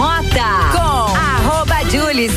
Bergamota 0.00 0.70
com 0.72 1.14
arroba 1.14 1.84
Julie 1.90 2.30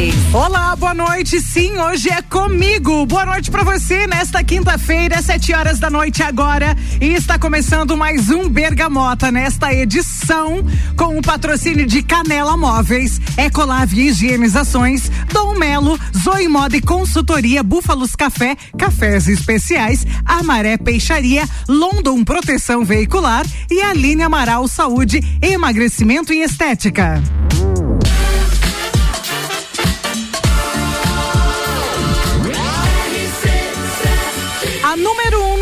C6. 0.00 0.14
Olá, 0.32 0.74
boa 0.74 0.94
noite. 0.94 1.40
Sim, 1.40 1.78
hoje 1.78 2.08
é 2.08 2.22
comigo. 2.22 3.04
Boa 3.04 3.26
noite 3.26 3.50
para 3.50 3.62
você 3.62 4.06
nesta 4.06 4.42
quinta-feira, 4.42 5.20
sete 5.20 5.52
horas 5.52 5.78
da 5.78 5.90
noite 5.90 6.22
agora. 6.22 6.74
E 7.00 7.08
está 7.08 7.38
começando 7.38 7.96
mais 7.96 8.30
um 8.30 8.48
Bergamota 8.48 9.30
nesta 9.30 9.74
edição 9.74 10.64
com 10.96 11.18
o 11.18 11.22
patrocínio 11.22 11.86
de 11.86 12.02
Canela 12.02 12.56
Móveis, 12.56 13.20
Ecolave 13.36 14.08
Higienizações, 14.08 15.10
Dom 15.32 15.58
Melo, 15.58 15.98
Zoe 16.16 16.48
Moda 16.48 16.76
e 16.76 16.80
Consultoria, 16.80 17.62
Búfalos 17.62 18.16
Café, 18.16 18.56
Cafés 18.78 19.28
Especiais, 19.28 20.06
Amaré 20.24 20.78
Peixaria, 20.78 21.46
London 21.68 22.24
Proteção 22.24 22.84
Veicular 22.84 23.44
e 23.70 23.82
Aline 23.82 24.22
Amaral 24.22 24.66
Saúde, 24.66 25.20
Emagrecimento 25.42 26.32
e 26.32 26.42
Estética. 26.42 27.20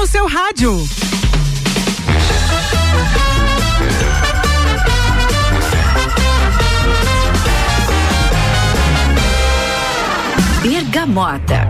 Seu 0.08 0.26
rádio. 0.26 0.88
Bergamota. 10.62 11.68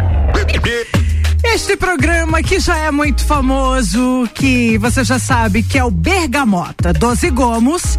Este 1.42 1.76
programa 1.76 2.40
que 2.40 2.60
já 2.60 2.76
é 2.76 2.90
muito 2.92 3.24
famoso, 3.24 4.28
que 4.34 4.78
você 4.78 5.02
já 5.02 5.18
sabe 5.18 5.64
que 5.64 5.76
é 5.76 5.84
o 5.84 5.90
Bergamota. 5.90 6.92
Doze 6.92 7.30
gomos, 7.30 7.98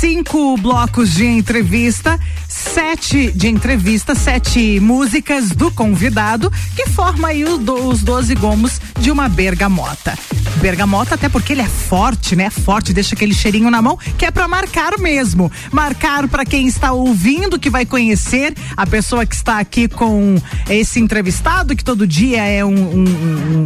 cinco 0.00 0.56
blocos 0.56 1.12
de 1.12 1.26
entrevista, 1.26 2.18
sete 2.48 3.30
de 3.32 3.48
entrevista, 3.48 4.14
sete 4.14 4.80
músicas 4.80 5.50
do 5.50 5.70
convidado, 5.70 6.50
que 6.74 6.86
forma 6.86 7.28
aí 7.28 7.44
os, 7.44 7.58
do, 7.58 7.74
os 7.86 8.02
doze 8.02 8.34
gomos 8.34 8.80
de 8.98 9.10
uma 9.10 9.28
bergamota. 9.28 10.18
Bergamota, 10.56 11.16
até 11.16 11.28
porque 11.28 11.52
ele 11.52 11.60
é 11.60 11.68
forte, 11.68 12.34
né? 12.34 12.48
Forte, 12.48 12.94
deixa 12.94 13.14
aquele 13.14 13.34
cheirinho 13.34 13.70
na 13.70 13.82
mão, 13.82 13.98
que 14.16 14.24
é 14.24 14.30
para 14.30 14.48
marcar 14.48 14.98
mesmo. 14.98 15.52
Marcar 15.70 16.26
para 16.28 16.46
quem 16.46 16.66
está 16.66 16.92
ouvindo, 16.92 17.58
que 17.58 17.68
vai 17.68 17.84
conhecer 17.84 18.54
a 18.74 18.86
pessoa 18.86 19.26
que 19.26 19.34
está 19.34 19.58
aqui 19.58 19.86
com 19.86 20.40
esse 20.70 20.98
entrevistado, 20.98 21.76
que 21.76 21.84
todo 21.84 22.06
dia 22.06 22.42
é 22.42 22.64
um, 22.64 22.70
um, 22.70 23.04
um 23.04 23.64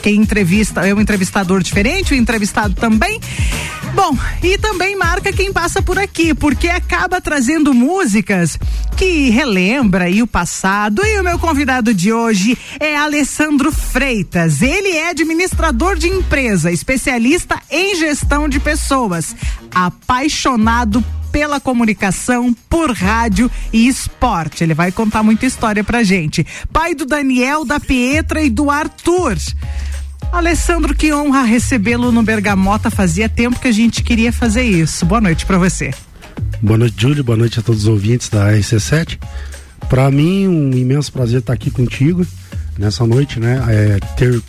quem 0.00 0.20
entrevista 0.20 0.86
é 0.86 0.94
um 0.94 1.00
entrevistador 1.00 1.60
diferente, 1.60 2.14
o 2.14 2.16
entrevistado 2.16 2.74
também. 2.74 3.20
Bom, 3.92 4.16
e 4.42 4.58
também 4.58 4.96
marca 4.96 5.32
quem 5.32 5.52
passa 5.56 5.80
por 5.80 5.98
aqui, 5.98 6.34
porque 6.34 6.68
acaba 6.68 7.18
trazendo 7.18 7.72
músicas 7.72 8.58
que 8.94 9.30
relembra 9.30 10.04
aí 10.04 10.22
o 10.22 10.26
passado. 10.26 11.00
E 11.02 11.18
o 11.18 11.24
meu 11.24 11.38
convidado 11.38 11.94
de 11.94 12.12
hoje 12.12 12.58
é 12.78 12.94
Alessandro 12.94 13.72
Freitas. 13.72 14.60
Ele 14.60 14.90
é 14.90 15.08
administrador 15.08 15.96
de 15.96 16.08
empresa, 16.08 16.70
especialista 16.70 17.58
em 17.70 17.96
gestão 17.96 18.50
de 18.50 18.60
pessoas, 18.60 19.34
apaixonado 19.74 21.02
pela 21.32 21.58
comunicação, 21.58 22.54
por 22.68 22.92
rádio 22.92 23.50
e 23.72 23.88
esporte. 23.88 24.62
Ele 24.62 24.74
vai 24.74 24.92
contar 24.92 25.22
muita 25.22 25.46
história 25.46 25.82
pra 25.82 26.02
gente. 26.02 26.46
Pai 26.70 26.94
do 26.94 27.06
Daniel, 27.06 27.64
da 27.64 27.80
Pietra 27.80 28.42
e 28.42 28.50
do 28.50 28.70
Arthur. 28.70 29.38
Alessandro, 30.32 30.94
que 30.94 31.12
honra 31.12 31.42
recebê-lo 31.42 32.12
no 32.12 32.22
Bergamota. 32.22 32.90
Fazia 32.90 33.28
tempo 33.28 33.58
que 33.58 33.68
a 33.68 33.72
gente 33.72 34.02
queria 34.02 34.32
fazer 34.32 34.62
isso. 34.62 35.06
Boa 35.06 35.20
noite 35.20 35.46
para 35.46 35.58
você. 35.58 35.92
Boa 36.60 36.78
noite, 36.78 36.94
Júlio. 36.98 37.24
Boa 37.24 37.36
noite 37.36 37.58
a 37.60 37.62
todos 37.62 37.82
os 37.82 37.88
ouvintes 37.88 38.28
da 38.28 38.52
RC7. 38.52 39.18
Para 39.88 40.10
mim, 40.10 40.48
um 40.48 40.70
imenso 40.72 41.12
prazer 41.12 41.40
estar 41.40 41.52
aqui 41.52 41.70
contigo 41.70 42.26
nessa 42.78 43.06
noite, 43.06 43.38
né? 43.38 43.62
É, 43.68 43.98
ter 44.16 44.42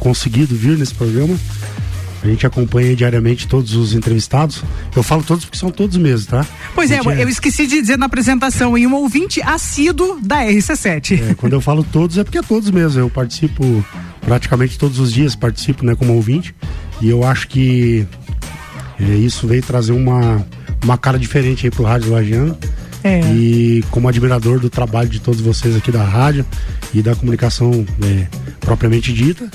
conseguido 0.00 0.54
vir 0.54 0.76
nesse 0.76 0.94
programa. 0.94 1.36
A 2.26 2.28
gente 2.28 2.44
acompanha 2.44 2.96
diariamente 2.96 3.46
todos 3.46 3.74
os 3.76 3.94
entrevistados. 3.94 4.64
Eu 4.96 5.02
falo 5.04 5.22
todos 5.22 5.44
porque 5.44 5.56
são 5.56 5.70
todos 5.70 5.96
mesmo, 5.96 6.26
tá? 6.26 6.44
Pois 6.74 6.90
é, 6.90 6.96
é, 6.96 7.22
eu 7.22 7.28
esqueci 7.28 7.68
de 7.68 7.80
dizer 7.80 7.96
na 7.96 8.06
apresentação, 8.06 8.76
e 8.76 8.84
um 8.84 8.94
ouvinte 8.94 9.40
assíduo 9.40 10.18
da 10.20 10.44
RC7. 10.44 11.30
É, 11.30 11.34
quando 11.34 11.52
eu 11.52 11.60
falo 11.60 11.84
todos 11.84 12.18
é 12.18 12.24
porque 12.24 12.38
é 12.38 12.42
todos 12.42 12.68
mesmo. 12.72 13.00
Eu 13.00 13.08
participo 13.08 13.84
praticamente 14.22 14.76
todos 14.76 14.98
os 14.98 15.12
dias, 15.12 15.36
participo 15.36 15.84
né, 15.84 15.94
como 15.94 16.14
ouvinte. 16.14 16.52
E 17.00 17.08
eu 17.08 17.22
acho 17.22 17.46
que 17.46 18.04
é, 18.98 19.04
isso 19.04 19.46
veio 19.46 19.62
trazer 19.62 19.92
uma, 19.92 20.44
uma 20.82 20.98
cara 20.98 21.20
diferente 21.20 21.64
aí 21.64 21.70
pro 21.70 21.84
Rádio 21.84 22.10
Lagiano. 22.10 22.58
É. 23.04 23.20
E 23.32 23.84
como 23.90 24.08
admirador 24.08 24.58
do 24.58 24.70
trabalho 24.70 25.08
de 25.08 25.20
todos 25.20 25.40
vocês 25.40 25.76
aqui 25.76 25.92
da 25.92 26.02
rádio 26.02 26.44
e 26.92 27.02
da 27.02 27.14
comunicação 27.14 27.86
é, 28.02 28.26
propriamente 28.60 29.12
dita, 29.12 29.48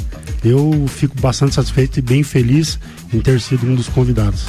eu 0.43 0.85
fico 0.87 1.19
bastante 1.19 1.55
satisfeito 1.55 1.99
e 1.99 2.01
bem 2.01 2.23
feliz 2.23 2.79
em 3.13 3.19
ter 3.19 3.39
sido 3.39 3.65
um 3.67 3.75
dos 3.75 3.89
convidados. 3.89 4.45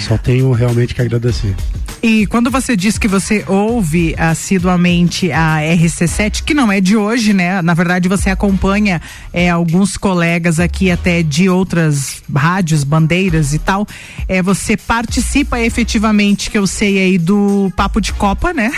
Só 0.00 0.18
tenho 0.18 0.50
realmente 0.52 0.94
que 0.94 1.00
agradecer. 1.00 1.54
E 2.02 2.26
quando 2.26 2.50
você 2.50 2.76
diz 2.76 2.98
que 2.98 3.06
você 3.06 3.44
ouve 3.46 4.14
assiduamente 4.18 5.30
a 5.30 5.58
RC7, 5.58 6.42
que 6.42 6.52
não 6.52 6.70
é 6.70 6.80
de 6.80 6.96
hoje, 6.96 7.32
né? 7.32 7.62
Na 7.62 7.74
verdade, 7.74 8.08
você 8.08 8.28
acompanha 8.28 9.00
é, 9.32 9.48
alguns 9.48 9.96
colegas 9.96 10.58
aqui 10.58 10.90
até 10.90 11.22
de 11.22 11.48
outras 11.48 12.22
rádios, 12.34 12.82
bandeiras 12.82 13.54
e 13.54 13.58
tal. 13.58 13.86
É, 14.26 14.42
você 14.42 14.76
participa 14.76 15.60
efetivamente, 15.60 16.50
que 16.50 16.58
eu 16.58 16.66
sei 16.66 16.98
aí, 16.98 17.18
do 17.18 17.72
Papo 17.76 18.00
de 18.00 18.12
Copa, 18.12 18.52
né? 18.52 18.72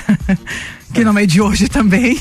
que 0.92 1.02
não 1.02 1.18
é 1.18 1.24
de 1.24 1.40
hoje 1.40 1.66
também. 1.66 2.20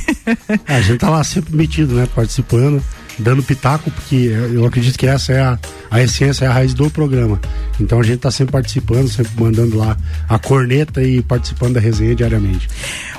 A 0.65 0.79
gente 0.79 0.99
tá 0.99 1.09
lá 1.09 1.23
sempre 1.23 1.55
metido, 1.55 1.95
né? 1.95 2.07
Participando 2.15 2.81
dando 3.19 3.43
pitaco, 3.43 3.91
porque 3.91 4.31
eu 4.53 4.65
acredito 4.65 4.97
que 4.97 5.07
essa 5.07 5.31
é 5.33 5.41
a, 5.41 5.59
a 5.91 6.01
essência, 6.01 6.45
é 6.45 6.47
a 6.47 6.53
raiz 6.53 6.73
do 6.73 6.89
programa. 6.89 7.39
Então 7.79 7.99
a 7.99 8.03
gente 8.03 8.17
está 8.17 8.31
sempre 8.31 8.51
participando, 8.51 9.07
sempre 9.07 9.31
mandando 9.37 9.77
lá 9.77 9.97
a 10.27 10.37
corneta 10.37 11.01
e 11.01 11.21
participando 11.21 11.73
da 11.73 11.79
resenha 11.79 12.15
diariamente. 12.15 12.69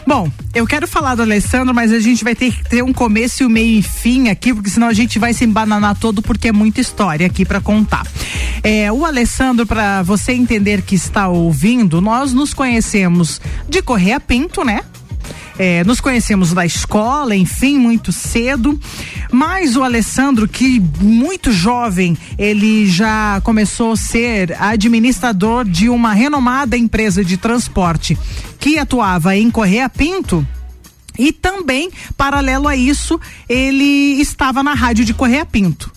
Bom, 0.06 0.30
eu 0.54 0.66
quero 0.66 0.86
falar 0.86 1.14
do 1.14 1.22
Alessandro, 1.22 1.74
mas 1.74 1.92
a 1.92 1.98
gente 1.98 2.22
vai 2.22 2.34
ter 2.34 2.52
que 2.52 2.68
ter 2.68 2.82
um 2.82 2.92
começo, 2.92 3.44
um 3.44 3.48
meio 3.48 3.78
e 3.78 3.82
fim 3.82 4.28
aqui, 4.28 4.52
porque 4.52 4.70
senão 4.70 4.88
a 4.88 4.92
gente 4.92 5.18
vai 5.18 5.32
se 5.32 5.44
embananar 5.44 5.98
todo, 5.98 6.20
porque 6.20 6.48
é 6.48 6.52
muita 6.52 6.80
história 6.80 7.26
aqui 7.26 7.44
para 7.44 7.60
contar. 7.60 8.06
É, 8.62 8.92
o 8.92 9.04
Alessandro, 9.04 9.66
para 9.66 10.02
você 10.02 10.32
entender 10.32 10.82
que 10.82 10.94
está 10.94 11.28
ouvindo, 11.28 12.00
nós 12.00 12.32
nos 12.32 12.52
conhecemos 12.52 13.40
de 13.68 13.82
Correia 13.82 14.20
Pinto, 14.20 14.64
né? 14.64 14.82
É, 15.58 15.84
nos 15.84 16.00
conhecemos 16.00 16.52
da 16.52 16.66
escola, 16.66 17.36
enfim, 17.36 17.78
muito 17.78 18.12
cedo. 18.12 18.78
Mas 19.30 19.76
o 19.76 19.82
Alessandro, 19.82 20.48
que 20.48 20.80
muito 21.00 21.52
jovem, 21.52 22.16
ele 22.38 22.86
já 22.86 23.40
começou 23.42 23.92
a 23.92 23.96
ser 23.96 24.56
administrador 24.60 25.64
de 25.64 25.88
uma 25.88 26.12
renomada 26.12 26.76
empresa 26.76 27.24
de 27.24 27.36
transporte 27.36 28.18
que 28.58 28.78
atuava 28.78 29.36
em 29.36 29.50
Correia 29.50 29.88
Pinto. 29.88 30.46
E 31.16 31.30
também, 31.30 31.90
paralelo 32.16 32.66
a 32.66 32.74
isso, 32.74 33.20
ele 33.48 34.20
estava 34.20 34.62
na 34.62 34.74
rádio 34.74 35.04
de 35.04 35.14
Correia 35.14 35.46
Pinto. 35.46 35.92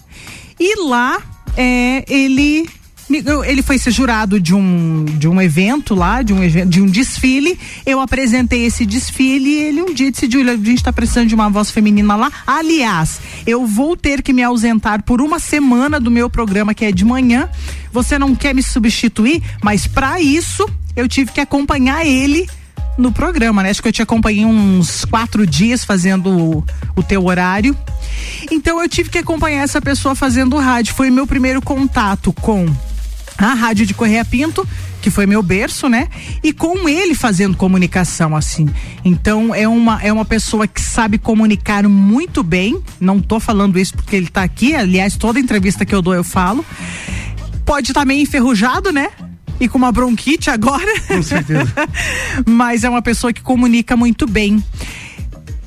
E 0.59 0.87
lá 0.87 1.21
é, 1.55 2.05
ele 2.07 2.69
ele 3.09 3.61
foi 3.61 3.77
ser 3.77 3.91
jurado 3.91 4.39
de 4.39 4.53
um, 4.53 5.05
de 5.05 5.27
um 5.27 5.41
evento 5.41 5.95
lá, 5.95 6.21
de 6.21 6.33
um, 6.33 6.67
de 6.67 6.81
um 6.81 6.85
desfile. 6.85 7.57
Eu 7.85 8.01
apresentei 8.01 8.65
esse 8.65 8.85
desfile 8.85 9.49
e 9.49 9.63
ele 9.63 9.81
um 9.81 9.93
dia 9.93 10.11
decidiu: 10.11 10.41
a 10.41 10.55
gente 10.55 10.75
está 10.75 10.91
precisando 10.91 11.27
de 11.27 11.35
uma 11.35 11.49
voz 11.49 11.71
feminina 11.71 12.15
lá. 12.15 12.31
Aliás, 12.45 13.19
eu 13.45 13.65
vou 13.65 13.95
ter 13.95 14.21
que 14.21 14.33
me 14.33 14.43
ausentar 14.43 15.03
por 15.03 15.21
uma 15.21 15.39
semana 15.39 15.99
do 15.99 16.11
meu 16.11 16.29
programa, 16.29 16.73
que 16.73 16.83
é 16.83 16.91
de 16.91 17.05
manhã. 17.05 17.49
Você 17.93 18.19
não 18.19 18.35
quer 18.35 18.53
me 18.53 18.61
substituir, 18.61 19.41
mas 19.63 19.87
para 19.87 20.19
isso 20.21 20.67
eu 20.95 21.07
tive 21.07 21.31
que 21.31 21.39
acompanhar 21.39 22.05
ele 22.05 22.47
no 22.97 23.11
programa, 23.11 23.63
né? 23.63 23.69
Acho 23.69 23.81
que 23.81 23.87
eu 23.87 23.93
te 23.93 24.01
acompanhei 24.01 24.43
uns 24.43 25.05
quatro 25.05 25.45
dias 25.45 25.85
fazendo 25.85 26.29
o, 26.29 26.65
o 26.95 27.03
teu 27.03 27.23
horário. 27.25 27.77
Então 28.51 28.81
eu 28.81 28.89
tive 28.89 29.09
que 29.09 29.19
acompanhar 29.19 29.63
essa 29.63 29.81
pessoa 29.81 30.15
fazendo 30.15 30.57
rádio. 30.57 30.93
Foi 30.93 31.09
meu 31.09 31.27
primeiro 31.27 31.61
contato 31.61 32.33
com 32.33 32.67
a 33.37 33.53
Rádio 33.53 33.85
de 33.85 33.93
Correia 33.93 34.25
Pinto, 34.25 34.67
que 35.01 35.09
foi 35.09 35.25
meu 35.25 35.43
berço, 35.43 35.87
né? 35.87 36.07
E 36.43 36.51
com 36.51 36.89
ele 36.89 37.13
fazendo 37.13 37.55
comunicação 37.55 38.35
assim. 38.35 38.67
Então 39.05 39.53
é 39.53 39.67
uma 39.67 40.01
é 40.01 40.11
uma 40.11 40.25
pessoa 40.25 40.67
que 40.67 40.81
sabe 40.81 41.17
comunicar 41.17 41.87
muito 41.87 42.43
bem. 42.43 42.81
Não 42.99 43.21
tô 43.21 43.39
falando 43.39 43.77
isso 43.77 43.93
porque 43.93 44.15
ele 44.15 44.27
tá 44.27 44.43
aqui, 44.43 44.75
aliás, 44.75 45.15
toda 45.15 45.39
entrevista 45.39 45.85
que 45.85 45.93
eu 45.93 46.01
dou 46.01 46.13
eu 46.13 46.23
falo. 46.23 46.65
Pode 47.65 47.91
estar 47.91 48.01
tá 48.01 48.05
meio 48.05 48.21
enferrujado, 48.21 48.91
né? 48.91 49.09
E 49.59 49.67
com 49.67 49.77
uma 49.77 49.91
bronquite 49.91 50.49
agora. 50.49 50.99
Com 51.07 51.21
certeza. 51.21 51.73
Mas 52.45 52.83
é 52.83 52.89
uma 52.89 53.01
pessoa 53.01 53.33
que 53.33 53.41
comunica 53.41 53.95
muito 53.97 54.27
bem. 54.27 54.63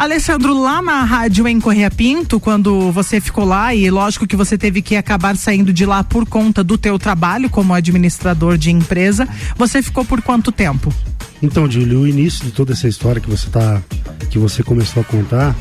Alessandro, 0.00 0.58
lá 0.58 0.80
na 0.80 1.04
rádio 1.04 1.46
em 1.46 1.60
Correia 1.60 1.90
Pinto, 1.90 2.40
quando 2.40 2.90
você 2.90 3.20
ficou 3.20 3.44
lá, 3.44 3.74
e 3.74 3.90
lógico 3.90 4.26
que 4.26 4.34
você 4.34 4.56
teve 4.56 4.80
que 4.80 4.96
acabar 4.96 5.36
saindo 5.36 5.74
de 5.74 5.84
lá 5.84 6.02
por 6.02 6.26
conta 6.26 6.64
do 6.64 6.78
teu 6.78 6.98
trabalho 6.98 7.50
como 7.50 7.74
administrador 7.74 8.56
de 8.56 8.70
empresa, 8.70 9.28
você 9.58 9.82
ficou 9.82 10.02
por 10.02 10.22
quanto 10.22 10.50
tempo? 10.50 10.90
Então, 11.42 11.70
Júlio, 11.70 12.00
o 12.00 12.08
início 12.08 12.46
de 12.46 12.50
toda 12.50 12.72
essa 12.72 12.88
história 12.88 13.20
que 13.20 13.28
você 13.28 13.50
tá, 13.50 13.82
que 14.30 14.38
você 14.38 14.62
começou 14.62 15.02
a 15.02 15.04
contar, 15.04 15.54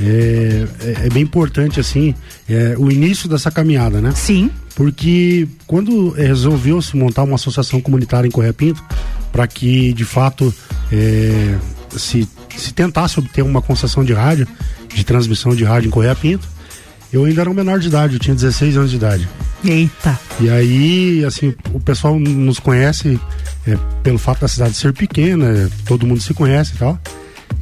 é, 0.00 0.68
é, 0.82 1.06
é 1.06 1.10
bem 1.10 1.24
importante 1.24 1.80
assim, 1.80 2.14
é, 2.48 2.76
o 2.78 2.92
início 2.92 3.28
dessa 3.28 3.50
caminhada, 3.50 4.00
né? 4.00 4.12
Sim. 4.14 4.52
Porque 4.76 5.48
quando 5.66 6.10
resolveu 6.10 6.80
se 6.80 6.96
montar 6.96 7.24
uma 7.24 7.34
associação 7.34 7.80
comunitária 7.80 8.28
em 8.28 8.30
Correia 8.30 8.54
Pinto, 8.54 8.84
para 9.32 9.48
que 9.48 9.92
de 9.94 10.04
fato 10.04 10.54
é, 10.92 11.58
se, 11.90 12.28
se 12.58 12.72
tentasse 12.72 13.18
obter 13.18 13.42
uma 13.42 13.60
concessão 13.60 14.04
de 14.04 14.12
rádio, 14.12 14.46
de 14.88 15.04
transmissão 15.04 15.54
de 15.54 15.64
rádio 15.64 15.88
em 15.88 15.90
Correia 15.90 16.14
Pinto, 16.14 16.48
eu 17.12 17.24
ainda 17.24 17.40
era 17.40 17.50
um 17.50 17.54
menor 17.54 17.78
de 17.80 17.88
idade, 17.88 18.14
eu 18.14 18.20
tinha 18.20 18.34
16 18.34 18.76
anos 18.76 18.90
de 18.90 18.96
idade. 18.96 19.28
Eita. 19.64 20.18
E 20.40 20.48
aí, 20.48 21.24
assim, 21.24 21.54
o 21.72 21.80
pessoal 21.80 22.18
nos 22.18 22.58
conhece 22.58 23.20
é, 23.66 23.76
pelo 24.02 24.18
fato 24.18 24.40
da 24.40 24.48
cidade 24.48 24.74
ser 24.74 24.92
pequena, 24.92 25.68
todo 25.84 26.06
mundo 26.06 26.20
se 26.20 26.32
conhece 26.32 26.72
e 26.74 26.78
tal. 26.78 26.98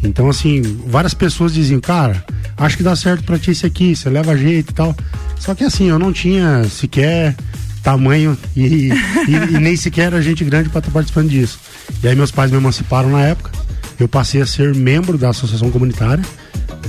Então, 0.03 0.29
assim, 0.29 0.63
várias 0.87 1.15
pessoas 1.15 1.53
diziam, 1.53 1.81
cara, 1.81 2.25
acho 2.57 2.77
que 2.77 2.83
dá 2.83 2.95
certo 2.95 3.25
pra 3.25 3.39
ti 3.39 3.51
isso 3.51 3.67
aqui, 3.67 3.97
você 3.97 4.09
leva 4.09 4.37
jeito 4.37 4.71
e 4.71 4.75
tal. 4.75 4.95
Só 5.39 5.55
que 5.55 5.65
assim, 5.65 5.89
eu 5.89 5.99
não 5.99 6.13
tinha 6.13 6.65
sequer 6.65 7.35
tamanho 7.83 8.37
e, 8.55 8.91
e, 8.91 9.33
e 9.55 9.59
nem 9.59 9.77
sequer 9.77 10.07
era 10.07 10.23
gente 10.23 10.45
grande 10.45 10.69
para 10.69 10.81
estar 10.81 10.91
participando 10.91 11.31
disso. 11.31 11.59
E 12.03 12.09
aí 12.09 12.15
meus 12.15 12.31
pais 12.31 12.51
me 12.51 12.57
emanciparam 12.59 13.11
na 13.11 13.23
época. 13.23 13.51
Eu 13.99 14.09
passei 14.09 14.41
a 14.41 14.47
ser 14.47 14.75
membro 14.75 15.19
da 15.19 15.31
associação 15.31 15.71
comunitária. 15.71 16.25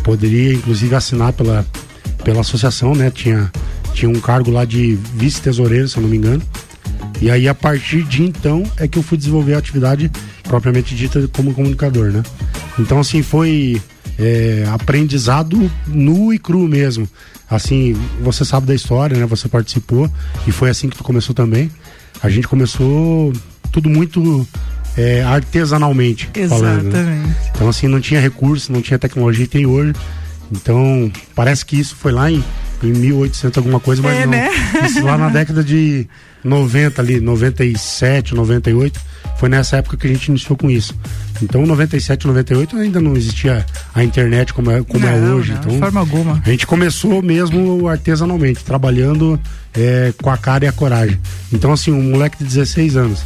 Poderia, 0.03 0.53
inclusive, 0.53 0.93
assinar 0.95 1.33
pela, 1.33 1.65
pela 2.23 2.41
associação, 2.41 2.93
né? 2.93 3.09
Tinha, 3.09 3.51
tinha 3.93 4.09
um 4.09 4.19
cargo 4.19 4.51
lá 4.51 4.65
de 4.65 4.97
vice-tesoureiro, 5.15 5.87
se 5.87 5.97
eu 5.97 6.03
não 6.03 6.09
me 6.09 6.17
engano. 6.17 6.41
E 7.21 7.29
aí, 7.29 7.47
a 7.47 7.55
partir 7.55 8.03
de 8.03 8.23
então, 8.23 8.63
é 8.77 8.87
que 8.87 8.97
eu 8.97 9.03
fui 9.03 9.17
desenvolver 9.17 9.55
a 9.55 9.57
atividade 9.57 10.09
propriamente 10.43 10.95
dita 10.95 11.27
como 11.33 11.53
comunicador, 11.53 12.11
né? 12.11 12.23
Então, 12.77 12.99
assim, 12.99 13.21
foi 13.21 13.81
é, 14.17 14.65
aprendizado 14.71 15.69
nu 15.87 16.33
e 16.33 16.39
cru 16.39 16.67
mesmo. 16.67 17.07
Assim, 17.49 17.95
você 18.21 18.45
sabe 18.45 18.67
da 18.67 18.75
história, 18.75 19.17
né? 19.17 19.25
Você 19.25 19.47
participou 19.47 20.09
e 20.45 20.51
foi 20.51 20.69
assim 20.69 20.87
que 20.87 20.97
tu 20.97 21.03
começou 21.03 21.33
também. 21.33 21.71
A 22.21 22.29
gente 22.29 22.47
começou 22.47 23.33
tudo 23.71 23.89
muito 23.89 24.47
é, 24.99 25.23
artesanalmente 25.23 26.29
Exatamente. 26.35 26.91
falando. 26.91 27.05
Né? 27.05 27.35
Então, 27.55 27.69
assim, 27.69 27.87
não 27.87 28.01
tinha 28.01 28.19
recurso, 28.19 28.71
não 28.71 28.81
tinha 28.81 28.99
tecnologia 28.99 29.45
que 29.45 29.51
tem 29.51 29.65
hoje. 29.65 29.93
Então, 30.51 31.09
parece 31.35 31.65
que 31.65 31.79
isso 31.79 31.95
foi 31.95 32.11
lá 32.11 32.29
em, 32.29 32.43
em 32.83 32.91
1800 32.91 33.57
alguma 33.57 33.79
coisa, 33.79 34.01
mas 34.01 34.17
É, 34.17 34.25
não. 34.25 34.31
né? 34.31 34.49
Isso 34.83 35.03
lá 35.05 35.17
na 35.17 35.29
década 35.29 35.63
de 35.63 36.07
90 36.43 37.01
ali, 37.01 37.19
97, 37.21 38.33
98, 38.35 38.99
foi 39.37 39.47
nessa 39.47 39.77
época 39.77 39.95
que 39.95 40.07
a 40.07 40.09
gente 40.09 40.27
iniciou 40.27 40.57
com 40.57 40.69
isso. 40.69 40.93
Então, 41.41 41.65
97, 41.65 42.27
98 42.27 42.75
ainda 42.77 42.99
não 42.99 43.15
existia 43.15 43.65
a 43.95 44.03
internet 44.03 44.53
como 44.53 44.69
é, 44.71 44.81
como 44.83 45.05
é 45.05 45.17
Não, 45.17 45.35
hoje. 45.37 45.51
não, 45.53 45.59
então, 45.59 45.71
de 45.71 45.79
forma 45.79 45.99
alguma. 46.01 46.41
a 46.45 46.49
gente 46.49 46.67
começou 46.67 47.21
mesmo 47.21 47.87
artesanalmente, 47.87 48.63
trabalhando 48.65 49.39
é, 49.73 50.11
com 50.21 50.29
a 50.29 50.37
cara 50.37 50.65
e 50.65 50.67
a 50.67 50.71
coragem. 50.73 51.17
Então, 51.53 51.71
assim, 51.71 51.91
um 51.91 52.01
moleque 52.11 52.37
de 52.39 52.43
16 52.45 52.97
anos, 52.97 53.19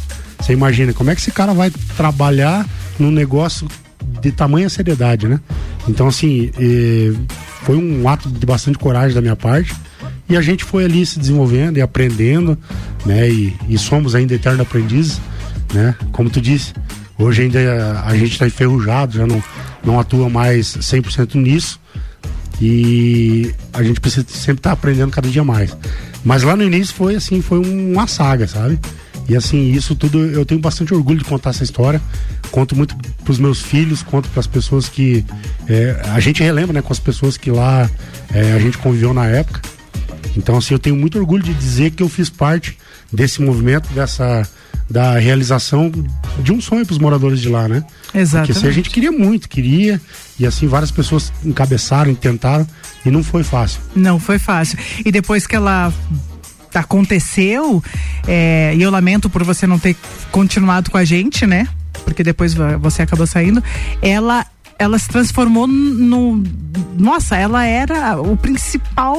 você 0.44 0.52
imagina 0.52 0.92
como 0.92 1.10
é 1.10 1.14
que 1.14 1.22
esse 1.22 1.30
cara 1.30 1.54
vai 1.54 1.70
trabalhar 1.96 2.68
num 2.98 3.10
negócio 3.10 3.66
de 4.20 4.30
tamanha 4.30 4.68
seriedade, 4.68 5.26
né? 5.26 5.40
Então, 5.88 6.06
assim, 6.06 6.50
foi 7.62 7.78
um 7.78 8.06
ato 8.06 8.28
de 8.28 8.44
bastante 8.44 8.76
coragem 8.76 9.14
da 9.14 9.22
minha 9.22 9.36
parte. 9.36 9.74
E 10.28 10.36
a 10.36 10.42
gente 10.42 10.62
foi 10.62 10.84
ali 10.84 11.06
se 11.06 11.18
desenvolvendo 11.18 11.78
e 11.78 11.80
aprendendo, 11.80 12.58
né? 13.06 13.30
E, 13.30 13.56
e 13.70 13.78
somos 13.78 14.14
ainda 14.14 14.34
eternos 14.34 14.60
aprendizes, 14.60 15.18
né? 15.72 15.94
Como 16.12 16.28
tu 16.28 16.42
disse, 16.42 16.74
hoje 17.18 17.42
ainda 17.42 18.02
a 18.04 18.14
gente 18.14 18.32
está 18.32 18.46
enferrujado, 18.46 19.16
já 19.16 19.26
não, 19.26 19.42
não 19.82 19.98
atua 19.98 20.28
mais 20.28 20.76
100% 20.76 21.36
nisso. 21.36 21.80
E 22.60 23.50
a 23.72 23.82
gente 23.82 23.98
precisa 23.98 24.26
sempre 24.28 24.60
estar 24.60 24.72
aprendendo 24.72 25.10
cada 25.10 25.26
dia 25.26 25.42
mais. 25.42 25.74
Mas 26.22 26.42
lá 26.42 26.54
no 26.54 26.62
início 26.62 26.94
foi 26.94 27.16
assim, 27.16 27.40
foi 27.40 27.58
uma 27.58 28.06
saga, 28.06 28.46
sabe? 28.46 28.78
E 29.28 29.36
assim, 29.36 29.72
isso 29.72 29.94
tudo 29.94 30.18
eu 30.18 30.44
tenho 30.44 30.60
bastante 30.60 30.92
orgulho 30.92 31.18
de 31.18 31.24
contar 31.24 31.50
essa 31.50 31.64
história. 31.64 32.00
Conto 32.50 32.76
muito 32.76 32.96
pros 33.24 33.38
meus 33.38 33.62
filhos, 33.62 34.02
conto 34.02 34.28
para 34.28 34.40
as 34.40 34.46
pessoas 34.46 34.88
que. 34.88 35.24
é, 35.68 36.00
a 36.12 36.20
gente 36.20 36.42
relembra, 36.42 36.72
né, 36.74 36.82
com 36.82 36.92
as 36.92 37.00
pessoas 37.00 37.36
que 37.36 37.50
lá 37.50 37.88
é, 38.32 38.52
a 38.52 38.58
gente 38.58 38.78
conviveu 38.78 39.14
na 39.14 39.26
época. 39.26 39.60
Então, 40.36 40.56
assim, 40.56 40.74
eu 40.74 40.78
tenho 40.78 40.96
muito 40.96 41.18
orgulho 41.18 41.42
de 41.42 41.54
dizer 41.54 41.92
que 41.92 42.02
eu 42.02 42.08
fiz 42.08 42.28
parte 42.28 42.76
desse 43.12 43.40
movimento, 43.40 43.88
dessa. 43.94 44.46
da 44.90 45.16
realização 45.18 45.90
de 46.42 46.52
um 46.52 46.60
sonho 46.60 46.84
pros 46.84 46.98
moradores 46.98 47.40
de 47.40 47.48
lá, 47.48 47.68
né? 47.68 47.84
Exatamente. 48.12 48.48
Porque 48.48 48.52
assim, 48.52 48.68
a 48.68 48.72
gente 48.72 48.90
queria 48.90 49.12
muito, 49.12 49.48
queria, 49.48 50.00
e 50.38 50.44
assim, 50.44 50.66
várias 50.66 50.90
pessoas 50.90 51.32
encabeçaram, 51.44 52.14
tentaram, 52.14 52.66
e 53.06 53.10
não 53.10 53.22
foi 53.22 53.42
fácil. 53.42 53.80
Não 53.94 54.18
foi 54.18 54.38
fácil. 54.38 54.78
E 55.04 55.10
depois 55.12 55.46
que 55.46 55.54
ela 55.56 55.92
aconteceu, 56.78 57.82
é, 58.26 58.74
e 58.76 58.82
eu 58.82 58.90
lamento 58.90 59.28
por 59.30 59.42
você 59.42 59.66
não 59.66 59.78
ter 59.78 59.96
continuado 60.30 60.90
com 60.90 60.98
a 60.98 61.04
gente, 61.04 61.46
né? 61.46 61.68
Porque 62.04 62.22
depois 62.22 62.54
você 62.80 63.02
acabou 63.02 63.26
saindo. 63.26 63.62
Ela 64.02 64.46
ela 64.76 64.98
se 64.98 65.08
transformou 65.08 65.66
no 65.66 66.42
nossa, 66.98 67.36
ela 67.36 67.64
era 67.64 68.20
o 68.20 68.36
principal 68.36 69.16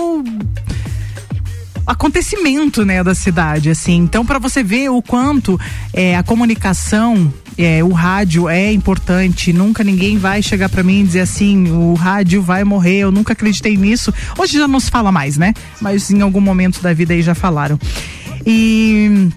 acontecimento 1.87 2.83
né 2.83 3.03
da 3.03 3.13
cidade 3.13 3.69
assim 3.69 3.97
então 3.97 4.25
para 4.25 4.39
você 4.39 4.63
ver 4.63 4.89
o 4.89 5.03
quanto 5.03 5.59
é, 5.93 6.17
a 6.17 6.23
comunicação 6.23 7.31
é, 7.57 7.83
o 7.83 7.89
rádio 7.89 8.49
é 8.49 8.71
importante. 8.71 9.53
Nunca 9.53 9.83
ninguém 9.83 10.17
vai 10.17 10.41
chegar 10.41 10.69
para 10.69 10.83
mim 10.83 11.01
e 11.01 11.03
dizer 11.03 11.21
assim 11.21 11.69
o 11.71 11.93
rádio 11.93 12.41
vai 12.41 12.63
morrer. 12.63 12.99
Eu 12.99 13.11
nunca 13.11 13.33
acreditei 13.33 13.77
nisso. 13.77 14.13
Hoje 14.37 14.57
já 14.57 14.67
não 14.67 14.79
se 14.79 14.89
fala 14.91 15.11
mais 15.11 15.37
né? 15.37 15.53
Mas 15.81 16.11
em 16.11 16.21
algum 16.21 16.41
momento 16.41 16.81
da 16.81 16.93
vida 16.93 17.13
aí 17.13 17.21
já 17.21 17.35
falaram. 17.35 17.79
E 18.45 19.29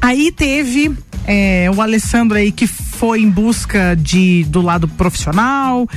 aí 0.00 0.30
teve 0.30 0.92
é, 1.26 1.70
o 1.74 1.80
Alessandro 1.80 2.36
aí 2.36 2.52
que 2.52 2.66
foi 2.66 3.20
em 3.20 3.30
busca 3.30 3.94
de 3.94 4.44
do 4.44 4.60
lado 4.60 4.86
profissional 4.86 5.88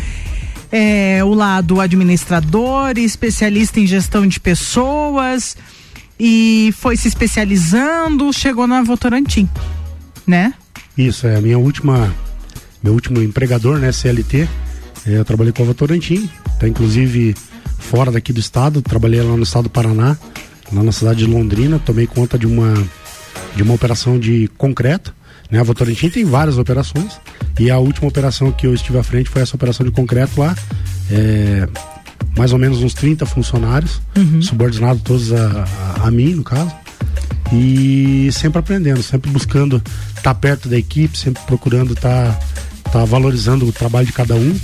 é, 0.72 1.24
o 1.24 1.34
lado 1.34 1.80
administrador, 1.80 2.98
especialista 2.98 3.80
em 3.80 3.88
gestão 3.88 4.28
de 4.28 4.40
pessoas 4.42 5.56
e 6.20 6.74
foi 6.78 6.98
se 6.98 7.08
especializando, 7.08 8.32
chegou 8.34 8.68
na 8.68 8.82
Votorantim, 8.84 9.50
né? 10.28 10.54
Isso, 10.98 11.28
é 11.28 11.36
a 11.36 11.42
minha 11.42 11.58
última. 11.58 12.14
Meu 12.84 12.94
último 12.94 13.22
empregador, 13.22 13.80
né, 13.80 13.92
CLT. 13.92 14.48
É, 15.08 15.18
eu 15.18 15.26
trabalhei 15.26 15.54
com 15.54 15.64
a 15.64 15.66
Votorantim, 15.66 16.30
tá 16.60 16.68
inclusive 16.68 17.36
fora 17.78 18.12
daqui 18.12 18.34
do 18.34 18.40
estado, 18.40 18.82
trabalhei 18.82 19.22
lá 19.22 19.36
no 19.38 19.44
estado 19.44 19.64
do 19.64 19.70
Paraná, 19.70 20.18
lá 20.72 20.84
na 20.84 20.92
cidade 20.92 21.20
de 21.20 21.26
Londrina, 21.26 21.80
tomei 21.80 22.08
conta 22.08 22.38
de 22.38 22.48
uma 22.48 22.74
de 23.56 23.64
uma 23.64 23.74
operação 23.74 24.20
de 24.20 24.50
concreto. 24.58 25.14
Né? 25.50 25.60
A 25.60 25.64
Votorantim 25.64 26.10
tem 26.10 26.26
várias 26.26 26.58
operações 26.58 27.20
e 27.60 27.70
a 27.70 27.78
última 27.78 28.08
operação 28.08 28.52
que 28.52 28.66
eu 28.66 28.74
estive 28.74 28.98
à 28.98 29.04
frente 29.04 29.30
foi 29.30 29.42
essa 29.42 29.56
operação 29.56 29.86
de 29.86 29.92
concreto 29.92 30.40
lá. 30.40 30.56
É, 31.10 31.68
mais 32.38 32.52
ou 32.52 32.60
menos 32.60 32.84
uns 32.84 32.94
30 32.94 33.26
funcionários, 33.26 34.02
subordinados 34.42 35.02
todos 35.04 35.32
a, 35.32 35.66
a, 35.98 36.08
a 36.08 36.12
mim, 36.12 36.36
no 36.36 36.44
caso. 36.44 36.74
E 37.54 38.30
sempre 38.32 38.60
aprendendo, 38.60 39.02
sempre 39.04 39.30
buscando 39.32 39.82
estar 40.18 40.34
perto 40.36 40.68
da 40.68 40.78
equipe, 40.78 41.18
sempre 41.18 41.42
procurando 41.46 41.94
estar 41.94 42.38
tá 42.92 43.06
valorizando 43.06 43.66
o 43.68 43.72
trabalho 43.72 44.08
de 44.08 44.14
cada 44.14 44.36
um. 44.36 44.60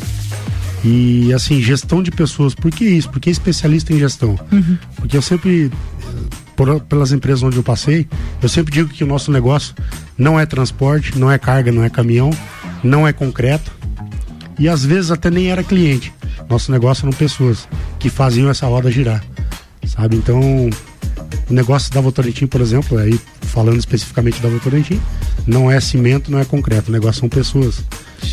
E 0.83 1.31
assim, 1.33 1.61
gestão 1.61 2.01
de 2.01 2.09
pessoas, 2.09 2.55
por 2.55 2.71
que 2.71 2.83
isso? 2.85 3.09
Porque 3.09 3.29
especialista 3.29 3.93
em 3.93 3.99
gestão. 3.99 4.37
Porque 4.95 5.15
eu 5.15 5.21
sempre, 5.21 5.71
por- 6.55 6.79
pelas 6.81 7.11
empresas 7.11 7.43
onde 7.43 7.57
eu 7.57 7.63
passei, 7.63 8.07
eu 8.41 8.49
sempre 8.49 8.73
digo 8.73 8.89
que 8.89 9.03
o 9.03 9.07
nosso 9.07 9.31
negócio 9.31 9.75
não 10.17 10.39
é 10.39 10.45
transporte, 10.45 11.17
não 11.19 11.29
é 11.31 11.37
carga, 11.37 11.71
não 11.71 11.83
é 11.83 11.89
caminhão, 11.89 12.31
não 12.83 13.07
é 13.07 13.13
concreto. 13.13 13.71
E 14.57 14.67
às 14.67 14.83
vezes 14.83 15.11
até 15.11 15.29
nem 15.29 15.51
era 15.51 15.63
cliente. 15.63 16.11
Nosso 16.49 16.71
negócio 16.71 17.03
eram 17.05 17.13
pessoas 17.15 17.67
que 17.99 18.09
faziam 18.09 18.49
essa 18.49 18.65
roda 18.65 18.89
girar. 18.91 19.23
Sabe? 19.85 20.15
Então, 20.15 20.69
o 21.51 21.53
negócio 21.53 21.93
da 21.93 21.99
Votorantim, 21.99 22.47
por 22.47 22.61
exemplo, 22.61 22.97
aí 22.97 23.19
falando 23.41 23.77
especificamente 23.77 24.41
da 24.41 24.49
Votorantim, 24.49 24.99
não 25.45 25.69
é 25.69 25.79
cimento, 25.79 26.31
não 26.31 26.39
é 26.39 26.45
concreto, 26.45 26.89
o 26.89 26.91
negócio 26.91 27.19
são 27.19 27.29
pessoas. 27.29 27.83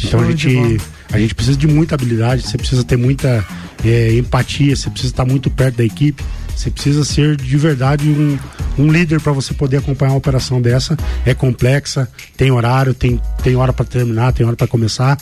então 0.04 0.20
a 0.20 0.30
gente, 0.30 0.80
a 1.12 1.18
gente 1.18 1.34
precisa 1.34 1.56
de 1.56 1.66
muita 1.66 1.96
habilidade, 1.96 2.42
você 2.42 2.56
precisa 2.56 2.84
ter 2.84 2.96
muita 2.96 3.44
eh, 3.84 4.12
empatia, 4.14 4.75
você 4.75 4.88
precisa 4.88 5.12
estar 5.12 5.25
muito 5.25 5.50
perto 5.50 5.76
da 5.76 5.84
equipe, 5.84 6.22
você 6.54 6.70
precisa 6.70 7.04
ser 7.04 7.37
de 7.37 7.56
verdade 7.56 8.08
um, 8.08 8.38
um 8.78 8.90
líder 8.90 9.20
para 9.20 9.32
você 9.32 9.52
poder 9.52 9.78
acompanhar 9.78 10.12
uma 10.12 10.18
operação 10.18 10.60
dessa. 10.60 10.96
É 11.25 11.32
complexa, 11.32 12.08
tem 12.37 12.50
horário, 12.50 12.94
tem, 12.94 13.20
tem 13.42 13.54
hora 13.54 13.72
para 13.72 13.84
terminar, 13.84 14.32
tem 14.32 14.44
hora 14.44 14.56
para 14.56 14.66
começar. 14.66 15.16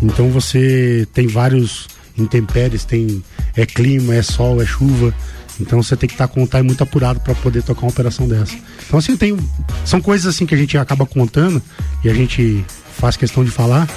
Então 0.00 0.30
você 0.30 1.06
tem 1.12 1.26
vários 1.26 1.88
intempéries, 2.16 2.84
tem 2.84 3.22
é 3.54 3.66
clima, 3.66 4.14
é 4.14 4.22
sol, 4.22 4.62
é 4.62 4.66
chuva. 4.66 5.12
Então 5.60 5.82
você 5.82 5.96
tem 5.96 6.08
que 6.08 6.14
estar 6.14 6.28
com 6.28 6.42
o 6.42 6.46
time 6.46 6.62
muito 6.62 6.82
apurado 6.82 7.20
para 7.20 7.34
poder 7.34 7.62
tocar 7.62 7.82
uma 7.82 7.90
operação 7.90 8.28
dessa. 8.28 8.54
Então 8.86 8.98
assim, 8.98 9.16
tem, 9.16 9.36
são 9.84 10.00
coisas 10.00 10.26
assim 10.34 10.46
que 10.46 10.54
a 10.54 10.58
gente 10.58 10.76
acaba 10.78 11.04
contando 11.06 11.60
e 12.04 12.08
a 12.08 12.14
gente 12.14 12.64
faço 12.96 13.18
questão 13.18 13.44
de 13.44 13.50
falar, 13.50 13.88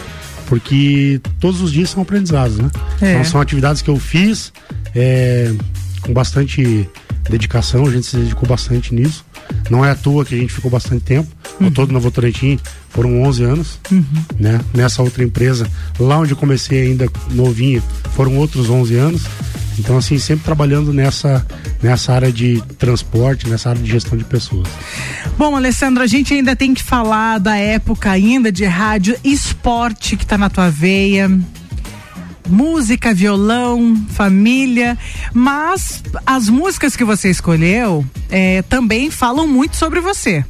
porque 0.47 1.21
todos 1.39 1.61
os 1.61 1.71
dias 1.71 1.89
são 1.89 2.01
aprendizados, 2.01 2.57
né? 2.57 2.69
É. 3.01 3.11
Então 3.11 3.25
são 3.25 3.41
atividades 3.41 3.81
que 3.81 3.89
eu 3.89 3.97
fiz 3.97 4.51
é, 4.95 5.53
com 6.01 6.13
bastante 6.13 6.87
dedicação, 7.29 7.85
a 7.85 7.91
gente 7.91 8.07
se 8.07 8.17
dedicou 8.17 8.47
bastante 8.47 8.93
nisso. 8.93 9.25
Não 9.69 9.85
é 9.85 9.91
à 9.91 9.95
toa 9.95 10.25
que 10.25 10.35
a 10.35 10.37
gente 10.37 10.53
ficou 10.53 10.69
bastante 10.69 11.03
tempo. 11.03 11.29
Uhum. 11.59 11.67
Ao 11.67 11.71
todo 11.71 11.93
na 11.93 11.99
Votorantim 11.99 12.59
foram 12.89 13.21
11 13.23 13.43
anos, 13.43 13.79
uhum. 13.91 14.03
né? 14.39 14.59
Nessa 14.73 15.01
outra 15.01 15.23
empresa, 15.23 15.69
lá 15.99 16.17
onde 16.17 16.31
eu 16.31 16.37
comecei 16.37 16.83
ainda 16.83 17.07
novinha, 17.31 17.81
foram 18.15 18.37
outros 18.37 18.69
11 18.69 18.95
anos. 18.95 19.21
Então, 19.81 19.97
assim, 19.97 20.19
sempre 20.19 20.45
trabalhando 20.45 20.93
nessa, 20.93 21.45
nessa 21.81 22.13
área 22.13 22.31
de 22.31 22.61
transporte, 22.77 23.49
nessa 23.49 23.69
área 23.69 23.81
de 23.81 23.89
gestão 23.89 24.15
de 24.15 24.23
pessoas. 24.23 24.67
Bom, 25.37 25.55
Alessandro, 25.55 26.03
a 26.03 26.07
gente 26.07 26.33
ainda 26.35 26.55
tem 26.55 26.71
que 26.71 26.83
falar 26.83 27.39
da 27.39 27.57
época 27.57 28.11
ainda 28.11 28.51
de 28.51 28.63
rádio 28.63 29.17
esporte 29.23 30.15
que 30.15 30.23
está 30.23 30.37
na 30.37 30.49
tua 30.49 30.69
veia 30.69 31.29
música, 32.49 33.13
violão, 33.13 33.95
família, 34.09 34.97
mas 35.33 36.03
as 36.25 36.49
músicas 36.49 36.97
que 36.97 37.03
você 37.05 37.29
escolheu 37.29 38.05
é, 38.29 38.61
também 38.63 39.09
falam 39.09 39.47
muito 39.47 39.77
sobre 39.77 40.01
você. 40.01 40.43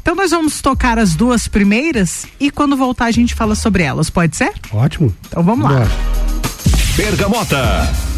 Então 0.00 0.14
nós 0.14 0.30
vamos 0.30 0.60
tocar 0.60 0.96
as 0.96 1.14
duas 1.14 1.48
primeiras 1.48 2.24
e 2.38 2.50
quando 2.50 2.76
voltar 2.76 3.06
a 3.06 3.10
gente 3.10 3.34
fala 3.34 3.56
sobre 3.56 3.82
elas, 3.82 4.10
pode 4.10 4.36
ser? 4.36 4.52
Ótimo. 4.72 5.12
Então 5.28 5.42
vamos 5.42 5.68
lá. 5.68 5.88
Bergamota. 6.96 8.09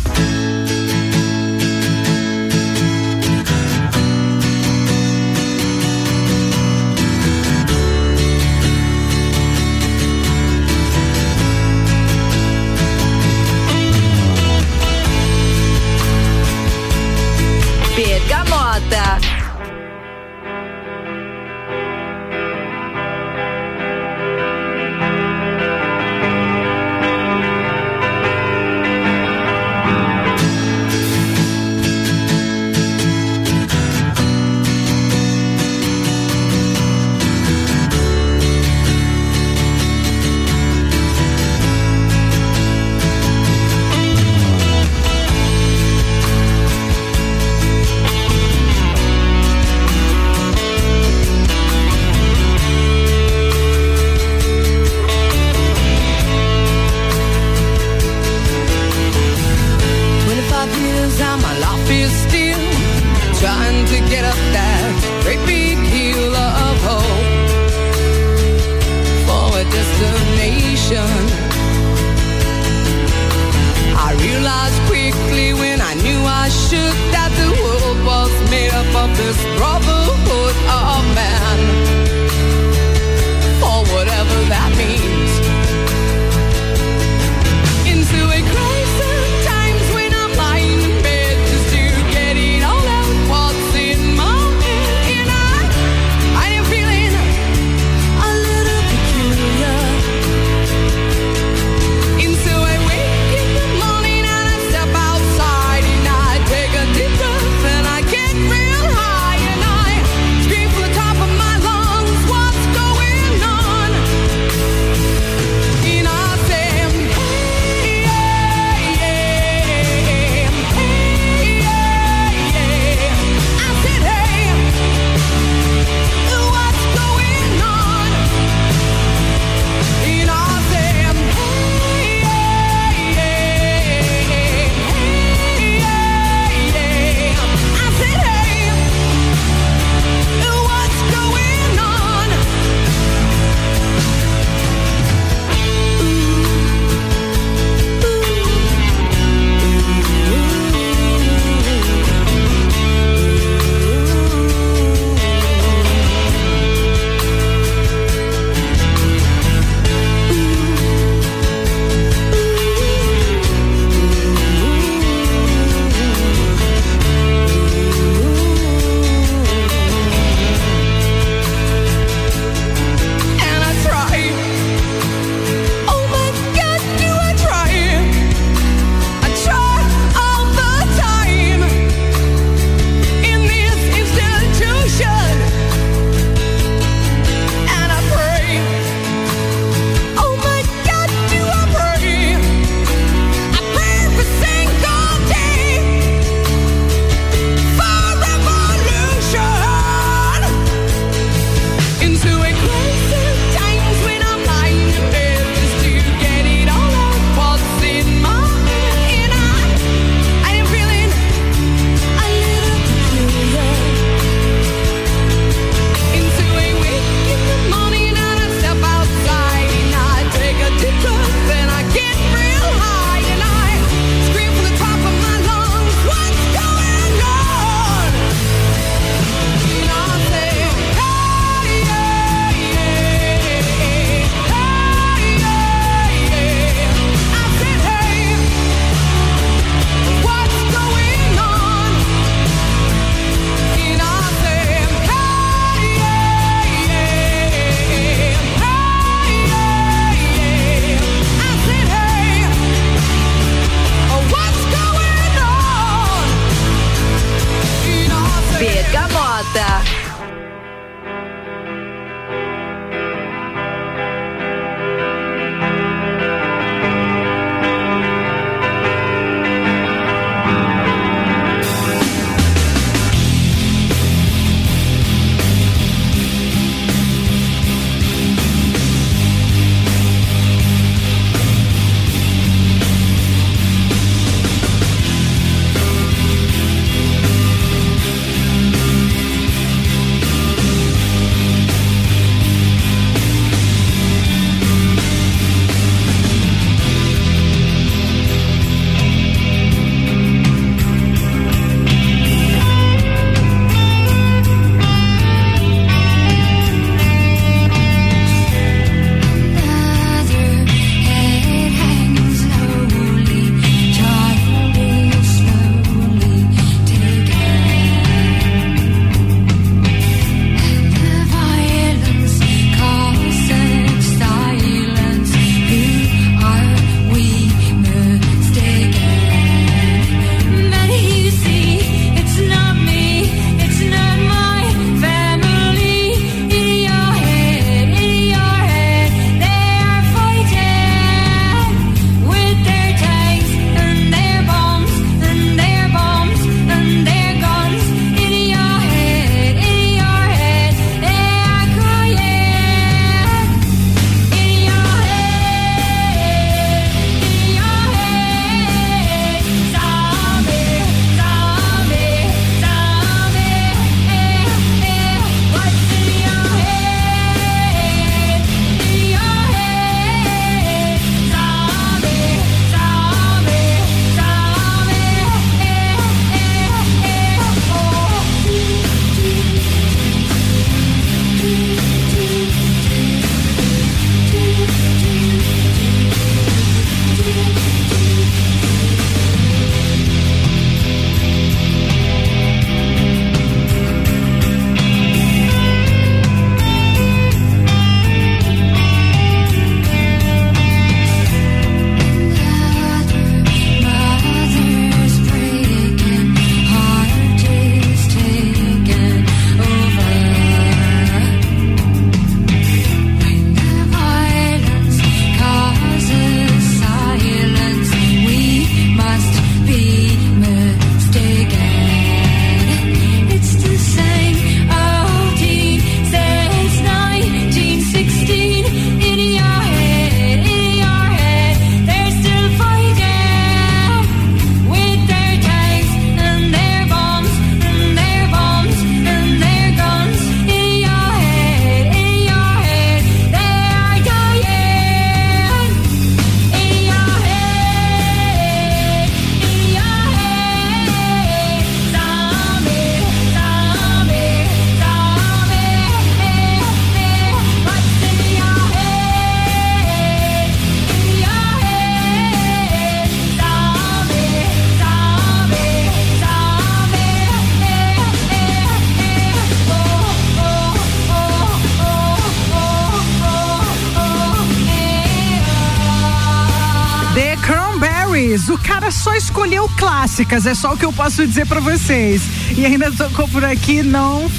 Escolheu 479.43 479.69
clássicas, 479.77 480.47
é 480.47 480.55
só 480.55 480.73
o 480.73 480.77
que 480.77 480.85
eu 480.85 480.93
posso 480.93 481.27
dizer 481.27 481.47
para 481.47 481.59
vocês. 481.59 482.23
E 482.57 482.65
ainda 482.65 482.93
tocou 482.93 483.27
por 483.27 483.45
aqui, 483.45 483.83
não. 483.83 484.31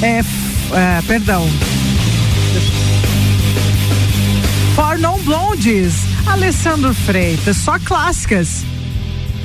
É, 0.00 0.20
é, 0.20 1.02
perdão. 1.04 1.44
For 4.76 4.96
Non 4.98 5.18
Blondes, 5.22 5.94
Alessandro 6.26 6.94
Freitas, 6.94 7.56
só 7.56 7.76
clássicas. 7.80 8.64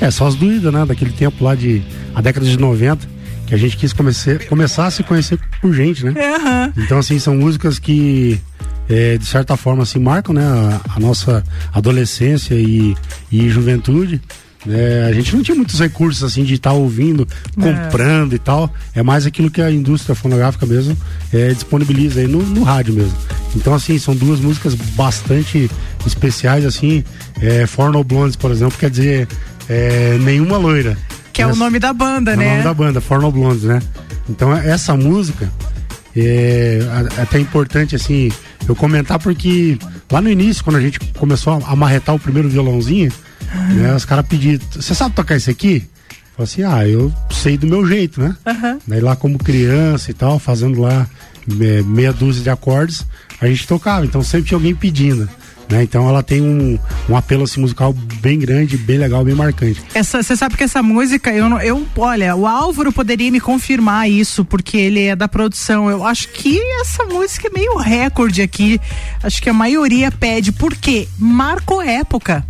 É, 0.00 0.08
só 0.08 0.28
as 0.28 0.36
doídas, 0.36 0.72
né? 0.72 0.86
Daquele 0.86 1.10
tempo 1.10 1.42
lá 1.42 1.56
de. 1.56 1.82
a 2.14 2.20
década 2.20 2.46
de 2.46 2.56
90, 2.56 3.08
que 3.44 3.54
a 3.56 3.58
gente 3.58 3.76
quis 3.76 3.92
comece, 3.92 4.38
começar 4.48 4.86
a 4.86 4.90
se 4.92 5.02
conhecer 5.02 5.36
por 5.60 5.74
gente, 5.74 6.04
né? 6.04 6.12
Uhum. 6.12 6.84
Então, 6.84 6.96
assim, 6.96 7.18
são 7.18 7.34
músicas 7.34 7.80
que. 7.80 8.40
É, 8.88 9.18
de 9.18 9.26
certa 9.26 9.56
forma, 9.56 9.82
assim, 9.82 9.98
marcam 9.98 10.32
né, 10.32 10.44
a, 10.46 10.94
a 10.96 11.00
nossa 11.00 11.42
adolescência 11.74 12.54
e, 12.54 12.96
e 13.32 13.50
juventude. 13.50 14.22
É, 14.66 15.06
a 15.08 15.12
gente 15.12 15.34
não 15.36 15.42
tinha 15.42 15.54
muitos 15.54 15.78
recursos 15.78 16.24
assim 16.24 16.42
de 16.42 16.54
estar 16.54 16.70
tá 16.70 16.76
ouvindo, 16.76 17.26
é. 17.58 17.72
comprando 17.72 18.32
é. 18.32 18.36
e 18.36 18.38
tal. 18.38 18.72
É 18.94 19.02
mais 19.02 19.26
aquilo 19.26 19.50
que 19.50 19.62
a 19.62 19.70
indústria 19.70 20.14
fonográfica 20.14 20.66
mesmo 20.66 20.96
é, 21.32 21.52
disponibiliza 21.52 22.20
aí 22.20 22.26
no, 22.26 22.42
no, 22.42 22.62
rádio 22.64 22.94
mesmo. 22.94 23.16
Então, 23.54 23.72
assim, 23.74 23.98
são 23.98 24.14
duas 24.16 24.40
músicas 24.40 24.74
bastante 24.74 25.70
especiais, 26.06 26.64
assim. 26.64 27.04
É, 27.40 27.66
For 27.66 27.92
No 27.92 28.02
Blondes, 28.02 28.36
por 28.36 28.50
exemplo, 28.50 28.76
quer 28.78 28.90
dizer 28.90 29.28
é, 29.68 30.18
Nenhuma 30.18 30.56
Loira. 30.56 30.98
Que 31.32 31.42
é 31.42 31.46
o 31.46 31.54
nome 31.54 31.78
da 31.78 31.92
banda, 31.92 32.32
é 32.32 32.36
né? 32.36 32.44
É 32.44 32.48
o 32.48 32.52
nome 32.52 32.64
da 32.64 32.74
banda, 32.74 33.00
For 33.00 33.20
No 33.20 33.30
Blondes, 33.30 33.62
né? 33.62 33.80
Então, 34.28 34.52
essa 34.52 34.96
música 34.96 35.50
é 36.16 36.80
até 37.16 37.38
importante, 37.38 37.94
assim, 37.94 38.30
eu 38.68 38.74
comentar 38.74 39.18
porque 39.18 39.78
lá 40.10 40.20
no 40.20 40.28
início, 40.28 40.64
quando 40.64 40.76
a 40.76 40.80
gente 40.80 40.98
começou 41.16 41.54
a 41.64 41.72
amarretar 41.72 42.14
o 42.14 42.18
primeiro 42.18 42.48
violãozinho, 42.48 43.12
né, 43.74 43.94
os 43.94 44.04
caras 44.04 44.26
pediram, 44.26 44.64
você 44.72 44.94
sabe 44.94 45.14
tocar 45.14 45.36
isso 45.36 45.50
aqui? 45.50 45.88
Falei 46.36 46.44
assim, 46.44 46.62
ah, 46.62 46.86
eu 46.86 47.12
sei 47.30 47.58
do 47.58 47.66
meu 47.66 47.86
jeito, 47.86 48.20
né? 48.20 48.36
Uhum. 48.46 48.78
Daí 48.86 49.00
lá 49.00 49.16
como 49.16 49.38
criança 49.38 50.10
e 50.10 50.14
tal, 50.14 50.38
fazendo 50.38 50.80
lá 50.80 51.06
meia 51.86 52.12
dúzia 52.12 52.42
de 52.42 52.50
acordes, 52.50 53.04
a 53.40 53.46
gente 53.46 53.66
tocava, 53.66 54.04
então 54.04 54.22
sempre 54.22 54.48
tinha 54.48 54.56
alguém 54.56 54.74
pedindo. 54.74 55.28
Né? 55.68 55.82
Então 55.82 56.08
ela 56.08 56.22
tem 56.22 56.40
um, 56.40 56.78
um 57.08 57.16
apelo 57.16 57.44
assim, 57.44 57.60
musical 57.60 57.92
bem 57.92 58.38
grande, 58.38 58.76
bem 58.78 58.96
legal, 58.96 59.22
bem 59.22 59.34
marcante. 59.34 59.82
Você 59.94 60.34
sabe 60.34 60.56
que 60.56 60.64
essa 60.64 60.82
música, 60.82 61.30
eu, 61.30 61.46
eu 61.58 61.86
olha, 61.96 62.34
o 62.34 62.46
Álvaro 62.46 62.90
poderia 62.90 63.30
me 63.30 63.40
confirmar 63.40 64.08
isso, 64.08 64.44
porque 64.44 64.78
ele 64.78 65.04
é 65.04 65.14
da 65.14 65.28
produção. 65.28 65.90
Eu 65.90 66.04
acho 66.06 66.28
que 66.28 66.58
essa 66.80 67.04
música 67.04 67.48
é 67.48 67.50
meio 67.50 67.76
recorde 67.76 68.40
aqui. 68.40 68.80
Acho 69.22 69.42
que 69.42 69.50
a 69.50 69.52
maioria 69.52 70.10
pede, 70.10 70.52
porque 70.52 71.06
marcou 71.18 71.82
época. 71.82 72.44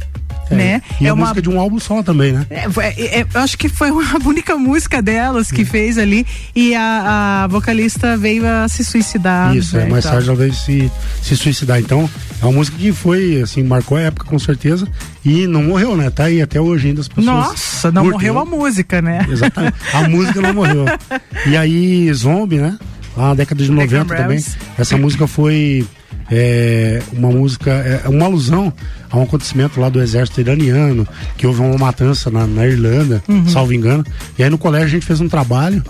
É. 0.50 0.54
Né? 0.54 0.82
E 1.00 1.06
é 1.06 1.10
a 1.10 1.14
uma 1.14 1.24
música 1.24 1.42
de 1.42 1.48
um 1.48 1.60
álbum 1.60 1.78
só 1.78 2.02
também, 2.02 2.32
né? 2.32 2.46
É, 2.50 2.66
é, 2.80 3.20
é 3.20 3.26
eu 3.32 3.40
acho 3.40 3.56
que 3.58 3.68
foi 3.68 3.88
a 3.92 4.28
única 4.28 4.56
música 4.56 5.02
delas 5.02 5.50
que 5.50 5.62
é. 5.62 5.64
fez 5.64 5.98
ali 5.98 6.26
e 6.54 6.74
a, 6.74 7.44
a, 7.44 7.46
vocalista 7.48 8.16
veio 8.16 8.46
a 8.46 8.68
se 8.68 8.84
suicidar. 8.84 9.54
Isso, 9.56 9.76
né, 9.76 9.84
é, 9.84 9.88
mais 9.88 10.04
tarde 10.04 10.28
ela 10.28 10.36
veio 10.36 10.54
se, 10.54 10.90
se 11.22 11.36
suicidar. 11.36 11.78
Então, 11.78 12.08
é 12.40 12.44
uma 12.44 12.52
música 12.52 12.76
que 12.76 12.92
foi, 12.92 13.42
assim, 13.42 13.62
marcou 13.62 13.98
a 13.98 14.02
época 14.02 14.26
com 14.26 14.38
certeza 14.38 14.86
e 15.24 15.46
não 15.46 15.62
morreu, 15.64 15.96
né? 15.96 16.10
Tá 16.10 16.24
aí 16.24 16.40
até 16.40 16.60
hoje 16.60 16.88
ainda 16.88 17.00
as 17.00 17.08
pessoas. 17.08 17.26
Nossa, 17.26 17.90
não 17.90 18.02
curtem. 18.02 18.30
morreu 18.30 18.38
a 18.38 18.44
música, 18.44 19.02
né? 19.02 19.26
Exatamente. 19.28 19.74
A 19.92 20.08
música 20.08 20.40
não 20.40 20.54
morreu. 20.54 20.86
E 21.46 21.56
aí, 21.56 22.12
Zombie, 22.12 22.58
né? 22.58 22.76
Lá 23.16 23.28
na 23.28 23.34
década 23.34 23.62
de 23.62 23.70
90 23.70 24.14
também. 24.14 24.44
Essa 24.76 24.96
música 24.96 25.26
foi 25.26 25.86
é, 26.30 27.02
uma 27.12 27.30
música, 27.30 27.70
é 27.70 28.08
uma 28.08 28.26
alusão 28.26 28.72
a 29.10 29.16
um 29.16 29.22
acontecimento 29.22 29.80
lá 29.80 29.88
do 29.88 30.00
exército 30.00 30.40
iraniano, 30.40 31.06
que 31.36 31.46
houve 31.46 31.60
uma 31.60 31.78
matança 31.78 32.30
na, 32.30 32.46
na 32.46 32.66
Irlanda, 32.66 33.22
uhum. 33.28 33.48
salvo 33.48 33.72
engano. 33.72 34.04
E 34.38 34.42
aí 34.42 34.50
no 34.50 34.58
colégio 34.58 34.86
a 34.86 34.90
gente 34.90 35.06
fez 35.06 35.20
um 35.20 35.28
trabalho 35.28 35.82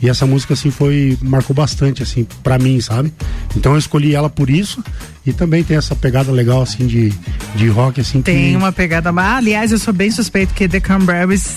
e 0.00 0.08
essa 0.08 0.26
música 0.26 0.54
assim 0.54 0.70
foi 0.70 1.18
marcou 1.20 1.54
bastante 1.54 2.02
assim 2.02 2.26
para 2.42 2.58
mim, 2.58 2.80
sabe? 2.80 3.12
Então 3.56 3.72
eu 3.72 3.78
escolhi 3.78 4.14
ela 4.14 4.30
por 4.30 4.48
isso 4.48 4.82
e 5.26 5.32
também 5.32 5.64
tem 5.64 5.76
essa 5.76 5.96
pegada 5.96 6.30
legal 6.30 6.62
assim 6.62 6.86
de, 6.86 7.12
de 7.56 7.68
rock 7.68 8.00
assim. 8.00 8.22
Tem 8.22 8.50
que... 8.50 8.56
uma 8.56 8.70
pegada, 8.70 9.10
mas 9.10 9.38
aliás 9.38 9.72
eu 9.72 9.78
sou 9.78 9.92
bem 9.92 10.10
suspeito 10.10 10.54
que 10.54 10.68
The 10.68 10.80
Cranberries 10.80 11.56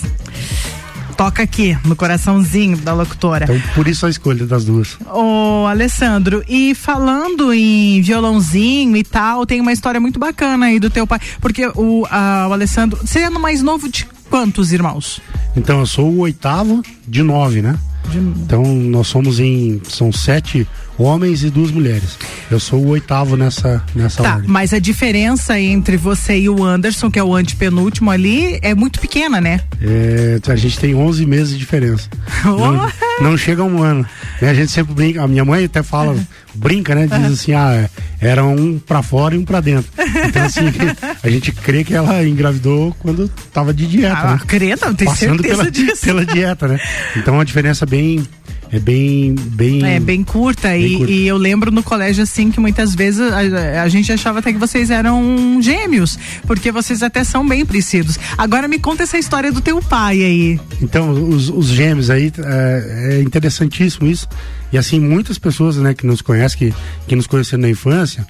toca 1.12 1.42
aqui, 1.42 1.76
no 1.84 1.94
coraçãozinho 1.94 2.76
da 2.78 2.92
locutora. 2.92 3.44
Então, 3.44 3.60
por 3.74 3.86
isso 3.86 4.06
a 4.06 4.10
escolha 4.10 4.46
das 4.46 4.64
duas. 4.64 4.96
Ô, 5.06 5.66
Alessandro, 5.66 6.42
e 6.48 6.74
falando 6.74 7.52
em 7.52 8.00
violãozinho 8.00 8.96
e 8.96 9.04
tal, 9.04 9.46
tem 9.46 9.60
uma 9.60 9.72
história 9.72 10.00
muito 10.00 10.18
bacana 10.18 10.66
aí 10.66 10.80
do 10.80 10.90
teu 10.90 11.06
pai, 11.06 11.20
porque 11.40 11.66
o, 11.74 12.06
a, 12.10 12.46
o 12.48 12.52
Alessandro, 12.52 12.98
você 13.04 13.20
é 13.20 13.30
mais 13.30 13.62
novo 13.62 13.88
de 13.88 14.06
quantos 14.28 14.72
irmãos? 14.72 15.20
Então, 15.56 15.80
eu 15.80 15.86
sou 15.86 16.10
o 16.10 16.18
oitavo 16.20 16.82
de 17.06 17.22
nove, 17.22 17.60
né? 17.60 17.78
Então, 18.14 18.64
nós 18.64 19.06
somos 19.06 19.40
em, 19.40 19.80
são 19.88 20.12
sete 20.12 20.66
homens 20.98 21.42
e 21.42 21.50
duas 21.50 21.70
mulheres. 21.70 22.18
Eu 22.50 22.60
sou 22.60 22.80
o 22.80 22.88
oitavo 22.88 23.36
nessa, 23.36 23.82
nessa 23.94 24.22
tá, 24.22 24.34
ordem. 24.34 24.48
Mas 24.48 24.72
a 24.72 24.78
diferença 24.78 25.58
entre 25.58 25.96
você 25.96 26.38
e 26.38 26.48
o 26.48 26.62
Anderson, 26.62 27.10
que 27.10 27.18
é 27.18 27.24
o 27.24 27.34
antepenúltimo 27.34 28.10
ali, 28.10 28.58
é 28.62 28.74
muito 28.74 29.00
pequena, 29.00 29.40
né? 29.40 29.60
É, 29.80 30.38
a 30.46 30.56
gente 30.56 30.78
tem 30.78 30.94
11 30.94 31.26
meses 31.26 31.50
de 31.50 31.58
diferença. 31.58 32.08
Não, 32.44 32.90
não, 33.20 33.36
chega 33.36 33.62
um 33.62 33.82
ano. 33.82 34.06
Né? 34.40 34.50
A 34.50 34.54
gente 34.54 34.72
sempre 34.72 34.94
brinca, 34.94 35.22
a 35.22 35.28
minha 35.28 35.44
mãe 35.44 35.64
até 35.64 35.82
fala, 35.82 36.16
brinca, 36.54 36.94
né? 36.94 37.06
Diz 37.06 37.32
assim, 37.32 37.52
ah, 37.52 37.88
era 38.20 38.44
um 38.44 38.78
para 38.78 39.02
fora 39.02 39.34
e 39.34 39.38
um 39.38 39.44
para 39.44 39.60
dentro. 39.60 39.90
Então, 40.28 40.44
assim, 40.44 40.62
a 41.22 41.30
gente 41.30 41.52
crê 41.52 41.84
que 41.84 41.94
ela 41.94 42.24
engravidou 42.24 42.94
quando 42.98 43.28
tava 43.52 43.72
de 43.72 43.86
dieta, 43.86 44.18
ah, 44.18 44.32
né? 44.34 44.40
Crê, 44.46 44.74
não, 44.80 44.94
tem 44.94 45.06
Passando 45.06 45.42
certeza 45.42 45.56
pela, 45.58 45.70
disso. 45.70 46.02
pela 46.02 46.26
dieta, 46.26 46.68
né? 46.68 46.80
Então, 47.16 47.34
uma 47.34 47.44
diferença 47.44 47.86
bem 47.92 48.26
é 48.70 48.78
bem 48.78 49.34
bem 49.34 49.84
é 49.84 50.00
bem 50.00 50.24
curta, 50.24 50.68
bem 50.68 50.86
e, 50.86 50.96
curta. 50.96 51.12
e, 51.12 51.26
eu 51.26 51.36
lembro 51.36 51.70
no 51.70 51.82
colégio 51.82 52.22
assim 52.22 52.50
que 52.50 52.58
muitas 52.58 52.94
vezes 52.94 53.20
a, 53.20 53.82
a, 53.82 53.88
gente 53.88 54.10
achava 54.10 54.38
até 54.38 54.50
que 54.50 54.58
vocês 54.58 54.90
eram 54.90 55.60
gêmeos 55.60 56.18
porque 56.46 56.72
vocês 56.72 57.02
até 57.02 57.22
são 57.22 57.46
bem 57.46 57.66
parecidos. 57.66 58.18
Agora 58.38 58.66
me 58.66 58.78
conta 58.78 59.02
essa 59.02 59.18
história 59.18 59.52
do 59.52 59.60
teu 59.60 59.82
pai 59.82 60.22
aí. 60.22 60.60
Então 60.80 61.10
os, 61.10 61.50
os 61.50 61.66
gêmeos 61.66 62.08
aí 62.08 62.32
é, 62.38 63.18
é, 63.18 63.20
interessantíssimo 63.20 64.06
isso. 64.06 64.26
E 64.72 64.78
assim 64.78 64.98
muitas 64.98 65.38
pessoas 65.38 65.76
né 65.76 65.92
que 65.92 66.06
nos 66.06 66.22
conhecem 66.22 66.58
que, 66.58 66.74
que 67.06 67.14
nos 67.14 67.26
conheceram 67.26 67.60
na 67.60 67.68
infância 67.68 68.26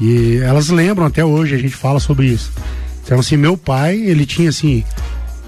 e 0.00 0.38
elas 0.38 0.70
lembram 0.70 1.06
até 1.06 1.24
hoje 1.24 1.54
a 1.54 1.58
gente 1.58 1.76
fala 1.76 2.00
sobre 2.00 2.26
isso. 2.26 2.50
Então 3.04 3.20
assim 3.20 3.36
meu 3.36 3.56
pai 3.56 3.96
ele 3.96 4.26
tinha 4.26 4.48
assim 4.48 4.82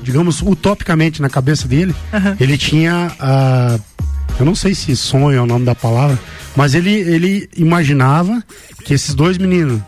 digamos 0.02 0.42
utopicamente 0.42 1.20
na 1.20 1.28
cabeça 1.28 1.68
dele 1.68 1.94
uhum. 2.12 2.36
ele 2.38 2.56
tinha 2.56 3.12
a 3.18 3.78
eu 4.40 4.46
não 4.46 4.54
sei 4.54 4.74
se 4.74 4.96
sonho 4.96 5.36
é 5.36 5.40
o 5.42 5.44
nome 5.44 5.66
da 5.66 5.74
palavra, 5.74 6.18
mas 6.56 6.74
ele, 6.74 6.90
ele 6.90 7.46
imaginava 7.54 8.42
que 8.84 8.94
esses 8.94 9.14
dois 9.14 9.36
meninos 9.36 9.82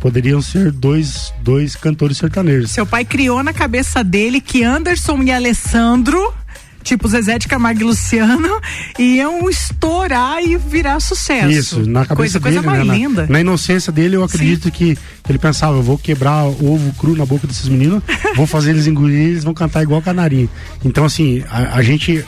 poderiam 0.00 0.40
ser 0.40 0.70
dois, 0.70 1.34
dois 1.42 1.74
cantores 1.74 2.16
sertanejos. 2.16 2.70
Seu 2.70 2.86
pai 2.86 3.04
criou 3.04 3.42
na 3.42 3.52
cabeça 3.52 4.04
dele 4.04 4.40
que 4.40 4.62
Anderson 4.62 5.22
e 5.24 5.32
Alessandro 5.32 6.32
tipo 6.86 7.08
Zezé 7.08 7.38
de 7.38 7.48
Camargo 7.48 7.80
e 7.80 7.84
Luciano, 7.84 8.60
iam 8.96 9.50
estourar 9.50 10.42
e 10.42 10.56
virar 10.56 11.00
sucesso. 11.00 11.50
Isso, 11.50 11.80
na 11.80 12.06
cabeça 12.06 12.38
coisa, 12.38 12.60
dele, 12.60 12.64
coisa 12.64 12.84
mais 12.84 12.86
né? 12.86 12.96
linda. 12.96 13.22
Na, 13.22 13.32
na, 13.32 13.40
inocência 13.40 13.92
dele, 13.92 14.16
eu 14.16 14.22
acredito 14.22 14.64
Sim. 14.64 14.70
que 14.70 14.98
ele 15.28 15.38
pensava, 15.38 15.76
eu 15.76 15.82
vou 15.82 15.98
quebrar 15.98 16.44
ovo 16.44 16.94
cru 16.96 17.16
na 17.16 17.26
boca 17.26 17.46
desses 17.46 17.68
meninos, 17.68 18.02
vou 18.36 18.46
fazer 18.46 18.70
eles 18.70 18.86
engolir, 18.86 19.30
eles 19.30 19.44
vão 19.44 19.52
cantar 19.52 19.82
igual 19.82 20.00
canarinho. 20.00 20.48
Então, 20.84 21.04
assim, 21.04 21.42
a, 21.50 21.76
a 21.76 21.82
gente 21.82 22.24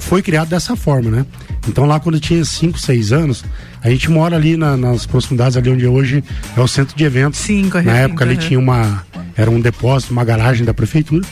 foi 0.00 0.20
criado 0.22 0.48
dessa 0.48 0.74
forma, 0.74 1.10
né? 1.10 1.26
Então 1.68 1.86
lá 1.86 1.98
quando 1.98 2.16
eu 2.16 2.20
tinha 2.20 2.44
5, 2.44 2.78
6 2.78 3.12
anos, 3.12 3.44
a 3.80 3.88
gente 3.88 4.10
mora 4.10 4.36
ali 4.36 4.56
na, 4.56 4.76
nas 4.76 5.06
proximidades 5.06 5.56
ali 5.56 5.70
onde 5.70 5.86
hoje 5.86 6.22
é 6.56 6.60
o 6.60 6.68
centro 6.68 6.96
de 6.96 7.04
eventos. 7.04 7.40
Sim, 7.40 7.70
correto. 7.70 7.90
Na 7.90 7.96
época 7.96 8.24
ali 8.24 8.36
tinha 8.36 8.58
uma 8.58 9.04
era 9.36 9.50
um 9.50 9.60
depósito, 9.60 10.12
uma 10.12 10.24
garagem 10.24 10.64
da 10.64 10.74
prefeitura. 10.74 11.26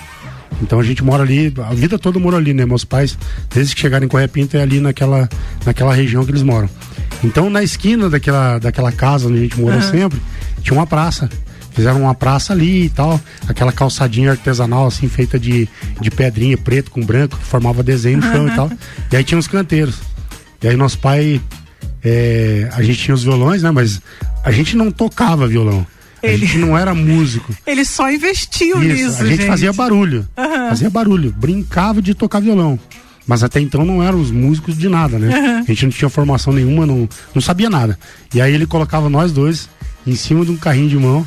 Então 0.62 0.79
a 0.79 0.83
gente 0.83 1.03
mora 1.03 1.22
ali, 1.25 1.53
a 1.59 1.75
vida 1.75 1.98
toda 1.98 2.18
morou 2.18 2.38
ali, 2.38 2.55
né? 2.55 2.64
Meus 2.64 2.85
pais, 2.85 3.18
desde 3.53 3.75
que 3.75 3.81
chegaram 3.81 4.07
em 4.07 4.09
Correia 4.09 4.29
Pinto, 4.29 4.57
é 4.57 4.62
ali 4.62 4.81
naquela, 4.81 5.29
naquela 5.66 5.92
região 5.92 6.25
que 6.25 6.31
eles 6.31 6.42
moram. 6.42 6.70
Então 7.25 7.51
na 7.51 7.62
esquina 7.62 8.09
daquela, 8.09 8.59
daquela 8.59 8.92
casa 8.92 9.29
onde 9.29 9.38
a 9.38 9.42
gente 9.42 9.61
morou 9.61 9.79
uhum. 9.79 9.90
sempre, 9.90 10.22
tinha 10.62 10.79
uma 10.79 10.87
praça 10.87 11.29
fizeram 11.72 12.03
uma 12.03 12.14
praça 12.14 12.53
ali 12.53 12.85
e 12.85 12.88
tal, 12.90 13.20
aquela 13.48 13.72
calçadinha 13.72 14.31
artesanal 14.31 14.87
assim 14.87 15.09
feita 15.09 15.38
de, 15.38 15.68
de 16.01 16.11
pedrinha 16.11 16.57
preto 16.57 16.90
com 16.90 17.01
branco 17.01 17.37
que 17.37 17.44
formava 17.44 17.83
desenho 17.83 18.18
no 18.18 18.22
chão 18.22 18.46
e 18.46 18.51
tal. 18.55 18.70
E 19.11 19.16
aí 19.16 19.25
tinha 19.25 19.38
os 19.38 19.48
canteiros. 19.48 19.98
E 20.62 20.68
aí 20.68 20.77
nosso 20.77 20.98
pai, 20.98 21.40
é, 22.05 22.68
a 22.72 22.83
gente 22.83 22.98
tinha 22.98 23.14
os 23.14 23.25
violões, 23.25 23.62
né? 23.62 23.70
Mas 23.70 24.01
a 24.44 24.53
gente 24.53 24.77
não 24.77 24.90
tocava 24.90 25.46
violão. 25.48 25.87
A 26.23 26.27
ele, 26.27 26.47
gente 26.47 26.59
não 26.59 26.77
era 26.77 26.95
músico. 26.95 27.55
Ele 27.67 27.85
só 27.85 28.11
investiu 28.11 28.83
Isso, 28.83 28.95
nisso. 28.95 29.23
A 29.23 29.27
gente, 29.27 29.39
gente. 29.39 29.47
fazia 29.47 29.73
barulho. 29.73 30.27
Uhum. 30.37 30.69
Fazia 30.69 30.91
barulho. 30.91 31.35
Brincava 31.37 32.01
de 32.01 32.15
tocar 32.15 32.41
violão. 32.41 32.79
Mas 33.27 33.43
até 33.43 33.61
então 33.61 33.85
não 33.85 34.03
éramos 34.03 34.31
músicos 34.31 34.77
de 34.77 34.89
nada, 34.89 35.19
né? 35.19 35.37
Uhum. 35.37 35.59
A 35.59 35.63
gente 35.63 35.85
não 35.85 35.93
tinha 35.93 36.09
formação 36.09 36.53
nenhuma, 36.53 36.87
não, 36.87 37.09
não 37.35 37.43
sabia 37.43 37.69
nada. 37.69 37.99
E 38.35 38.41
aí 38.41 38.55
ele 38.55 38.67
colocava 38.67 39.09
nós 39.09 39.33
dois 39.33 39.69
em 40.07 40.15
cima 40.15 40.45
de 40.45 40.51
um 40.51 40.57
carrinho 40.57 40.89
de 40.89 40.99
mão 40.99 41.27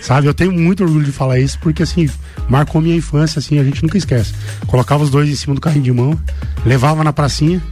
Sabe, 0.00 0.26
eu 0.26 0.34
tenho 0.34 0.52
muito 0.52 0.84
orgulho 0.84 1.04
de 1.04 1.12
falar 1.12 1.38
isso, 1.38 1.58
porque 1.60 1.82
assim, 1.82 2.08
marcou 2.48 2.80
minha 2.80 2.96
infância, 2.96 3.38
assim, 3.38 3.58
a 3.58 3.64
gente 3.64 3.82
nunca 3.82 3.98
esquece. 3.98 4.32
Colocava 4.66 5.02
os 5.02 5.10
dois 5.10 5.28
em 5.28 5.34
cima 5.34 5.54
do 5.54 5.60
carrinho 5.60 5.84
de 5.84 5.92
mão, 5.92 6.18
levava 6.64 7.02
na 7.02 7.12
pracinha, 7.12 7.62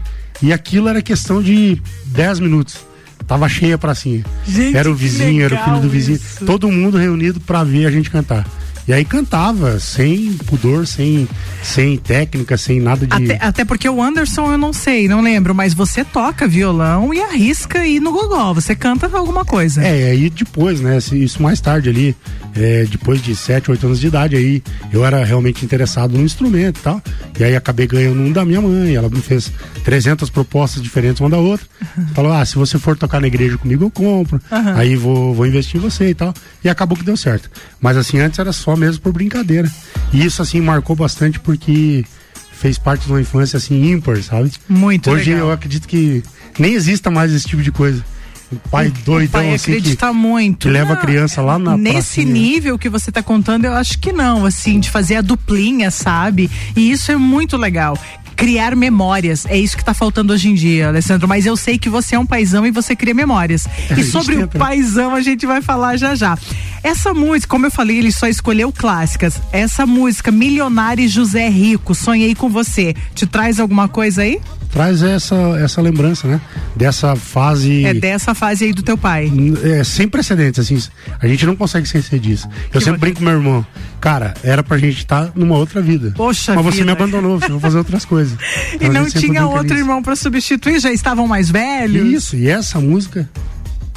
e 0.43 0.53
aquilo 0.53 0.89
era 0.89 1.03
questão 1.03 1.43
de 1.43 1.81
10 2.07 2.41
minutos. 2.41 2.79
Tava 3.27 3.49
cheia 3.49 3.75
a 3.75 3.79
pracinha. 3.79 4.25
Gente, 4.47 4.77
era 4.77 4.91
o 4.91 4.95
vizinho, 4.95 5.45
era 5.45 5.55
o 5.55 5.65
filho 5.65 5.81
do 5.81 5.89
vizinho. 5.89 6.17
Isso. 6.17 6.45
Todo 6.45 6.71
mundo 6.71 6.97
reunido 6.97 7.41
para 7.41 7.65
ver 7.65 7.87
a 7.87 7.91
gente 7.91 8.11
cantar. 8.11 8.47
E 8.87 8.93
aí 8.93 9.05
cantava, 9.05 9.79
sem 9.79 10.33
pudor, 10.45 10.89
sem, 10.89 11.29
sem 11.63 11.97
técnica, 11.97 12.57
sem 12.57 12.81
nada 12.81 13.07
de. 13.07 13.15
Até, 13.15 13.39
até, 13.41 13.65
porque 13.65 13.89
o 13.89 14.03
Anderson 14.03 14.51
eu 14.51 14.59
não 14.59 14.73
sei, 14.73 15.07
não 15.07 15.21
lembro, 15.21 15.55
mas 15.55 15.73
você 15.73 16.05
toca 16.05 16.49
violão 16.49 17.15
e 17.15 17.21
arrisca 17.21 17.87
ir 17.87 18.01
no 18.01 18.11
gogó. 18.11 18.53
Você 18.53 18.75
canta 18.75 19.09
alguma 19.17 19.45
coisa. 19.45 19.83
É, 19.83 20.11
aí 20.11 20.29
depois, 20.29 20.81
né? 20.81 20.99
Isso 21.13 21.41
mais 21.41 21.61
tarde 21.61 21.89
ali, 21.89 22.17
é, 22.55 22.85
depois 22.85 23.23
de 23.23 23.35
7, 23.35 23.71
8 23.71 23.87
anos 23.87 24.01
de 24.01 24.07
idade, 24.07 24.37
aí 24.37 24.63
eu 24.93 25.05
era 25.05 25.25
realmente 25.25 25.65
interessado 25.65 26.17
no 26.17 26.23
instrumento 26.23 26.79
e 26.79 26.83
tal. 26.83 27.03
E 27.39 27.45
aí 27.45 27.57
acabei 27.57 27.87
ganhando 27.87 28.21
um 28.21 28.33
da 28.33 28.45
minha 28.45 28.61
mãe. 28.61 28.95
Ela 28.95 29.09
me 29.09 29.21
fez 29.21 29.51
300 29.85 30.29
propostas 30.31 30.83
diferentes 30.83 31.21
uma 31.21 31.31
da 31.31 31.39
outra. 31.39 31.67
Falou: 32.15 32.33
ah, 32.33 32.45
se 32.45 32.57
você 32.57 32.79
for 32.79 32.97
tocar 32.97 33.21
na 33.21 33.27
igreja 33.27 33.57
comigo, 33.57 33.85
eu 33.85 33.91
compro. 33.91 34.41
Uhum. 34.51 34.77
Aí 34.77 34.97
vou, 34.97 35.35
vou 35.35 35.47
investir 35.47 35.79
em 35.79 35.83
você 35.83 36.11
e 36.11 36.15
tal. 36.15 36.35
E 36.63 36.69
acabou 36.69 36.97
que 36.97 37.05
deu 37.05 37.17
certo. 37.17 37.51
Mas 37.81 37.97
assim, 37.97 38.19
antes 38.19 38.39
era 38.39 38.53
só 38.53 38.77
mesmo 38.77 39.03
por 39.03 39.13
brincadeira. 39.13 39.71
E 40.13 40.25
isso, 40.25 40.43
assim, 40.43 40.61
marcou 40.61 40.95
bastante 40.95 41.41
porque 41.41 42.05
fez 42.53 42.79
parte 42.79 43.07
de 43.07 43.13
uma 43.13 43.21
infância, 43.21 43.57
assim, 43.57 43.91
ímpar, 43.91 44.23
sabe? 44.23 44.53
Muito 44.69 45.11
Hoje 45.11 45.31
legal. 45.31 45.49
eu 45.49 45.53
acredito 45.53 45.89
que 45.89 46.23
nem 46.59 46.75
exista 46.75 47.11
mais 47.11 47.33
esse 47.33 47.47
tipo 47.47 47.63
de 47.63 47.73
coisa. 47.73 48.05
O 48.53 48.69
pai 48.69 48.89
o 48.89 48.93
doidão 49.05 49.41
pai 49.41 49.55
assim 49.55 49.73
acredita 49.73 50.09
que, 50.09 50.13
muito. 50.13 50.69
que 50.69 50.69
leva 50.69 50.93
a 50.93 50.97
criança 50.97 51.41
lá 51.41 51.59
na 51.59 51.77
Nesse 51.77 51.93
pracinha. 52.21 52.27
nível 52.33 52.79
que 52.79 52.89
você 52.89 53.11
está 53.11 53.23
contando, 53.23 53.65
eu 53.65 53.73
acho 53.73 53.99
que 53.99 54.13
não, 54.13 54.45
assim, 54.45 54.79
de 54.79 54.91
fazer 54.91 55.17
a 55.17 55.21
duplinha, 55.23 55.91
sabe? 55.91 56.51
E 56.77 56.91
isso 56.91 57.11
é 57.11 57.17
muito 57.17 57.57
legal 57.57 57.99
criar 58.37 58.75
memórias. 58.75 59.47
É 59.47 59.57
isso 59.57 59.77
que 59.77 59.83
está 59.83 59.95
faltando 59.95 60.33
hoje 60.33 60.49
em 60.49 60.55
dia, 60.55 60.89
Alessandro. 60.89 61.29
Mas 61.29 61.47
eu 61.47 61.57
sei 61.57 61.79
que 61.79 61.89
você 61.89 62.17
é 62.17 62.19
um 62.19 62.27
paizão 62.27 62.67
e 62.67 62.71
você 62.71 62.97
cria 62.97 63.15
memórias. 63.15 63.69
e 63.97 64.03
sobre 64.03 64.37
o 64.37 64.49
paizão 64.49 65.15
a 65.15 65.21
gente 65.21 65.47
vai 65.47 65.63
falar 65.63 65.97
já 65.97 66.15
já. 66.15 66.37
Essa 66.83 67.15
música, 67.15 67.49
como 67.49 67.67
eu 67.67 67.71
falei, 67.71 67.99
ele 67.99 68.11
só 68.11 68.27
escolheu 68.27 68.73
clássicas. 68.73 69.41
Essa 69.53 69.87
música, 69.87 70.33
Milionário 70.33 71.09
José 71.09 71.49
Rico, 71.49 71.95
Sonhei 71.95 72.35
com 72.35 72.49
Você, 72.49 72.95
te 73.15 73.25
traz 73.25 73.61
alguma 73.61 73.89
coisa 73.89 74.23
aí? 74.23 74.41
Traz 74.73 75.03
essa, 75.03 75.37
essa 75.63 75.83
lembrança, 75.83 76.27
né? 76.27 76.41
Dessa 76.75 77.15
fase. 77.15 77.85
É 77.85 77.93
dessa 77.93 78.35
fase 78.35 78.65
aí 78.65 78.73
do 78.73 78.83
teu 78.83 78.97
pai. 78.97 79.31
É, 79.63 79.85
sem 79.85 80.09
precedentes, 80.09 80.59
assim. 80.59 80.83
A 81.21 81.29
gente 81.29 81.45
não 81.45 81.55
consegue 81.55 81.87
esquecer 81.87 82.19
disso. 82.19 82.49
Eu 82.73 82.81
que 82.81 82.85
sempre 82.85 82.99
brinco 82.99 83.19
com 83.19 83.25
meu 83.25 83.35
irmão. 83.35 83.67
Cara, 84.01 84.33
era 84.43 84.63
pra 84.63 84.79
gente 84.79 84.97
estar 84.97 85.27
tá 85.27 85.33
numa 85.35 85.57
outra 85.57 85.83
vida. 85.83 86.15
Poxa, 86.17 86.55
Mas 86.55 86.65
você 86.65 86.79
vida. 86.79 86.87
me 86.87 86.93
abandonou, 86.93 87.39
você 87.39 87.49
vai 87.49 87.61
fazer 87.61 87.79
outras 87.79 88.05
coisas. 88.07 88.37
Então, 88.73 88.89
e 88.89 88.91
não 88.91 89.11
tinha 89.11 89.47
outro 89.47 89.77
irmão 89.77 90.03
para 90.03 90.17
substituir, 90.17 90.81
já 90.81 90.91
estavam 90.91 91.29
mais 91.29 91.51
velhos. 91.51 92.09
Isso, 92.09 92.37
e 92.37 92.49
essa 92.49 92.81
música 92.81 93.29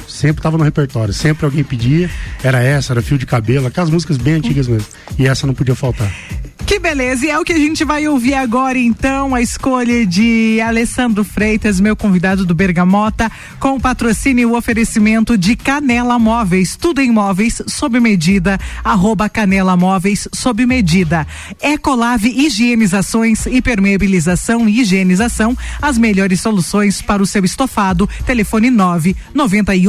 sempre 0.08 0.40
estava 0.40 0.58
no 0.58 0.64
repertório. 0.64 1.12
Sempre 1.12 1.44
alguém 1.44 1.64
pedia, 1.64 2.10
era 2.42 2.62
essa, 2.62 2.92
era 2.92 3.02
fio 3.02 3.18
de 3.18 3.26
cabelo, 3.26 3.66
aquelas 3.66 3.90
músicas 3.90 4.16
bem 4.16 4.34
antigas 4.34 4.68
mesmo. 4.68 4.88
E 5.18 5.26
essa 5.26 5.46
não 5.46 5.54
podia 5.54 5.74
faltar. 5.74 6.10
Que 6.66 6.80
beleza, 6.80 7.24
e 7.24 7.30
é 7.30 7.38
o 7.38 7.44
que 7.44 7.52
a 7.52 7.58
gente 7.58 7.84
vai 7.84 8.08
ouvir 8.08 8.34
agora 8.34 8.76
então, 8.76 9.36
a 9.36 9.40
escolha 9.40 10.04
de 10.04 10.60
Alessandro 10.60 11.22
Freitas, 11.22 11.78
meu 11.78 11.94
convidado 11.94 12.44
do 12.44 12.56
Bergamota, 12.56 13.30
com 13.60 13.76
o 13.76 13.80
patrocínio 13.80 14.42
e 14.42 14.46
o 14.46 14.56
oferecimento 14.56 15.38
de 15.38 15.54
Canela 15.54 16.18
Móveis, 16.18 16.74
tudo 16.74 17.00
em 17.00 17.12
móveis 17.12 17.62
sob 17.68 18.00
medida, 18.00 18.58
arroba 18.82 19.28
Canela 19.28 19.76
Móveis 19.76 20.26
sob 20.34 20.66
medida. 20.66 21.24
Ecolave 21.62 22.30
Higienizações, 22.30 23.46
Hipermeabilização 23.46 24.68
e 24.68 24.80
Higienização, 24.80 25.56
as 25.80 25.96
melhores 25.96 26.40
soluções 26.40 27.00
para 27.00 27.22
o 27.22 27.26
seu 27.26 27.44
estofado, 27.44 28.10
telefone 28.26 28.70
nove 28.70 29.14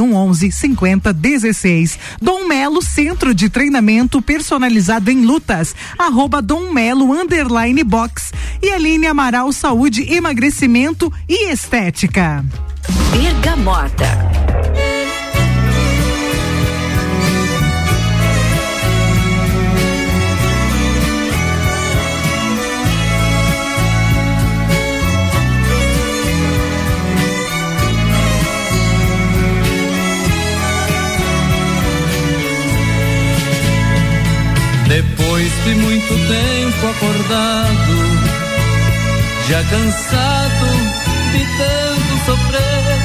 noventa 0.08 0.14
e 0.14 0.14
um 0.14 0.14
onze 0.14 0.50
cinquenta 0.50 1.12
dezesseis. 1.12 1.98
Dom 2.20 2.46
Melo 2.46 2.82
Centro 2.82 3.34
de 3.34 3.48
Treinamento 3.48 4.20
Personalizado 4.22 5.10
em 5.10 5.24
Lutas, 5.24 5.74
arroba 5.98 6.40
Dom 6.40 6.72
Melo 6.72 7.12
Underline 7.12 7.84
Box 7.84 8.32
e 8.62 8.70
Aline 8.70 9.06
Amaral 9.06 9.52
Saúde, 9.52 10.12
Emagrecimento 10.12 11.12
e 11.28 11.50
Estética. 11.50 12.44
Bergamota. 13.12 14.08
Muito 35.98 36.14
tempo 36.28 36.86
acordado, 36.86 37.94
já 39.48 39.64
cansado 39.64 40.66
de 41.32 41.42
tanto 41.58 42.12
sofrer, 42.24 42.98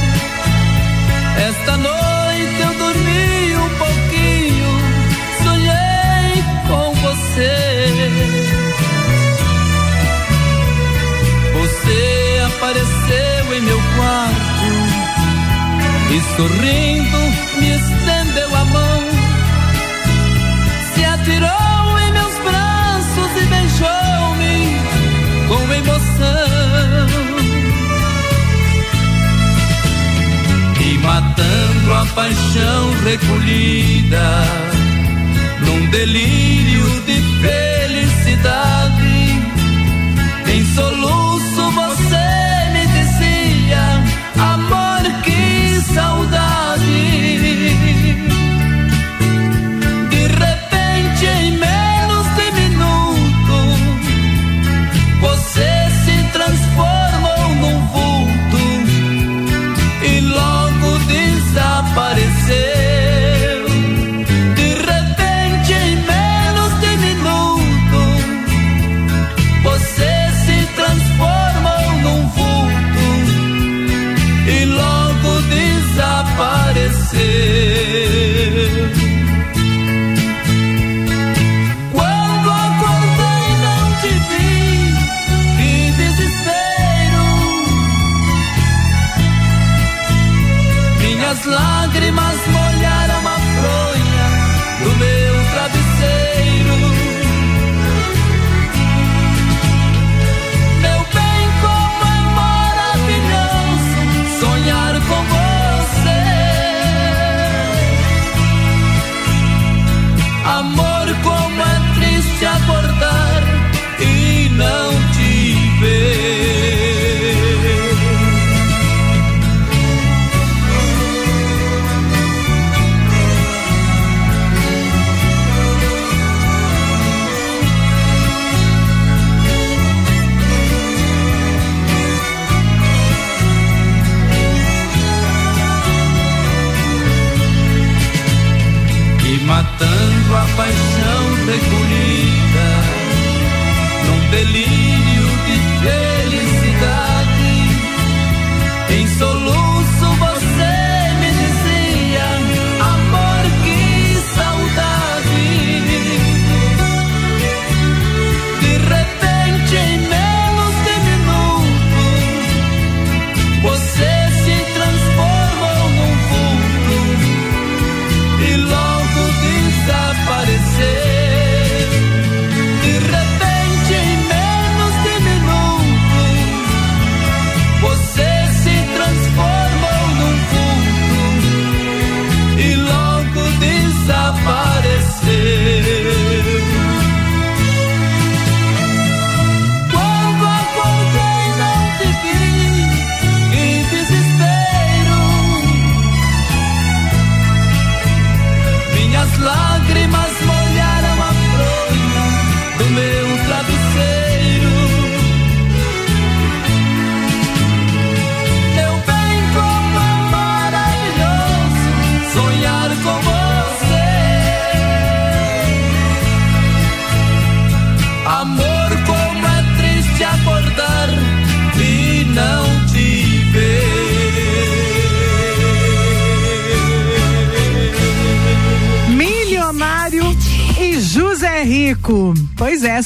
esta 1.48 1.78
noite 1.78 2.62
eu 2.62 2.74
dormi 2.78 3.56
um 3.56 3.70
pouquinho, 3.78 4.72
sonhei 5.44 6.44
com 6.68 6.94
você. 7.02 7.56
Você 11.54 12.42
apareceu 12.46 13.58
em 13.58 13.62
meu 13.62 13.82
quarto 13.96 14.68
e 16.12 16.22
sorrindo 16.36 17.20
me 17.60 17.73
matando 31.04 31.94
a 31.94 32.06
paixão 32.16 32.92
recolhida 33.04 34.44
num 35.66 35.90
delírio 35.90 37.02
de 37.06 37.22
felicidade. 37.42 39.04
Em 40.48 40.66
soluço 40.74 41.33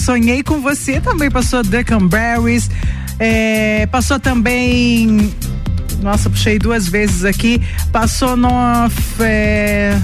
sonhei 0.08 0.42
com 0.42 0.62
você. 0.62 1.02
Também 1.02 1.30
passou 1.30 1.62
Duckenberries. 1.64 2.72
É, 3.20 3.86
passou 3.88 4.18
também. 4.18 5.34
Nossa, 6.02 6.30
puxei 6.30 6.58
duas 6.58 6.88
vezes 6.88 7.26
aqui. 7.26 7.62
Passou 7.92 8.38
no. 8.38 8.50
É, 9.20 10.00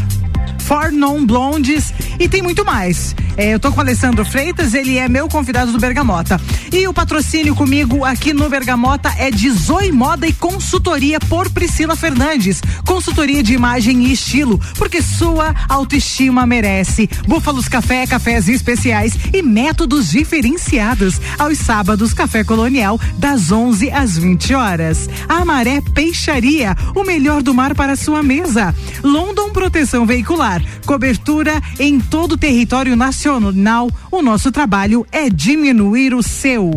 For 0.60 0.92
Non 0.92 1.26
Blondes 1.26 1.94
e 2.24 2.30
tem 2.30 2.42
muito 2.42 2.64
mais. 2.64 3.14
É, 3.36 3.54
eu 3.54 3.60
tô 3.60 3.70
com 3.70 3.80
o 3.80 3.82
Alessandro 3.82 4.24
Freitas, 4.24 4.74
ele 4.74 4.98
é 4.98 5.10
meu 5.10 5.28
convidado 5.28 5.74
do 5.74 5.80
Bergamota. 5.80 6.40
E 6.72 6.88
o 6.88 6.94
patrocínio 6.94 7.54
comigo 7.54 8.06
aqui 8.06 8.32
no 8.32 8.48
Bergamota 8.48 9.14
é 9.18 9.30
de 9.30 9.50
Zoe 9.50 9.92
Moda 9.92 10.26
e 10.26 10.32
Consultoria 10.32 11.20
por 11.20 11.50
Priscila 11.50 11.98
Fernandes. 11.98 12.62
Consultoria 12.86 13.44
de 13.44 13.54
imagem 13.54 14.06
e 14.06 14.14
estilo, 14.14 14.58
porque 14.78 15.02
sua 15.02 15.54
autoestima 15.68 16.46
merece. 16.46 17.10
Búfalos 17.28 17.68
Café, 17.68 18.08
cafés 18.08 18.48
especiais 18.48 19.18
e 19.34 19.42
métodos 19.42 20.10
diferenciados. 20.10 21.20
Aos 21.38 21.58
sábados, 21.58 22.14
Café 22.14 22.46
Colonial, 22.46 22.98
das 23.18 23.52
11 23.52 23.92
às 23.92 24.18
20 24.18 24.54
horas. 24.54 25.10
Amaré 25.28 25.82
Peixaria, 25.94 26.74
o 26.96 27.04
melhor 27.04 27.42
do 27.42 27.54
mar 27.54 27.76
para 27.76 27.98
sua 27.98 28.24
mesa. 28.24 28.74
London 29.04 29.50
Proteção 29.50 30.06
Veicular, 30.06 30.64
cobertura 30.86 31.62
em 31.78 32.00
todo 32.14 32.34
o 32.34 32.38
território 32.38 32.96
nacional. 32.96 33.90
O 34.12 34.22
nosso 34.22 34.52
trabalho 34.52 35.04
é 35.12 35.32
diminuir 35.32 36.14
o 36.14 36.22
seu. 36.22 36.70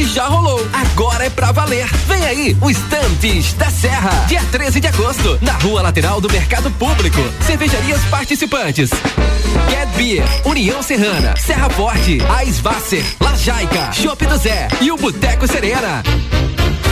Teste 0.00 0.04
já 0.06 0.26
rolou. 0.26 0.66
Agora 0.72 1.26
é 1.26 1.30
pra 1.30 1.52
valer. 1.52 1.86
Vem 2.06 2.24
aí, 2.24 2.56
o 2.60 2.70
Estantes 2.70 3.52
da 3.54 3.70
Serra. 3.70 4.10
Dia 4.26 4.42
13 4.50 4.80
de 4.80 4.88
agosto, 4.88 5.38
na 5.42 5.52
rua 5.52 5.82
lateral 5.82 6.20
do 6.20 6.30
Mercado 6.30 6.70
Público. 6.72 7.18
Cervejarias 7.46 8.02
participantes. 8.06 8.90
Get 9.68 9.88
Beer, 9.96 10.24
União 10.44 10.82
Serrana, 10.82 11.34
Serra 11.36 11.68
Forte, 11.70 12.18
Aisvasser, 12.28 13.04
Lajaica, 13.20 13.92
Chopp 13.92 14.24
do 14.26 14.36
Zé 14.36 14.68
e 14.80 14.90
o 14.90 14.96
Boteco 14.96 15.46
Serena. 15.46 16.02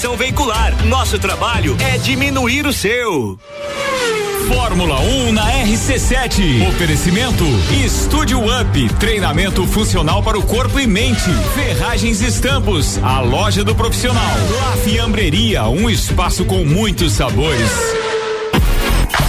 Veicular. 0.00 0.74
Nosso 0.86 1.18
trabalho 1.18 1.76
é 1.78 1.98
diminuir 1.98 2.66
o 2.66 2.72
seu. 2.72 3.38
Fórmula 4.48 4.98
1 4.98 5.32
na 5.32 5.44
RC7. 5.62 6.66
Oferecimento 6.68 7.44
Estúdio 7.84 8.40
Up, 8.40 8.94
treinamento 8.98 9.66
funcional 9.66 10.22
para 10.22 10.38
o 10.38 10.42
corpo 10.42 10.80
e 10.80 10.86
mente. 10.86 11.30
Ferragens 11.54 12.22
Estampos, 12.22 12.98
a 13.02 13.20
loja 13.20 13.62
do 13.62 13.74
profissional. 13.74 14.32
La 14.58 14.76
Fiambreria, 14.78 15.68
um 15.68 15.90
espaço 15.90 16.46
com 16.46 16.64
muitos 16.64 17.12
sabores. 17.12 17.70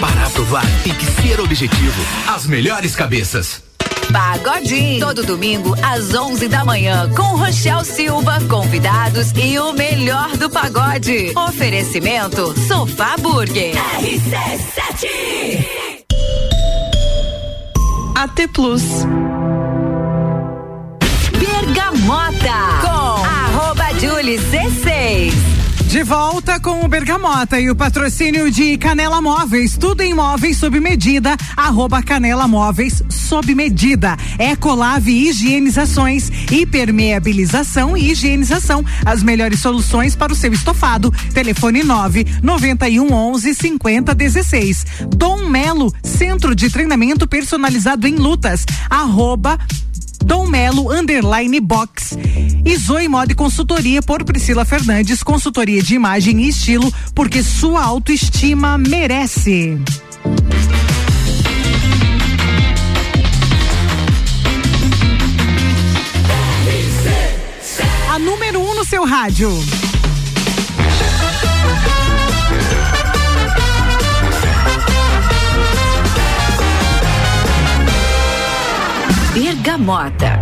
Para 0.00 0.26
aprovar, 0.26 0.64
tem 0.82 0.94
que 0.94 1.04
ser 1.04 1.38
objetivo. 1.40 2.02
As 2.26 2.46
melhores 2.46 2.96
cabeças. 2.96 3.62
Pagodinho. 4.10 4.98
Todo 4.98 5.22
domingo 5.22 5.76
às 5.82 6.14
11 6.14 6.48
da 6.48 6.64
manhã 6.64 7.08
com 7.14 7.36
Rochel 7.36 7.84
Silva, 7.84 8.40
convidados 8.48 9.30
e 9.36 9.58
o 9.58 9.74
melhor 9.74 10.38
do 10.38 10.48
pagode. 10.48 11.32
Oferecimento 11.36 12.58
Sofá 12.66 13.14
Burger. 13.18 13.74
RC7. 14.00 15.08
AT 18.14 18.48
Plus. 18.54 18.82
Bergamota 21.38 22.80
com 22.80 23.22
arroba 23.22 23.92
Julie 24.00 24.38
C6. 24.38 25.49
De 25.90 26.04
volta 26.04 26.60
com 26.60 26.84
o 26.84 26.88
Bergamota 26.88 27.58
e 27.58 27.68
o 27.68 27.74
patrocínio 27.74 28.48
de 28.48 28.78
Canela 28.78 29.20
Móveis, 29.20 29.76
tudo 29.76 30.02
em 30.02 30.14
móveis 30.14 30.56
sob 30.56 30.78
medida, 30.78 31.36
arroba 31.56 32.00
Canela 32.00 32.46
Móveis 32.46 33.02
sob 33.10 33.52
medida. 33.56 34.16
Ecolave 34.38 35.10
Higienizações, 35.10 36.30
hipermeabilização 36.48 37.96
e 37.96 38.12
higienização, 38.12 38.84
as 39.04 39.24
melhores 39.24 39.58
soluções 39.58 40.14
para 40.14 40.32
o 40.32 40.36
seu 40.36 40.52
estofado. 40.52 41.12
Telefone 41.34 41.82
9 41.82 42.24
91 42.40 43.12
11 43.12 43.52
50 43.52 44.14
16. 44.14 44.86
Dom 45.08 45.48
Melo, 45.48 45.92
Centro 46.04 46.54
de 46.54 46.70
Treinamento 46.70 47.26
Personalizado 47.26 48.06
em 48.06 48.14
Lutas, 48.14 48.64
arroba 48.88 49.58
Dom 50.24 50.46
Melo 50.46 50.92
Underline 50.92 51.60
Box. 51.60 52.16
E 52.64 52.76
Zoe 52.76 53.08
Moda 53.08 53.32
e 53.32 53.34
Consultoria 53.34 54.02
por 54.02 54.24
Priscila 54.24 54.64
Fernandes, 54.64 55.22
consultoria 55.22 55.82
de 55.82 55.94
imagem 55.94 56.42
e 56.42 56.48
estilo, 56.48 56.92
porque 57.14 57.42
sua 57.42 57.82
autoestima 57.82 58.76
merece. 58.76 59.78
A 68.10 68.18
número 68.18 68.60
1 68.60 68.62
um 68.62 68.74
no 68.74 68.84
seu 68.84 69.04
rádio. 69.04 69.50
Bergamota. 79.34 80.34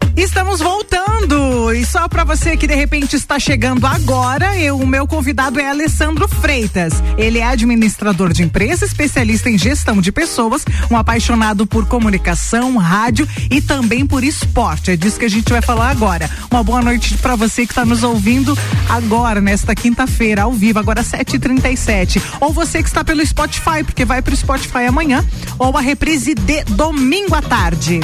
Estamos 0.16 0.60
voltando 0.60 1.72
e 1.74 1.84
só 1.84 2.06
para 2.08 2.22
você 2.22 2.56
que 2.56 2.68
de 2.68 2.74
repente 2.74 3.16
está 3.16 3.36
chegando 3.36 3.84
agora, 3.84 4.56
eu, 4.56 4.78
o 4.78 4.86
meu 4.86 5.08
convidado 5.08 5.58
é 5.58 5.68
Alessandro 5.68 6.28
Freitas. 6.28 6.92
Ele 7.18 7.40
é 7.40 7.44
administrador 7.44 8.32
de 8.32 8.44
empresa, 8.44 8.84
especialista 8.84 9.50
em 9.50 9.58
gestão 9.58 10.00
de 10.00 10.12
pessoas, 10.12 10.64
um 10.88 10.96
apaixonado 10.96 11.66
por 11.66 11.86
comunicação, 11.88 12.76
rádio 12.76 13.28
e 13.50 13.60
também 13.60 14.06
por 14.06 14.22
esporte. 14.22 14.92
É 14.92 14.96
disso 14.96 15.18
que 15.18 15.24
a 15.24 15.30
gente 15.30 15.50
vai 15.50 15.60
falar 15.60 15.90
agora. 15.90 16.30
Uma 16.48 16.62
boa 16.62 16.80
noite 16.80 17.18
para 17.18 17.34
você 17.34 17.66
que 17.66 17.72
está 17.72 17.84
nos 17.84 18.04
ouvindo 18.04 18.56
agora 18.88 19.40
nesta 19.40 19.74
quinta-feira 19.74 20.42
ao 20.42 20.52
vivo, 20.52 20.78
agora 20.78 21.02
7h37. 21.02 22.22
Ou 22.40 22.52
você 22.52 22.82
que 22.82 22.88
está 22.88 23.02
pelo 23.02 23.26
Spotify, 23.26 23.82
porque 23.84 24.04
vai 24.04 24.22
pro 24.22 24.36
Spotify 24.36 24.86
amanhã, 24.86 25.24
ou 25.58 25.76
a 25.76 25.80
reprise 25.80 26.34
de 26.34 26.62
domingo 26.64 27.34
à 27.34 27.42
tarde. 27.42 27.98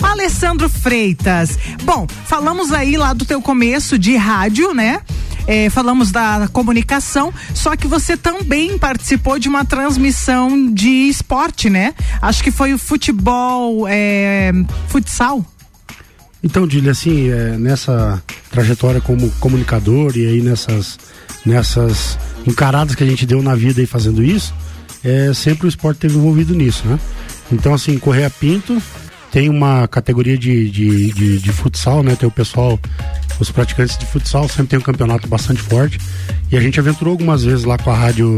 Alessandro 0.00 0.68
Freitas. 0.68 1.55
Bom, 1.84 2.06
falamos 2.26 2.72
aí 2.72 2.96
lá 2.96 3.12
do 3.12 3.24
teu 3.24 3.40
começo 3.40 3.98
de 3.98 4.16
rádio, 4.16 4.74
né? 4.74 5.00
É, 5.46 5.70
falamos 5.70 6.10
da 6.10 6.48
comunicação, 6.52 7.32
só 7.54 7.76
que 7.76 7.86
você 7.86 8.16
também 8.16 8.76
participou 8.78 9.38
de 9.38 9.48
uma 9.48 9.64
transmissão 9.64 10.72
de 10.72 11.08
esporte, 11.08 11.70
né? 11.70 11.94
Acho 12.20 12.42
que 12.42 12.50
foi 12.50 12.74
o 12.74 12.78
futebol, 12.78 13.86
é, 13.88 14.52
futsal. 14.88 15.44
Então, 16.42 16.66
Dília, 16.66 16.92
assim, 16.92 17.28
é, 17.28 17.56
nessa 17.56 18.22
trajetória 18.50 19.00
como 19.00 19.30
comunicador 19.40 20.16
e 20.16 20.26
aí 20.26 20.42
nessas, 20.42 20.98
nessas 21.44 22.18
encaradas 22.46 22.94
que 22.94 23.02
a 23.02 23.06
gente 23.06 23.24
deu 23.24 23.42
na 23.42 23.54
vida 23.54 23.80
aí 23.80 23.86
fazendo 23.86 24.22
isso, 24.22 24.54
é, 25.04 25.32
sempre 25.32 25.66
o 25.66 25.68
esporte 25.68 25.98
teve 25.98 26.16
envolvido 26.16 26.54
nisso, 26.54 26.86
né? 26.86 26.98
Então, 27.52 27.72
assim, 27.72 27.96
correr 27.98 28.24
a 28.24 28.30
pinto, 28.30 28.82
tem 29.30 29.48
uma 29.48 29.86
categoria 29.88 30.36
de, 30.38 30.70
de, 30.70 31.12
de, 31.12 31.38
de, 31.38 31.52
futsal, 31.52 32.02
né? 32.02 32.16
Tem 32.16 32.28
o 32.28 32.32
pessoal, 32.32 32.78
os 33.38 33.50
praticantes 33.50 33.98
de 33.98 34.06
futsal 34.06 34.48
sempre 34.48 34.68
tem 34.68 34.78
um 34.78 34.82
campeonato 34.82 35.28
bastante 35.28 35.60
forte. 35.60 35.98
E 36.50 36.56
a 36.56 36.60
gente 36.60 36.78
aventurou 36.78 37.12
algumas 37.12 37.44
vezes 37.44 37.64
lá 37.64 37.76
com 37.76 37.90
a 37.90 37.96
rádio, 37.96 38.36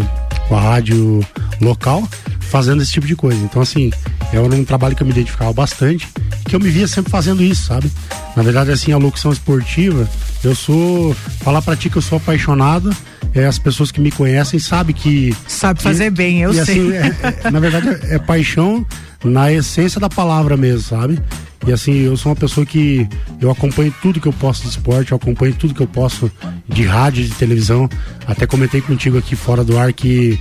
com 0.49 0.57
a 0.57 0.61
rádio 0.61 1.25
local, 1.61 2.09
fazendo 2.41 2.83
esse 2.83 2.93
tipo 2.93 3.07
de 3.07 3.15
coisa. 3.15 3.39
Então, 3.45 3.61
assim, 3.61 3.91
era 4.33 4.43
um 4.43 4.65
trabalho 4.65 4.97
que 4.97 5.03
eu 5.03 5.07
me 5.07 5.13
identificava 5.13 5.53
bastante, 5.53 6.09
que 6.45 6.57
eu 6.57 6.61
me 6.61 6.71
via 6.71 6.89
sempre 6.89 7.11
fazendo 7.11 7.43
isso, 7.43 7.67
sabe? 7.67 7.91
Na 8.37 8.43
verdade, 8.43 8.71
assim, 8.71 8.93
a 8.93 8.99
locução 8.99 9.33
esportiva, 9.33 10.09
eu 10.43 10.55
sou. 10.55 11.15
Falar 11.41 11.63
pra 11.63 11.77
ti 11.77 11.91
que 11.91 11.97
eu 11.97 12.03
sou 12.03 12.19
apaixonado. 12.19 12.95
É, 13.35 13.45
as 13.45 13.59
pessoas 13.59 13.91
que 13.91 14.01
me 14.01 14.11
conhecem 14.11 14.59
sabem 14.59 14.95
que. 14.95 15.37
Sabe 15.47 15.83
fazer 15.83 16.05
que, 16.05 16.11
bem, 16.11 16.41
eu 16.43 16.51
e, 16.51 16.55
sei. 16.55 16.63
Assim, 16.63 16.93
é, 16.93 17.41
é, 17.45 17.51
na 17.51 17.61
verdade, 17.61 17.89
é, 17.89 18.15
é 18.15 18.19
paixão 18.19 18.87
na 19.25 19.53
essência 19.53 20.01
da 20.01 20.09
palavra 20.09 20.57
mesmo, 20.57 20.81
sabe? 20.81 21.19
E 21.67 21.73
assim, 21.73 21.93
eu 21.93 22.17
sou 22.17 22.31
uma 22.31 22.37
pessoa 22.37 22.65
que 22.65 23.09
eu 23.41 23.51
acompanho 23.51 23.95
tudo 24.01 24.21
que 24.21 24.29
eu 24.29 24.33
posso 24.33 24.63
de 24.63 24.69
esporte, 24.69 25.13
eu 25.13 25.17
acompanho 25.17 25.55
tudo 25.55 25.75
que 25.75 25.81
eu 25.83 25.87
posso 25.87 26.31
de 26.69 26.85
rádio, 26.85 27.25
de 27.25 27.35
televisão. 27.35 27.89
Até 28.27 28.47
comentei 28.47 28.81
contigo 28.81 29.19
aqui 29.19 29.35
fora 29.35 29.65
do 29.65 29.77
ar 29.77 29.93
que 29.93 30.41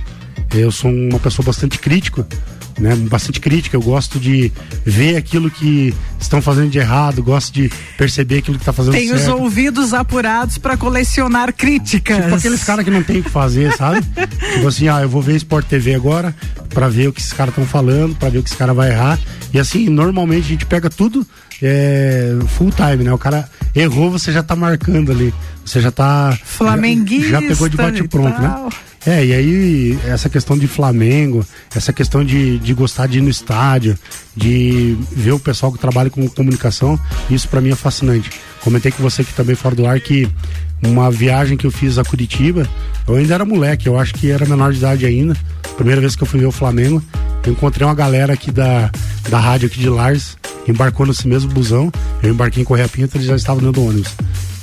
eu 0.54 0.70
sou 0.70 0.90
uma 0.90 1.18
pessoa 1.18 1.44
bastante 1.44 1.78
crítica, 1.78 2.26
né? 2.78 2.94
Bastante 2.96 3.40
crítica. 3.40 3.76
Eu 3.76 3.82
gosto 3.82 4.18
de 4.18 4.52
ver 4.84 5.16
aquilo 5.16 5.50
que 5.50 5.94
estão 6.20 6.40
fazendo 6.42 6.70
de 6.70 6.78
errado, 6.78 7.22
gosto 7.22 7.52
de 7.52 7.70
perceber 7.96 8.38
aquilo 8.38 8.56
que 8.56 8.62
está 8.62 8.72
fazendo 8.72 8.92
Tem 8.92 9.08
certo. 9.08 9.20
os 9.20 9.28
ouvidos 9.28 9.94
apurados 9.94 10.58
para 10.58 10.76
colecionar 10.76 11.52
críticas. 11.52 12.16
Tipo 12.24 12.34
aqueles 12.34 12.64
caras 12.64 12.84
que 12.84 12.90
não 12.90 13.02
tem 13.02 13.20
o 13.20 13.22
que 13.22 13.30
fazer, 13.30 13.74
sabe? 13.76 14.04
tipo 14.54 14.68
assim, 14.68 14.88
ah, 14.88 15.00
eu 15.02 15.08
vou 15.08 15.22
ver 15.22 15.36
Sport 15.36 15.66
TV 15.66 15.94
agora 15.94 16.34
para 16.70 16.88
ver 16.88 17.08
o 17.08 17.12
que 17.12 17.20
esses 17.20 17.32
caras 17.32 17.52
estão 17.52 17.66
falando, 17.66 18.14
para 18.16 18.28
ver 18.28 18.38
o 18.38 18.42
que 18.42 18.48
esse 18.48 18.58
cara 18.58 18.74
vai 18.74 18.90
errar. 18.90 19.18
E 19.52 19.58
assim, 19.58 19.88
normalmente 19.88 20.44
a 20.44 20.48
gente 20.48 20.66
pega 20.66 20.90
tudo 20.90 21.26
é, 21.62 22.36
full 22.56 22.70
time, 22.70 23.04
né? 23.04 23.12
O 23.12 23.18
cara 23.18 23.48
errou, 23.74 24.10
você 24.10 24.32
já 24.32 24.42
tá 24.42 24.54
marcando 24.54 25.12
ali. 25.12 25.32
Você 25.64 25.80
já 25.80 25.90
tá. 25.90 26.36
Flamenguista. 26.44 27.30
Já, 27.30 27.40
já 27.40 27.48
pegou 27.48 27.68
de 27.68 27.76
bate-pronto, 27.76 28.40
né? 28.40 28.68
É, 29.08 29.24
e 29.24 29.32
aí 29.32 29.98
essa 30.04 30.28
questão 30.28 30.58
de 30.58 30.68
Flamengo, 30.68 31.42
essa 31.74 31.94
questão 31.94 32.22
de, 32.22 32.58
de 32.58 32.74
gostar 32.74 33.06
de 33.06 33.20
ir 33.20 33.22
no 33.22 33.30
estádio, 33.30 33.98
de 34.36 34.98
ver 35.10 35.32
o 35.32 35.38
pessoal 35.38 35.72
que 35.72 35.78
trabalha 35.78 36.10
com 36.10 36.28
comunicação, 36.28 37.00
isso 37.30 37.48
para 37.48 37.62
mim 37.62 37.70
é 37.70 37.74
fascinante. 37.74 38.30
Comentei 38.60 38.92
com 38.92 39.02
você 39.02 39.22
aqui 39.22 39.32
também 39.32 39.56
fora 39.56 39.74
do 39.74 39.86
ar 39.86 39.98
que 39.98 40.28
uma 40.82 41.10
viagem 41.10 41.56
que 41.56 41.66
eu 41.66 41.70
fiz 41.70 41.96
a 41.96 42.04
Curitiba, 42.04 42.68
eu 43.08 43.14
ainda 43.14 43.32
era 43.32 43.46
moleque, 43.46 43.86
eu 43.86 43.98
acho 43.98 44.12
que 44.12 44.30
era 44.30 44.44
menor 44.44 44.72
de 44.72 44.78
idade 44.78 45.06
ainda. 45.06 45.34
Primeira 45.74 46.02
vez 46.02 46.14
que 46.14 46.22
eu 46.22 46.26
fui 46.26 46.40
ver 46.40 46.46
o 46.46 46.52
Flamengo, 46.52 47.02
eu 47.46 47.52
encontrei 47.52 47.88
uma 47.88 47.94
galera 47.94 48.34
aqui 48.34 48.50
da, 48.50 48.90
da 49.30 49.40
rádio 49.40 49.68
aqui 49.68 49.80
de 49.80 49.88
Lars, 49.88 50.36
embarcou 50.68 51.06
nesse 51.06 51.26
mesmo 51.26 51.50
busão, 51.50 51.90
eu 52.22 52.28
embarquei 52.28 52.60
em 52.60 52.66
Correia 52.66 52.86
Pinta, 52.86 53.16
eles 53.16 53.26
já 53.26 53.36
estavam 53.36 53.62
dentro 53.62 53.80
do 53.80 53.88
ônibus. 53.88 54.14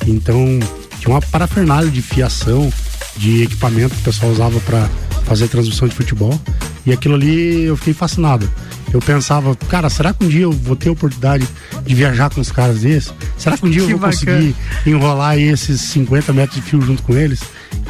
Então, 0.06 0.60
tinha 1.00 1.16
uma 1.16 1.22
parafernália 1.22 1.90
de 1.90 2.04
fiação, 2.04 2.72
de 3.18 3.44
equipamento 3.44 3.96
que 3.96 4.02
o 4.02 4.04
pessoal 4.04 4.32
usava 4.32 4.60
para 4.62 4.90
fazer 5.26 5.48
transmissão 5.48 5.88
de 5.88 5.96
futebol. 5.96 6.40
E 6.86 6.92
aquilo 6.92 7.16
ali 7.16 7.64
eu 7.64 7.76
fiquei 7.76 7.94
fascinado. 7.94 8.50
Eu 8.94 9.02
pensava, 9.02 9.56
cara, 9.68 9.90
será 9.90 10.14
que 10.14 10.24
um 10.24 10.28
dia 10.28 10.44
eu 10.44 10.52
vou 10.52 10.76
ter 10.76 10.90
a 10.90 10.92
oportunidade 10.92 11.48
de 11.86 11.96
viajar 11.96 12.30
com 12.30 12.40
os 12.40 12.52
caras 12.52 12.82
desses? 12.82 13.14
Será 13.38 13.58
que 13.58 13.66
um 13.66 13.70
dia 13.70 13.84
que 13.86 13.92
eu 13.92 13.98
vou 13.98 14.10
bacana. 14.10 14.38
conseguir 14.38 14.56
enrolar 14.86 15.38
esses 15.38 15.82
50 15.82 16.32
metros 16.32 16.56
de 16.56 16.62
fio 16.62 16.80
junto 16.82 17.04
com 17.04 17.14
eles? 17.14 17.42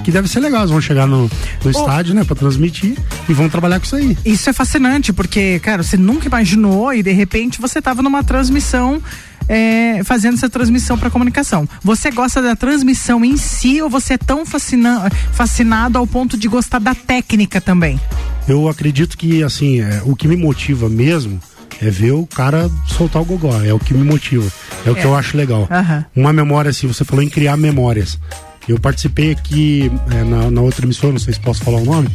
Que 0.04 0.12
deve 0.12 0.28
ser 0.28 0.40
legal, 0.40 0.62
eles 0.62 0.72
vão 0.72 0.82
chegar 0.82 1.06
no, 1.06 1.24
no 1.24 1.30
oh. 1.64 1.70
estádio, 1.70 2.16
né, 2.16 2.24
pra 2.24 2.36
transmitir 2.36 2.98
e 3.30 3.34
vão 3.34 3.50
trabalhar 3.50 3.80
com 3.80 3.86
isso 3.86 3.96
aí. 3.96 4.18
Isso 4.26 4.50
é 4.50 4.54
fascinante, 4.54 5.14
porque, 5.14 5.60
cara, 5.60 5.84
você 5.84 5.98
nunca 5.98 6.28
imaginou 6.28 6.94
e 6.94 7.04
de 7.04 7.12
repente 7.12 7.62
você 7.62 7.82
tava 7.82 8.02
numa 8.02 8.24
transmissão 8.24 9.02
é, 9.48 10.04
fazendo 10.04 10.36
essa 10.36 10.50
transmissão 10.50 10.98
para 10.98 11.10
comunicação. 11.10 11.68
Você 11.84 12.12
gosta 12.12 12.42
da 12.42 12.56
transmissão 12.56 13.24
em 13.24 13.38
si 13.38 13.82
ou 13.82 13.90
você 13.90 14.14
é 14.14 14.18
tão 14.18 14.46
fascina, 14.46 15.10
fascinado 15.32 15.98
ao 15.98 16.08
ponto 16.08 16.38
de 16.38 16.48
gostar 16.48 16.80
da 16.80 16.96
técnica 16.96 17.60
também? 17.62 18.00
Eu 18.48 18.68
acredito 18.68 19.18
que, 19.18 19.44
assim, 19.44 19.82
é, 19.82 20.02
o 20.06 20.16
que 20.16 20.28
me 20.28 20.36
motiva 20.36 20.88
mesmo 20.88 21.40
é 21.82 21.90
ver 21.90 22.12
o 22.12 22.26
cara 22.26 22.70
soltar 22.88 23.22
o 23.22 23.26
gogó. 23.26 23.62
É 23.64 23.74
o 23.74 23.80
que 23.80 23.94
me 23.94 24.04
motiva. 24.04 24.50
É 24.86 24.90
o 24.90 24.98
é. 24.98 25.02
que 25.02 25.06
eu 25.06 25.16
acho 25.16 25.36
legal. 25.36 25.68
Uhum. 25.70 26.04
Uma 26.16 26.34
memória, 26.34 26.70
assim, 26.70 26.88
você 26.88 27.04
falou 27.04 27.24
em 27.24 27.30
criar 27.30 27.58
memórias. 27.58 28.20
Eu 28.68 28.80
participei 28.80 29.32
aqui 29.32 29.92
é, 30.12 30.24
na, 30.24 30.50
na, 30.50 30.62
outra 30.62 30.86
emissora, 30.86 31.14
não 31.14 31.20
sei 31.20 31.34
se 31.34 31.40
posso 31.40 31.64
falar 31.64 31.78
o 31.78 31.86
nome, 31.86 32.10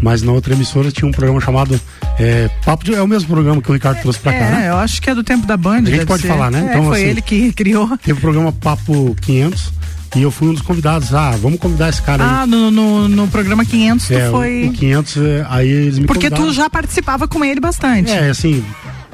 mas 0.00 0.22
na 0.22 0.30
outra 0.30 0.54
emissora 0.54 0.92
tinha 0.92 1.08
um 1.08 1.10
programa 1.10 1.40
chamado 1.40 1.80
é, 2.18 2.48
Papo 2.64 2.84
de. 2.84 2.94
É 2.94 3.02
o 3.02 3.08
mesmo 3.08 3.28
programa 3.28 3.60
que 3.60 3.70
o 3.70 3.74
Ricardo 3.74 4.00
trouxe 4.00 4.18
pra 4.18 4.32
cá, 4.32 4.38
é, 4.38 4.50
né? 4.50 4.68
eu 4.70 4.76
acho 4.76 5.00
que 5.00 5.10
é 5.10 5.14
do 5.14 5.22
tempo 5.22 5.46
da 5.46 5.56
Band. 5.56 5.78
A 5.78 5.90
gente 5.90 6.06
pode 6.06 6.22
ser. 6.22 6.28
falar, 6.28 6.50
né? 6.50 6.60
É, 6.60 6.70
então, 6.70 6.84
foi 6.84 7.00
assim, 7.00 7.10
ele 7.10 7.22
que 7.22 7.52
criou. 7.54 7.96
Teve 7.98 8.18
o 8.18 8.20
programa 8.20 8.52
Papo 8.52 9.14
500 9.20 9.72
e 10.16 10.22
eu 10.22 10.30
fui 10.30 10.48
um 10.48 10.54
dos 10.54 10.62
convidados. 10.62 11.12
Ah, 11.12 11.32
vamos 11.32 11.60
convidar 11.60 11.90
esse 11.90 12.00
cara 12.00 12.24
ah, 12.24 12.26
aí. 12.26 12.42
Ah, 12.42 12.46
no, 12.46 12.70
no, 12.70 13.08
no, 13.08 13.28
programa 13.28 13.64
500 13.64 14.06
tu 14.06 14.14
é, 14.14 14.30
foi. 14.30 14.66
O 14.68 14.72
500, 14.72 15.16
é, 15.16 15.46
aí 15.48 15.68
eles 15.68 15.98
me 15.98 16.06
Porque 16.06 16.30
convidaram. 16.30 16.52
tu 16.52 16.54
já 16.54 16.70
participava 16.70 17.28
com 17.28 17.44
ele 17.44 17.60
bastante. 17.60 18.10
É, 18.10 18.30
assim, 18.30 18.64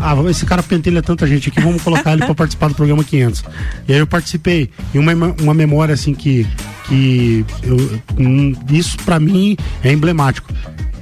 ah, 0.03 0.31
esse 0.31 0.45
cara 0.45 0.63
pentelha 0.63 1.01
tanta 1.03 1.27
gente 1.27 1.49
aqui, 1.49 1.61
vamos 1.61 1.81
colocar 1.83 2.13
ele 2.13 2.25
para 2.25 2.35
participar 2.35 2.69
do 2.69 2.75
programa 2.75 3.05
500. 3.05 3.45
E 3.87 3.93
aí 3.93 3.99
eu 3.99 4.07
participei. 4.07 4.69
E 4.93 4.99
uma, 4.99 5.13
uma 5.41 5.55
memória 5.55 5.95
assim 5.95 6.13
que, 6.13 6.47
que 6.89 7.45
eu, 7.63 7.77
hum, 8.19 8.53
isso 8.71 8.97
para 8.99 9.21
mim 9.21 9.57
é 9.83 9.93
emblemático. 9.93 10.53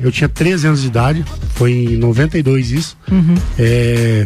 Eu 0.03 0.11
tinha 0.11 0.29
13 0.29 0.67
anos 0.67 0.81
de 0.83 0.87
idade, 0.87 1.25
foi 1.55 1.73
em 1.73 1.97
92 1.97 2.71
isso. 2.71 2.97
Uhum. 3.11 3.35
É, 3.59 4.25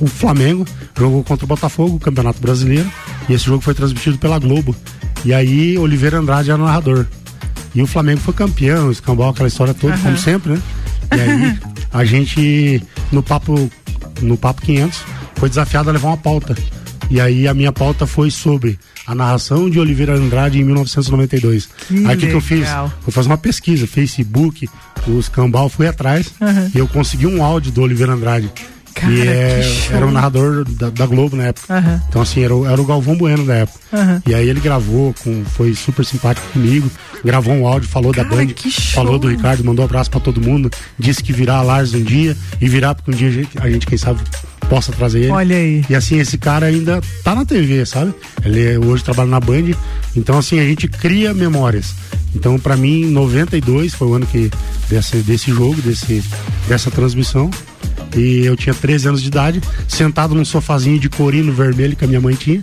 o 0.00 0.06
Flamengo 0.06 0.66
jogou 0.96 1.22
contra 1.22 1.44
o 1.44 1.48
Botafogo, 1.48 1.96
o 1.96 2.00
Campeonato 2.00 2.40
Brasileiro, 2.40 2.90
e 3.28 3.34
esse 3.34 3.44
jogo 3.44 3.62
foi 3.62 3.74
transmitido 3.74 4.18
pela 4.18 4.38
Globo. 4.38 4.74
E 5.24 5.34
aí 5.34 5.76
Oliveira 5.76 6.18
Andrade 6.18 6.50
era 6.50 6.62
narrador. 6.62 7.06
E 7.74 7.82
o 7.82 7.86
Flamengo 7.86 8.20
foi 8.20 8.34
campeão, 8.34 8.90
escambau 8.90 9.30
aquela 9.30 9.48
história 9.48 9.74
toda, 9.74 9.94
uhum. 9.94 10.02
como 10.02 10.18
sempre, 10.18 10.52
né? 10.52 10.62
E 11.12 11.20
aí 11.20 11.58
a 11.92 12.04
gente, 12.04 12.82
no 13.12 13.22
papo 13.22 13.70
no 14.20 14.36
Papo 14.36 14.62
500, 14.62 15.02
foi 15.36 15.48
desafiado 15.48 15.90
a 15.90 15.92
levar 15.92 16.08
uma 16.08 16.16
pauta. 16.16 16.54
E 17.10 17.20
aí 17.20 17.48
a 17.48 17.54
minha 17.54 17.72
pauta 17.72 18.06
foi 18.06 18.30
sobre 18.30 18.78
a 19.04 19.14
narração 19.14 19.68
de 19.68 19.80
Oliveira 19.80 20.14
Andrade 20.14 20.60
em 20.60 20.64
1992. 20.64 21.68
Que 21.88 22.06
aí 22.06 22.16
o 22.16 22.18
que, 22.18 22.26
que, 22.28 22.32
eu 22.32 22.40
fiz? 22.40 22.68
Fui 23.00 23.12
fazer 23.12 23.28
uma 23.28 23.38
pesquisa, 23.38 23.86
Facebook, 23.86 24.68
os 25.08 25.28
cambal, 25.28 25.68
fui 25.68 25.88
atrás 25.88 26.32
uhum. 26.40 26.70
e 26.72 26.78
eu 26.78 26.86
consegui 26.86 27.26
um 27.26 27.42
áudio 27.42 27.72
do 27.72 27.82
Oliveira 27.82 28.12
Andrade. 28.12 28.52
Cara, 28.94 29.12
que, 29.12 29.28
é, 29.28 29.62
era 29.92 30.06
o 30.06 30.10
narrador 30.10 30.64
da, 30.64 30.90
da 30.90 31.06
Globo 31.06 31.36
na 31.36 31.44
época. 31.44 31.74
Uhum. 31.74 32.00
Então, 32.08 32.22
assim, 32.22 32.42
era, 32.42 32.54
o, 32.54 32.66
era 32.66 32.80
o 32.80 32.84
Galvão 32.84 33.16
Bueno 33.16 33.44
da 33.44 33.54
época. 33.54 33.78
Uhum. 33.92 34.22
E 34.26 34.34
aí 34.34 34.48
ele 34.48 34.60
gravou, 34.60 35.14
com, 35.22 35.44
foi 35.44 35.74
super 35.74 36.04
simpático 36.04 36.46
comigo, 36.52 36.90
gravou 37.24 37.54
um 37.54 37.66
áudio, 37.66 37.88
falou 37.88 38.12
Cara, 38.12 38.28
da 38.28 38.36
Band, 38.36 38.48
falou 38.92 39.18
do 39.18 39.28
Ricardo, 39.28 39.64
mandou 39.64 39.84
um 39.84 39.88
abraço 39.88 40.10
para 40.10 40.20
todo 40.20 40.40
mundo, 40.40 40.70
disse 40.98 41.22
que 41.22 41.32
virá 41.32 41.56
a 41.56 41.62
Lars 41.62 41.94
um 41.94 42.02
dia, 42.02 42.36
e 42.60 42.68
virá 42.68 42.94
porque 42.94 43.10
um 43.10 43.14
dia 43.14 43.28
a 43.28 43.32
gente, 43.32 43.58
a 43.58 43.70
gente 43.70 43.86
quem 43.86 43.98
sabe, 43.98 44.20
possa 44.68 44.92
trazer 44.92 45.20
ele. 45.20 45.30
Olha 45.30 45.56
aí. 45.56 45.84
E 45.90 45.94
assim, 45.94 46.18
esse 46.18 46.38
cara 46.38 46.66
ainda 46.66 47.00
tá 47.24 47.34
na 47.34 47.44
TV, 47.44 47.84
sabe? 47.84 48.14
Ele 48.44 48.78
hoje 48.78 49.02
trabalha 49.02 49.28
na 49.28 49.40
Band. 49.40 49.72
Então, 50.16 50.38
assim, 50.38 50.60
a 50.60 50.64
gente 50.64 50.86
cria 50.86 51.34
memórias. 51.34 51.94
Então, 52.34 52.58
para 52.58 52.76
mim, 52.76 53.06
92 53.06 53.92
foi 53.94 54.08
o 54.08 54.14
ano 54.14 54.26
que 54.26 54.50
desse, 54.88 55.16
desse 55.18 55.50
jogo, 55.50 55.80
desse, 55.82 56.22
dessa 56.68 56.90
transmissão. 56.90 57.50
E 58.16 58.44
eu 58.44 58.56
tinha 58.56 58.74
13 58.74 59.08
anos 59.08 59.22
de 59.22 59.28
idade, 59.28 59.60
sentado 59.88 60.34
num 60.34 60.44
sofazinho 60.44 60.98
de 60.98 61.08
corino 61.08 61.52
vermelho 61.52 61.96
que 61.96 62.04
a 62.04 62.08
minha 62.08 62.20
mãe 62.20 62.34
tinha. 62.34 62.60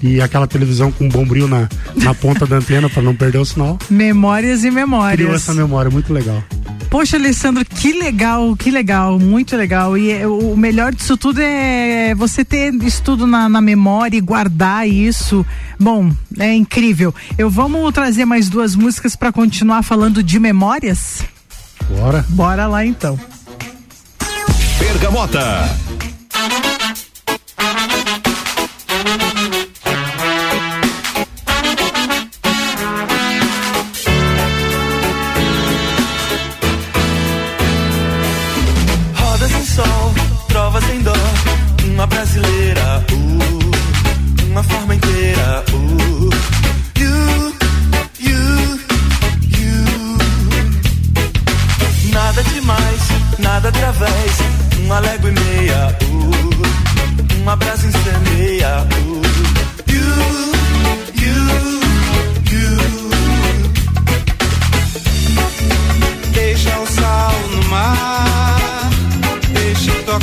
E 0.00 0.20
aquela 0.20 0.46
televisão 0.46 0.92
com 0.92 1.06
um 1.06 1.08
bombril 1.08 1.48
na, 1.48 1.68
na 1.96 2.14
ponta 2.14 2.46
da 2.46 2.56
antena 2.56 2.88
para 2.88 3.02
não 3.02 3.16
perder 3.16 3.38
o 3.38 3.44
sinal. 3.44 3.78
Memórias 3.90 4.64
e 4.64 4.70
memórias. 4.70 5.16
Criou 5.16 5.34
essa 5.34 5.52
memória, 5.52 5.90
muito 5.90 6.12
legal. 6.12 6.42
Poxa, 6.88 7.18
Alessandro, 7.18 7.64
que 7.64 7.92
legal, 7.92 8.56
que 8.56 8.70
legal, 8.70 9.18
muito 9.18 9.56
legal. 9.56 9.98
E 9.98 10.10
é, 10.10 10.26
o 10.26 10.56
melhor 10.56 10.94
disso 10.94 11.18
tudo 11.18 11.40
é 11.40 12.14
você 12.14 12.44
ter 12.44 12.72
isso 12.82 13.02
tudo 13.02 13.26
na, 13.26 13.46
na 13.48 13.60
memória 13.60 14.16
e 14.16 14.20
guardar 14.20 14.88
isso. 14.88 15.44
Bom, 15.78 16.10
é 16.38 16.54
incrível. 16.54 17.14
Eu 17.36 17.50
vamos 17.50 17.92
trazer 17.92 18.24
mais 18.24 18.48
duas 18.48 18.74
músicas 18.74 19.14
para 19.14 19.30
continuar 19.30 19.82
falando 19.82 20.22
de 20.22 20.38
memórias? 20.38 21.22
Bora. 21.90 22.24
Bora 22.30 22.66
lá 22.66 22.86
então. 22.86 23.18
Bergamota. 24.88 25.68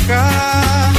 Deixa 0.07 0.94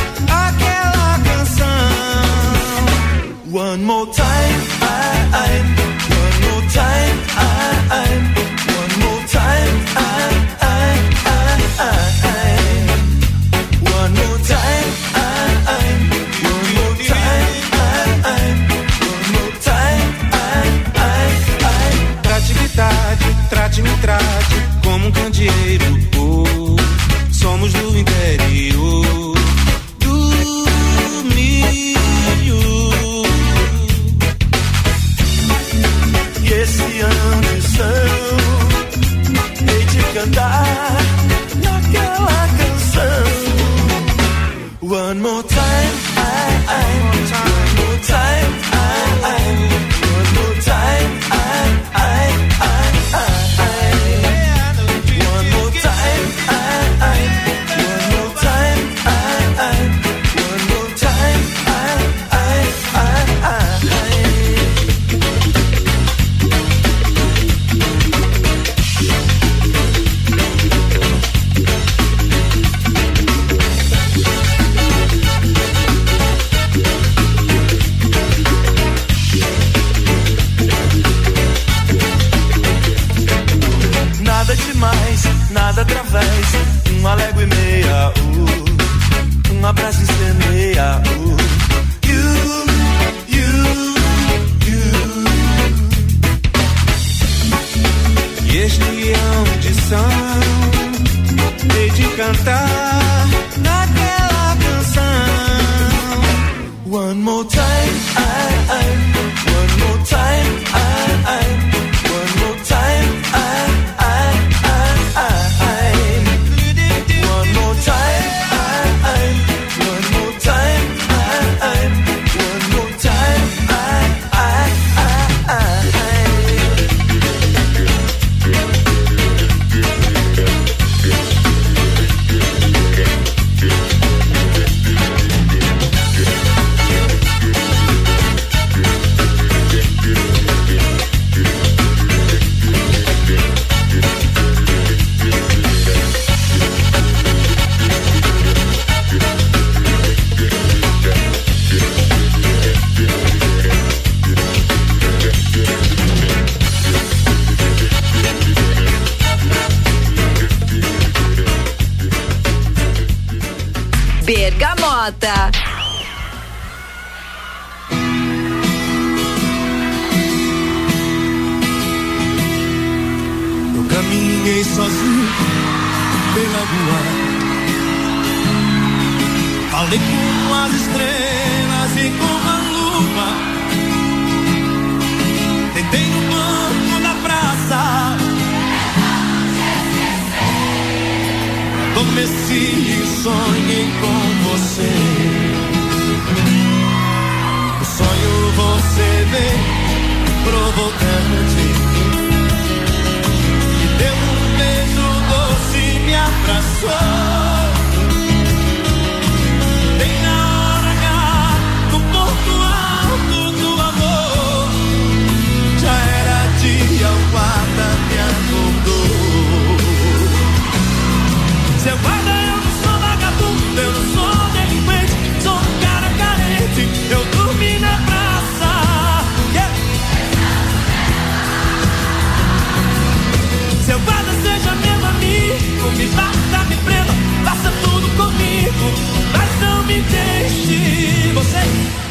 mas 239.33 239.61
não 239.61 239.83
me 239.85 240.01
deixe. 240.03 241.33
Você. 241.35 242.06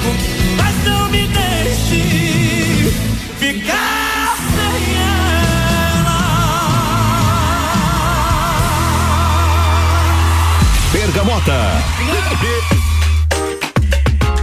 Comigo, 0.00 0.56
mas 0.56 0.84
não 0.84 1.08
me 1.10 1.26
deixe 1.28 2.92
ficar 3.38 4.36
sem 4.54 4.96
ela. 4.96 6.20
Bergamota. 10.92 11.80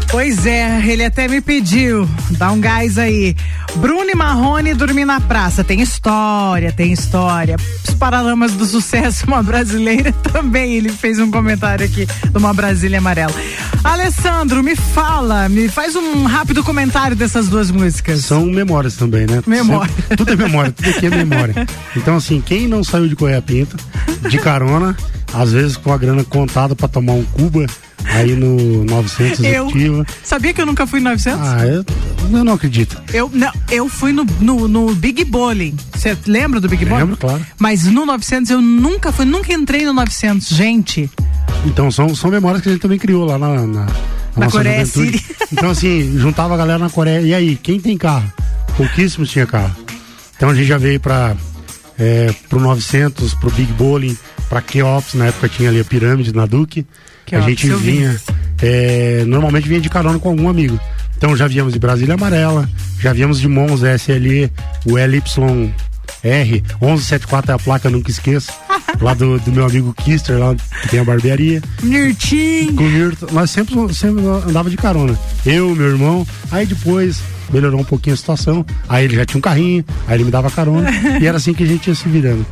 Pois 0.09 0.45
é, 0.45 0.83
ele 0.85 1.03
até 1.03 1.27
me 1.27 1.41
pediu. 1.41 2.09
Dá 2.31 2.51
um 2.51 2.59
gás 2.59 2.97
aí. 2.97 3.35
Bruno 3.75 4.09
e 4.09 4.15
Marrone 4.15 4.73
dormir 4.73 5.05
na 5.05 5.19
praça. 5.21 5.63
Tem 5.63 5.81
história, 5.81 6.71
tem 6.71 6.91
história. 6.91 7.55
Os 7.87 7.93
Paralamas 7.93 8.53
do 8.53 8.65
Sucesso, 8.65 9.27
uma 9.29 9.43
brasileira 9.43 10.11
também. 10.11 10.73
Ele 10.75 10.89
fez 10.89 11.19
um 11.19 11.29
comentário 11.29 11.85
aqui 11.85 12.05
de 12.05 12.37
uma 12.37 12.53
Brasília 12.53 12.97
amarela. 12.97 13.33
Alessandro, 13.87 14.61
me 14.61 14.75
fala, 14.75 15.47
me 15.47 15.69
faz 15.69 15.95
um 15.95 16.23
rápido 16.25 16.61
comentário 16.63 17.15
dessas 17.15 17.47
duas 17.47 17.71
músicas. 17.71 18.25
São 18.25 18.45
memórias 18.45 18.95
também, 18.95 19.25
né? 19.25 19.41
Memória. 19.47 19.91
Sempre- 19.93 20.17
tudo 20.17 20.31
é 20.33 20.35
memória, 20.35 20.71
tudo 20.71 20.89
aqui 20.89 21.05
é 21.05 21.09
memória. 21.09 21.67
Então, 21.95 22.15
assim, 22.17 22.41
quem 22.41 22.67
não 22.67 22.83
saiu 22.83 23.07
de 23.07 23.15
Goiás 23.15 23.43
Pinto, 23.43 23.77
de 24.29 24.37
carona, 24.39 24.95
às 25.33 25.51
vezes 25.53 25.77
com 25.77 25.91
a 25.93 25.97
grana 25.97 26.23
contada 26.23 26.75
pra 26.75 26.87
tomar 26.87 27.13
um 27.13 27.23
Cuba, 27.23 27.65
aí 28.05 28.35
no 28.35 28.83
900 28.83 29.39
Eu 29.39 29.65
executiva. 29.67 30.05
sabia 30.23 30.53
que 30.53 30.61
eu 30.61 30.65
nunca 30.65 30.85
fui 30.85 30.99
no 30.99 31.09
900? 31.09 31.47
Ah, 31.47 31.65
eu, 31.65 31.85
eu 32.37 32.43
não 32.43 32.53
acredito. 32.53 33.01
Eu, 33.13 33.31
não, 33.33 33.51
eu 33.71 33.87
fui 33.87 34.11
no, 34.11 34.25
no, 34.41 34.67
no 34.67 34.93
Big 34.95 35.23
Bowling. 35.23 35.75
Você 35.95 36.15
lembra 36.27 36.59
do 36.59 36.67
Big 36.67 36.83
Bowling? 36.85 37.01
Lembro, 37.03 37.17
claro. 37.17 37.45
Mas 37.57 37.85
no 37.85 38.05
900 38.05 38.51
eu 38.51 38.61
nunca 38.61 39.11
fui, 39.13 39.25
nunca 39.25 39.53
entrei 39.53 39.85
no 39.85 39.93
900. 39.93 40.47
Gente, 40.49 41.09
Então, 41.65 41.91
são, 41.91 42.15
são 42.15 42.29
memórias 42.31 42.61
que 42.61 42.69
a 42.69 42.71
gente 42.71 42.81
também 42.81 42.97
criou 42.99 43.25
lá 43.25 43.37
na, 43.37 43.49
na, 43.55 43.65
na 43.65 43.87
nossa 44.35 44.51
Coreia 44.51 44.85
juventude. 44.85 45.17
City. 45.17 45.35
Então, 45.51 45.69
assim, 45.69 46.17
juntava 46.17 46.53
a 46.53 46.57
galera 46.57 46.79
na 46.79 46.89
Coreia. 46.89 47.21
E 47.21 47.33
aí, 47.33 47.55
quem 47.55 47.79
tem 47.79 47.97
carro? 47.97 48.31
Pouquíssimos 48.75 49.29
tinha 49.29 49.45
carro. 49.45 49.75
Então 50.37 50.49
a 50.49 50.55
gente 50.55 50.67
já 50.67 50.77
veio 50.77 50.99
pra, 50.99 51.35
é, 51.97 52.31
pro 52.47 52.59
900, 52.59 53.33
pro 53.33 53.49
Big 53.51 53.71
Bowling, 53.73 54.15
pra 54.47 54.61
Keops, 54.61 55.15
na 55.15 55.25
época 55.25 55.49
tinha 55.49 55.69
ali 55.69 55.79
a 55.79 55.83
pirâmide 55.83 56.33
na 56.33 56.45
Duque. 56.45 56.85
a 57.25 57.29
Keops, 57.29 57.45
gente 57.47 57.67
eu 57.67 57.77
vi. 57.79 57.91
vinha, 57.91 58.21
é, 58.61 59.23
normalmente 59.25 59.67
vinha 59.67 59.81
de 59.81 59.89
carona 59.89 60.19
com 60.19 60.29
algum 60.29 60.47
amigo. 60.47 60.79
Então 61.17 61.35
já 61.35 61.47
viemos 61.47 61.73
de 61.73 61.79
Brasília 61.79 62.13
Amarela, 62.13 62.69
já 62.99 63.11
viemos 63.11 63.39
de 63.39 63.47
Monza 63.47 63.91
SLE, 63.95 64.51
o 64.85 64.95
LY 64.95 65.23
R 66.23 66.63
1174 66.81 67.51
é 67.51 67.55
a 67.55 67.59
placa, 67.59 67.89
nunca 67.89 68.11
esqueça. 68.11 68.51
lá 69.01 69.13
do, 69.13 69.39
do 69.39 69.51
meu 69.51 69.65
amigo 69.65 69.93
Kister, 69.93 70.37
lá 70.37 70.55
que 70.55 70.89
tem 70.89 70.99
a 70.99 71.03
barbearia. 71.03 71.61
Mirtim. 71.81 72.73
Com 72.75 72.83
Mirto, 72.83 73.27
nós 73.31 73.49
sempre, 73.51 73.93
sempre 73.93 74.23
andava 74.25 74.69
de 74.69 74.77
carona. 74.77 75.17
Eu, 75.45 75.75
meu 75.75 75.87
irmão. 75.87 76.27
Aí 76.51 76.65
depois 76.65 77.21
melhorou 77.51 77.79
um 77.79 77.83
pouquinho 77.83 78.13
a 78.13 78.17
situação. 78.17 78.65
Aí 78.87 79.05
ele 79.05 79.15
já 79.15 79.25
tinha 79.25 79.37
um 79.37 79.41
carrinho, 79.41 79.85
aí 80.07 80.15
ele 80.15 80.25
me 80.25 80.31
dava 80.31 80.49
carona. 80.49 80.89
e 81.21 81.25
era 81.25 81.37
assim 81.37 81.53
que 81.53 81.63
a 81.63 81.67
gente 81.67 81.87
ia 81.87 81.95
se 81.95 82.07
virando. 82.07 82.45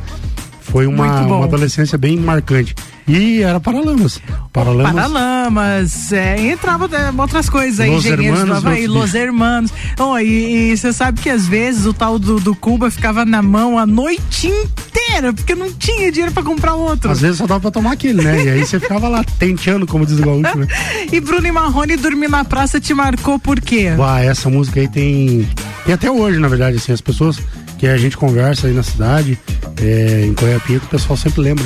Foi 0.70 0.86
uma, 0.86 1.22
uma 1.22 1.44
adolescência 1.44 1.96
bem 1.96 2.16
marcante. 2.16 2.74
E 3.08 3.40
era 3.40 3.60
Paralamas. 3.60 4.20
Paralamas. 4.52 4.92
Paralamas, 4.92 6.12
é, 6.12 6.40
entrava 6.50 6.88
outras 7.16 7.48
coisas 7.48 7.78
aí, 7.78 7.90
Los 7.90 8.04
engenheiros 8.04 8.40
do 8.40 8.42
Hermanos, 8.42 8.64
Havaí, 8.64 8.82
outros 8.82 8.96
Los 8.96 9.14
Hermanos. 9.14 9.72
Oh, 9.98 10.18
e 10.18 10.76
você 10.76 10.92
sabe 10.92 11.20
que 11.20 11.30
às 11.30 11.46
vezes 11.46 11.86
o 11.86 11.94
tal 11.94 12.18
do, 12.18 12.40
do 12.40 12.54
Cuba 12.56 12.90
ficava 12.90 13.24
na 13.24 13.40
mão 13.42 13.78
a 13.78 13.86
noite 13.86 14.48
inteira, 14.48 15.32
porque 15.32 15.54
não 15.54 15.72
tinha 15.72 16.10
dinheiro 16.10 16.32
pra 16.32 16.42
comprar 16.42 16.74
outro. 16.74 17.12
Às 17.12 17.20
vezes 17.20 17.38
só 17.38 17.46
dava 17.46 17.60
pra 17.60 17.70
tomar 17.70 17.92
aquele, 17.92 18.22
né? 18.22 18.44
E 18.44 18.48
aí 18.48 18.66
você 18.66 18.80
ficava 18.80 19.06
lá 19.06 19.22
tenteando, 19.38 19.86
como 19.86 20.04
diz 20.04 20.18
o 20.18 20.22
gaúcho, 20.24 20.58
né? 20.58 20.66
E 21.12 21.20
Bruno 21.20 21.46
e 21.46 21.52
Marrone 21.52 21.96
dormir 21.96 22.28
na 22.28 22.44
praça 22.44 22.80
te 22.80 22.92
marcou 22.92 23.38
por 23.38 23.60
quê? 23.60 23.92
Bah, 23.96 24.20
essa 24.20 24.50
música 24.50 24.80
aí 24.80 24.88
tem. 24.88 25.48
E 25.86 25.92
até 25.92 26.10
hoje, 26.10 26.40
na 26.40 26.48
verdade, 26.48 26.78
assim, 26.78 26.90
as 26.90 27.00
pessoas 27.00 27.38
que 27.78 27.86
a 27.86 27.96
gente 27.96 28.16
conversa 28.16 28.66
aí 28.66 28.72
na 28.72 28.82
cidade, 28.82 29.38
é, 29.80 30.24
em 30.26 30.34
Coiá 30.34 30.58
Pinto, 30.60 30.86
o 30.86 30.88
pessoal 30.88 31.16
sempre 31.16 31.40
lembra. 31.40 31.64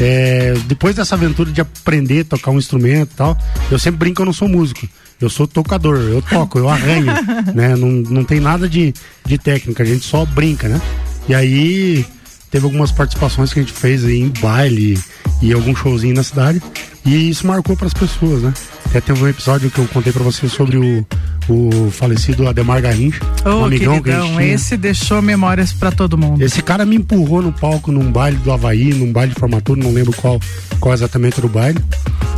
É, 0.00 0.54
depois 0.66 0.96
dessa 0.96 1.14
aventura 1.14 1.50
de 1.50 1.60
aprender 1.60 2.20
a 2.20 2.24
tocar 2.24 2.50
um 2.50 2.58
instrumento 2.58 3.12
e 3.12 3.16
tal, 3.16 3.38
eu 3.70 3.78
sempre 3.78 3.98
brinco 3.98 4.16
que 4.16 4.22
eu 4.22 4.26
não 4.26 4.32
sou 4.32 4.48
músico. 4.48 4.88
Eu 5.20 5.30
sou 5.30 5.46
tocador, 5.46 5.96
eu 5.98 6.20
toco, 6.20 6.58
eu 6.58 6.68
arranho, 6.68 7.06
né? 7.54 7.76
Não, 7.76 7.88
não 7.88 8.24
tem 8.24 8.40
nada 8.40 8.68
de, 8.68 8.92
de 9.24 9.38
técnica, 9.38 9.82
a 9.82 9.86
gente 9.86 10.04
só 10.04 10.24
brinca, 10.26 10.68
né? 10.68 10.80
E 11.28 11.34
aí 11.34 12.04
teve 12.50 12.64
algumas 12.64 12.92
participações 12.92 13.52
que 13.52 13.60
a 13.60 13.62
gente 13.62 13.72
fez 13.72 14.04
aí 14.04 14.20
em 14.20 14.28
baile 14.28 14.98
e 15.40 15.52
algum 15.52 15.74
showzinho 15.74 16.14
na 16.14 16.22
cidade 16.22 16.60
e 17.04 17.30
isso 17.30 17.46
marcou 17.46 17.76
para 17.76 17.86
as 17.86 17.94
pessoas, 17.94 18.42
né? 18.42 18.52
Até 18.94 19.12
teve 19.12 19.24
um 19.24 19.28
episódio 19.28 19.68
que 19.72 19.78
eu 19.80 19.88
contei 19.88 20.12
para 20.12 20.22
vocês 20.22 20.52
sobre 20.52 20.76
o, 20.76 21.04
o 21.48 21.90
falecido 21.90 22.46
Ademar 22.46 22.80
Garrincha, 22.80 23.18
um 23.44 23.62
Ô, 23.62 23.64
amigão 23.64 23.94
que 23.94 24.08
a 24.08 24.12
queridão, 24.12 24.26
gente 24.28 24.36
tinha. 24.36 24.54
esse 24.54 24.76
deixou 24.76 25.20
memórias 25.20 25.72
pra 25.72 25.90
todo 25.90 26.16
mundo. 26.16 26.40
Esse 26.40 26.62
cara 26.62 26.86
me 26.86 26.94
empurrou 26.94 27.42
no 27.42 27.52
palco 27.52 27.90
num 27.90 28.12
baile 28.12 28.36
do 28.36 28.52
Havaí, 28.52 28.94
num 28.94 29.12
baile 29.12 29.34
de 29.34 29.40
formatura, 29.40 29.82
não 29.82 29.92
lembro 29.92 30.12
qual, 30.12 30.38
qual 30.78 30.94
exatamente 30.94 31.38
era 31.40 31.46
o 31.46 31.50
baile. 31.50 31.80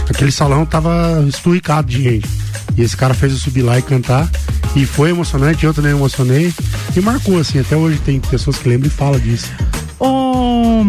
Aquele 0.08 0.32
salão 0.32 0.64
tava 0.64 1.22
esturricado 1.28 1.88
de 1.88 2.02
gente. 2.02 2.28
E 2.74 2.80
esse 2.80 2.96
cara 2.96 3.12
fez 3.12 3.32
eu 3.34 3.38
subir 3.38 3.60
lá 3.60 3.78
e 3.78 3.82
cantar. 3.82 4.26
E 4.74 4.86
foi 4.86 5.10
emocionante, 5.10 5.66
eu 5.66 5.74
também 5.74 5.92
emocionei. 5.92 6.54
E 6.96 7.00
marcou, 7.02 7.38
assim, 7.38 7.58
até 7.58 7.76
hoje 7.76 7.98
tem 7.98 8.18
pessoas 8.18 8.56
que 8.56 8.66
lembram 8.66 8.88
e 8.88 8.90
falam 8.90 9.20
disso. 9.20 9.50
Ô, 9.98 10.82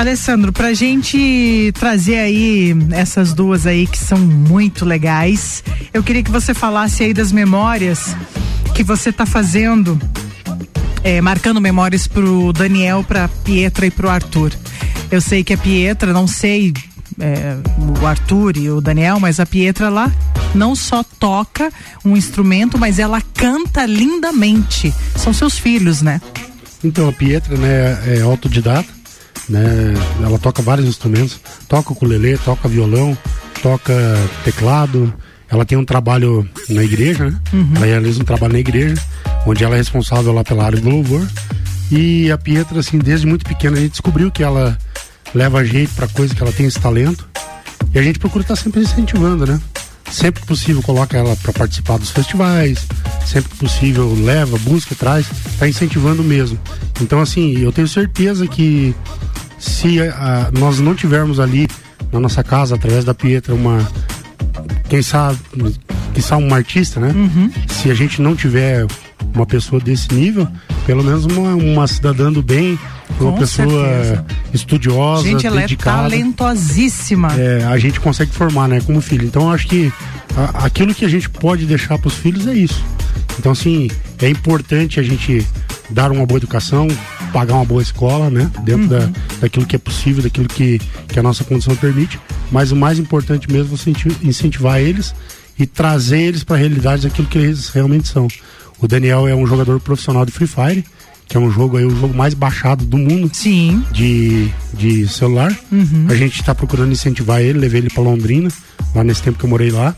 Alessandro, 0.00 0.52
pra 0.52 0.72
gente 0.74 1.72
trazer 1.78 2.18
aí 2.18 2.76
essas 2.92 3.32
duas 3.32 3.66
aí 3.66 3.86
que 3.86 3.98
são 3.98 4.18
muito 4.18 4.84
legais, 4.84 5.64
eu 5.92 6.02
queria 6.02 6.22
que 6.22 6.30
você 6.30 6.54
falasse 6.54 7.02
aí 7.02 7.12
das 7.12 7.32
memórias 7.32 8.16
que 8.74 8.84
você 8.84 9.10
tá 9.10 9.26
fazendo, 9.26 10.00
é, 11.02 11.20
marcando 11.20 11.60
memórias 11.60 12.06
pro 12.06 12.52
Daniel, 12.52 13.02
pra 13.02 13.28
Pietra 13.28 13.86
e 13.86 13.90
pro 13.90 14.08
Arthur. 14.08 14.52
Eu 15.10 15.20
sei 15.20 15.42
que 15.42 15.52
a 15.52 15.58
Pietra, 15.58 16.12
não 16.12 16.28
sei 16.28 16.72
é, 17.18 17.56
o 18.00 18.06
Arthur 18.06 18.56
e 18.56 18.70
o 18.70 18.80
Daniel, 18.80 19.18
mas 19.18 19.40
a 19.40 19.46
Pietra 19.46 19.88
lá 19.88 20.12
não 20.54 20.76
só 20.76 21.02
toca 21.02 21.72
um 22.04 22.16
instrumento, 22.16 22.78
mas 22.78 23.00
ela 23.00 23.20
canta 23.34 23.84
lindamente. 23.84 24.94
São 25.16 25.32
seus 25.32 25.58
filhos, 25.58 26.02
né? 26.02 26.20
Então, 26.84 27.08
a 27.08 27.12
Pietra, 27.12 27.56
né, 27.56 28.18
é 28.18 28.20
autodidata, 28.22 28.97
né? 29.48 29.94
Ela 30.22 30.38
toca 30.38 30.62
vários 30.62 30.86
instrumentos, 30.86 31.40
toca 31.68 31.92
ukulele, 31.92 32.38
toca 32.38 32.68
violão, 32.68 33.16
toca 33.62 33.94
teclado. 34.44 35.12
Ela 35.50 35.64
tem 35.64 35.78
um 35.78 35.84
trabalho 35.84 36.48
na 36.68 36.84
igreja, 36.84 37.30
né? 37.30 37.40
Uhum. 37.52 37.72
Ela 37.76 37.86
realiza 37.86 38.20
um 38.20 38.24
trabalho 38.24 38.52
na 38.52 38.58
igreja, 38.58 38.94
onde 39.46 39.64
ela 39.64 39.74
é 39.74 39.78
responsável 39.78 40.32
lá 40.32 40.44
pela 40.44 40.64
área 40.64 40.80
do 40.80 40.90
louvor. 40.90 41.26
E 41.90 42.30
a 42.30 42.36
Pietra, 42.36 42.80
assim, 42.80 42.98
desde 42.98 43.26
muito 43.26 43.46
pequena 43.46 43.78
a 43.78 43.80
gente 43.80 43.92
descobriu 43.92 44.30
que 44.30 44.42
ela 44.42 44.76
leva 45.34 45.64
jeito 45.64 45.94
pra 45.94 46.06
coisa, 46.06 46.34
que 46.34 46.42
ela 46.42 46.52
tem 46.52 46.66
esse 46.66 46.78
talento. 46.78 47.26
E 47.94 47.98
a 47.98 48.02
gente 48.02 48.18
procura 48.18 48.42
estar 48.42 48.56
sempre 48.56 48.82
incentivando, 48.82 49.46
né? 49.46 49.58
Sempre 50.10 50.40
que 50.40 50.46
possível 50.46 50.82
coloca 50.82 51.16
ela 51.16 51.36
para 51.36 51.52
participar 51.52 51.98
dos 51.98 52.10
festivais, 52.10 52.86
sempre 53.26 53.50
que 53.50 53.56
possível 53.56 54.14
leva, 54.14 54.56
busca, 54.58 54.94
traz, 54.94 55.26
tá 55.58 55.68
incentivando 55.68 56.22
mesmo. 56.22 56.58
Então 57.00 57.20
assim, 57.20 57.58
eu 57.58 57.70
tenho 57.70 57.86
certeza 57.86 58.46
que 58.46 58.94
se 59.58 60.00
ah, 60.00 60.50
nós 60.58 60.78
não 60.78 60.94
tivermos 60.94 61.40
ali 61.40 61.68
na 62.12 62.20
nossa 62.20 62.42
casa 62.42 62.74
através 62.74 63.04
da 63.04 63.14
Pietra 63.14 63.54
uma 63.54 63.86
quem 64.88 65.02
sabe, 65.02 65.38
quem 66.14 66.22
sabe 66.22 66.44
uma 66.44 66.56
artista, 66.56 66.98
né? 66.98 67.12
Se 67.68 67.90
a 67.90 67.94
gente 67.94 68.22
não 68.22 68.34
tiver 68.34 68.86
uma 69.34 69.46
pessoa 69.46 69.80
desse 69.80 70.12
nível, 70.14 70.48
pelo 70.86 71.04
menos 71.04 71.26
uma, 71.26 71.54
uma 71.54 71.86
cidadã 71.86 72.32
do 72.32 72.42
bem, 72.42 72.78
uma 73.24 73.32
Com 73.32 73.38
pessoa 73.38 73.68
certeza. 73.68 74.24
estudiosa, 74.52 75.22
Gente, 75.22 75.46
ela 75.46 75.58
é 75.58 75.60
dedicada 75.62 76.02
talentosíssima. 76.10 77.32
é, 77.38 77.64
a 77.64 77.76
gente 77.78 78.00
consegue 78.00 78.32
formar, 78.32 78.68
né, 78.68 78.80
como 78.84 79.00
filho. 79.00 79.26
Então 79.26 79.50
acho 79.50 79.66
que 79.66 79.92
a- 80.36 80.64
aquilo 80.66 80.94
que 80.94 81.04
a 81.04 81.08
gente 81.08 81.28
pode 81.28 81.66
deixar 81.66 81.98
para 81.98 82.08
os 82.08 82.14
filhos 82.14 82.46
é 82.46 82.54
isso. 82.54 82.82
Então 83.38 83.52
assim, 83.52 83.88
é 84.20 84.28
importante 84.28 84.98
a 84.98 85.02
gente 85.02 85.46
dar 85.90 86.10
uma 86.12 86.26
boa 86.26 86.38
educação, 86.38 86.86
pagar 87.32 87.54
uma 87.54 87.64
boa 87.64 87.82
escola, 87.82 88.28
né, 88.30 88.50
dentro 88.64 88.88
da, 88.88 89.08
daquilo 89.40 89.64
que 89.66 89.76
é 89.76 89.78
possível, 89.78 90.22
daquilo 90.22 90.48
que, 90.48 90.78
que 91.08 91.18
a 91.18 91.22
nossa 91.22 91.44
condição 91.44 91.74
permite. 91.76 92.18
Mas 92.50 92.72
o 92.72 92.76
mais 92.76 92.98
importante 92.98 93.50
mesmo 93.50 93.74
é 93.74 93.76
você 93.76 93.92
incentivar 94.22 94.80
eles 94.80 95.14
e 95.58 95.66
trazer 95.66 96.20
eles 96.20 96.44
para 96.44 96.56
a 96.56 96.58
realidade 96.58 97.02
daquilo 97.02 97.26
que 97.28 97.38
eles 97.38 97.68
realmente 97.68 98.08
são. 98.08 98.28
O 98.80 98.86
Daniel 98.86 99.26
é 99.26 99.34
um 99.34 99.46
jogador 99.46 99.80
profissional 99.80 100.24
de 100.24 100.30
Free 100.32 100.46
Fire, 100.46 100.84
que 101.28 101.36
é 101.36 101.40
um 101.40 101.50
jogo 101.50 101.76
aí, 101.76 101.84
o 101.84 101.90
jogo 101.94 102.14
mais 102.14 102.32
baixado 102.34 102.84
do 102.84 102.96
mundo. 102.96 103.30
Sim. 103.32 103.84
De, 103.92 104.48
de 104.74 105.06
celular. 105.08 105.54
A 106.08 106.14
gente 106.14 106.40
está 106.40 106.54
procurando 106.54 106.90
incentivar 106.92 107.40
ele, 107.42 107.58
levei 107.58 107.80
ele 107.82 107.90
para 107.90 108.02
Londrina, 108.02 108.48
lá 108.94 109.04
nesse 109.04 109.22
tempo 109.22 109.38
que 109.38 109.44
eu 109.44 109.50
morei 109.50 109.70
lá. 109.70 109.94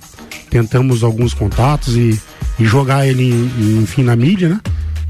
Tentamos 0.50 1.04
alguns 1.04 1.32
contatos 1.32 1.94
e, 1.96 2.20
e 2.58 2.64
jogar 2.64 3.06
ele, 3.06 3.22
em- 3.30 3.82
enfim, 3.82 4.02
na 4.02 4.16
mídia, 4.16 4.48
né? 4.48 4.60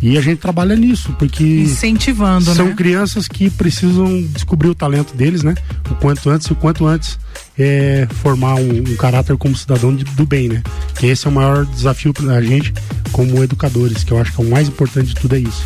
E 0.02 0.16
a 0.16 0.20
gente 0.22 0.38
trabalha 0.38 0.74
nisso, 0.76 1.14
porque 1.18 1.44
Incentivando, 1.44 2.54
são 2.54 2.68
né? 2.68 2.74
crianças 2.74 3.28
que 3.28 3.50
precisam 3.50 4.22
descobrir 4.32 4.68
o 4.70 4.74
talento 4.74 5.14
deles, 5.14 5.42
né? 5.42 5.54
O 5.90 5.94
quanto 5.94 6.30
antes, 6.30 6.46
e 6.46 6.52
o 6.52 6.56
quanto 6.56 6.86
antes 6.86 7.18
é 7.58 8.06
formar 8.22 8.54
um, 8.54 8.78
um 8.80 8.96
caráter 8.96 9.36
como 9.36 9.54
cidadão 9.54 9.94
de- 9.94 10.04
do 10.04 10.24
bem, 10.24 10.48
né? 10.48 10.62
Que 10.98 11.06
esse 11.06 11.26
é 11.26 11.30
o 11.30 11.32
maior 11.32 11.66
desafio 11.66 12.14
pra 12.14 12.40
gente 12.42 12.72
como 13.12 13.42
educadores, 13.42 14.02
que 14.02 14.12
eu 14.12 14.18
acho 14.18 14.32
que 14.32 14.40
é 14.40 14.44
o 14.44 14.48
mais 14.50 14.68
importante 14.68 15.08
de 15.08 15.14
tudo 15.16 15.34
é 15.36 15.38
isso. 15.40 15.64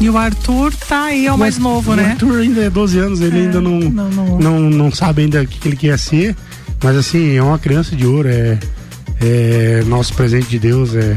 E 0.00 0.10
o 0.10 0.18
Arthur 0.18 0.74
tá 0.74 1.04
aí, 1.04 1.26
é 1.26 1.32
o 1.32 1.38
mais 1.38 1.56
novo, 1.56 1.92
o 1.92 1.96
né? 1.96 2.10
Arthur 2.10 2.40
ainda 2.40 2.62
é 2.62 2.70
12 2.70 2.98
anos, 2.98 3.20
ele 3.20 3.38
ainda 3.38 3.60
não 3.60 3.80
não, 3.80 4.10
não, 4.10 4.38
não. 4.38 4.60
não, 4.70 4.92
sabe 4.92 5.22
ainda 5.22 5.42
o 5.42 5.46
que, 5.46 5.58
que 5.58 5.68
ele 5.68 5.76
quer 5.76 5.98
ser, 5.98 6.36
mas 6.82 6.96
assim, 6.96 7.34
é 7.34 7.42
uma 7.42 7.58
criança 7.58 7.96
de 7.96 8.06
ouro, 8.06 8.28
é, 8.28 8.58
é 9.20 9.82
nosso 9.86 10.12
presente 10.14 10.48
de 10.48 10.58
Deus, 10.58 10.94
é. 10.94 11.16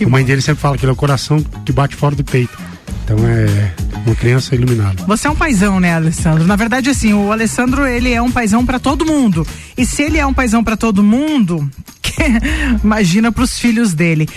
a 0.00 0.08
mãe 0.08 0.24
dele 0.24 0.40
sempre 0.40 0.60
fala 0.60 0.78
que 0.78 0.84
ele 0.84 0.90
é 0.90 0.92
o 0.92 0.96
coração 0.96 1.44
que 1.64 1.72
bate 1.72 1.96
fora 1.96 2.14
do 2.14 2.22
peito. 2.24 2.56
Então 3.04 3.18
é 3.26 3.72
uma 4.06 4.14
criança 4.14 4.54
iluminada. 4.54 5.04
Você 5.06 5.26
é 5.26 5.30
um 5.30 5.36
paizão, 5.36 5.80
né, 5.80 5.94
Alessandro? 5.94 6.44
Na 6.44 6.56
verdade, 6.56 6.90
assim, 6.90 7.12
o 7.12 7.32
Alessandro, 7.32 7.86
ele 7.86 8.12
é 8.12 8.22
um 8.22 8.30
paizão 8.30 8.64
pra 8.64 8.78
todo 8.78 9.04
mundo. 9.04 9.46
E 9.76 9.84
se 9.84 10.02
ele 10.02 10.18
é 10.18 10.26
um 10.26 10.34
paizão 10.34 10.62
pra 10.62 10.76
todo 10.76 11.02
mundo, 11.02 11.68
imagina 12.82 13.32
pros 13.32 13.58
filhos 13.58 13.94
dele. 13.94 14.28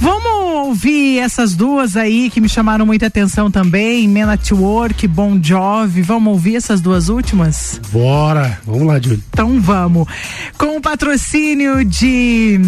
Vamos 0.00 0.66
ouvir 0.66 1.18
essas 1.18 1.54
duas 1.54 1.96
aí 1.96 2.30
que 2.30 2.40
me 2.40 2.48
chamaram 2.48 2.84
muita 2.84 3.06
atenção 3.06 3.50
também, 3.50 4.06
Men 4.06 4.24
at 4.24 4.50
Work, 4.52 5.06
Bon 5.08 5.38
Jovi. 5.42 6.02
Vamos 6.02 6.32
ouvir 6.32 6.56
essas 6.56 6.80
duas 6.80 7.08
últimas? 7.08 7.80
Bora! 7.90 8.60
Vamos 8.66 8.86
lá, 8.86 9.00
Júlio. 9.00 9.22
Então 9.30 9.60
vamos. 9.60 10.06
Com 10.56 10.76
o 10.76 10.80
patrocínio 10.80 11.84
de 11.84 12.60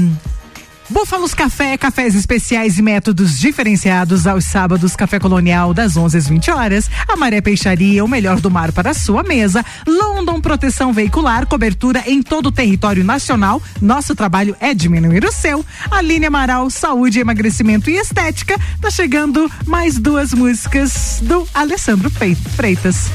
Búfalos 0.91 1.35
Café, 1.35 1.79
cafés 1.79 2.17
especiais 2.17 2.77
e 2.77 2.83
métodos 2.83 3.39
diferenciados 3.39 4.27
aos 4.27 4.45
sábados, 4.45 4.97
Café 4.97 5.21
Colonial 5.21 5.73
das 5.73 5.97
11 5.97 6.19
às 6.19 6.29
20 6.29 6.51
horas. 6.51 6.91
A 7.07 7.17
Maré 7.17 7.41
Peixaria, 7.41 8.05
o 8.05 8.09
melhor 8.09 8.41
do 8.41 8.51
mar 8.51 8.73
para 8.73 8.91
a 8.91 8.95
sua 8.95 9.23
mesa. 9.23 9.65
London 9.87 10.41
Proteção 10.41 10.93
Veicular, 10.93 11.47
cobertura 11.47 12.03
em 12.07 12.21
todo 12.21 12.47
o 12.47 12.53
território 12.53 13.05
nacional. 13.05 13.63
Nosso 13.81 14.17
trabalho 14.17 14.57
é 14.59 14.75
diminuir 14.75 15.25
o 15.25 15.33
seu. 15.33 15.65
Aline 15.91 16.27
Amaral, 16.27 16.69
saúde, 16.69 17.21
emagrecimento 17.21 17.89
e 17.89 17.97
estética. 17.97 18.59
Tá 18.81 18.91
chegando 18.91 19.51
mais 19.67 19.97
duas 19.97 20.35
músicas 20.35 21.21
do 21.23 21.47
Alessandro 21.55 22.11
Freitas. 22.11 23.11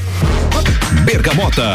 Bergamota. 1.04 1.74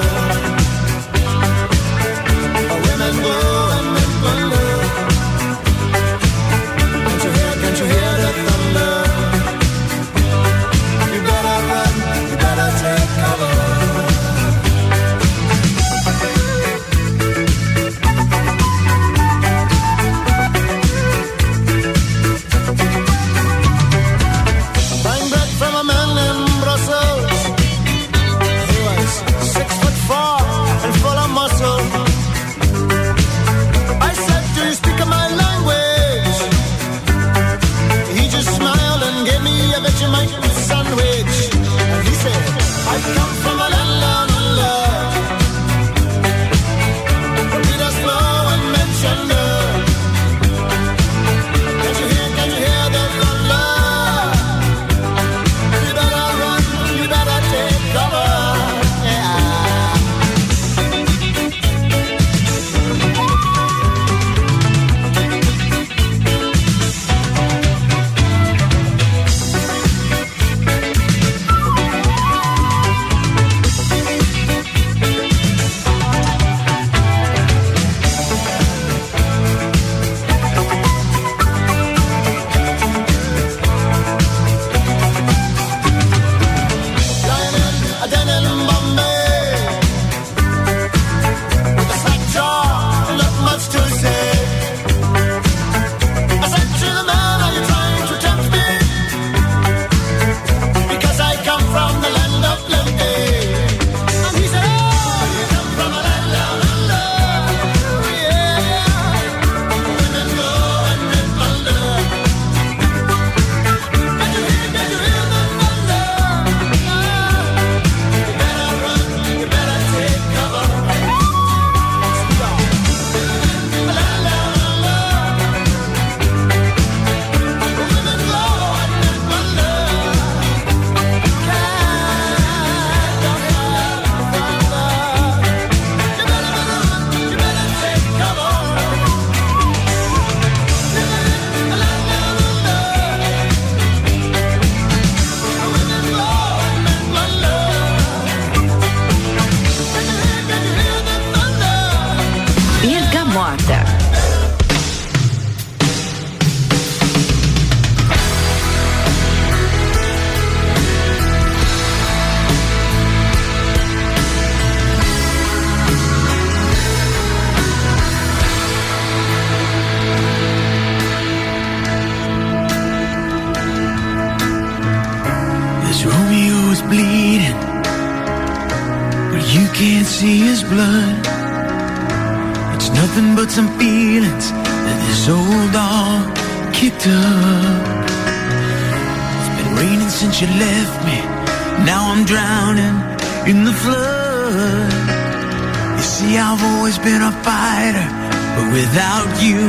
been 197.11 197.23
a 197.23 197.31
fighter, 197.43 198.07
but 198.55 198.67
without 198.71 199.29
you, 199.43 199.59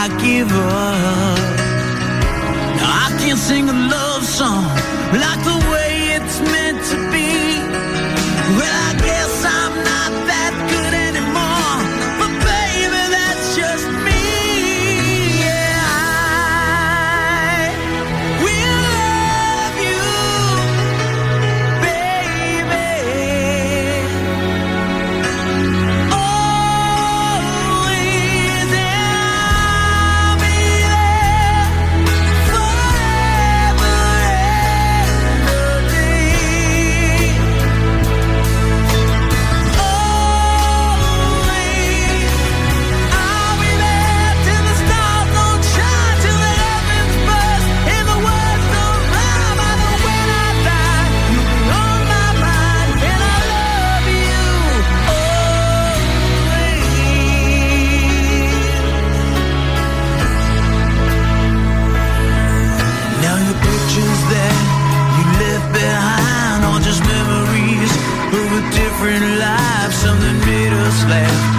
I 0.00 0.02
give 0.24 0.50
up. 0.50 1.38
Now 2.78 2.90
I 3.04 3.08
can't 3.20 3.38
sing 3.38 3.68
a 3.68 3.78
love 3.94 4.24
song 4.24 4.64
like 5.24 5.40
the 5.48 5.63
different 69.04 69.38
life, 69.38 69.92
something 69.92 70.38
made 70.46 70.72
us 70.72 71.04
laugh. 71.04 71.53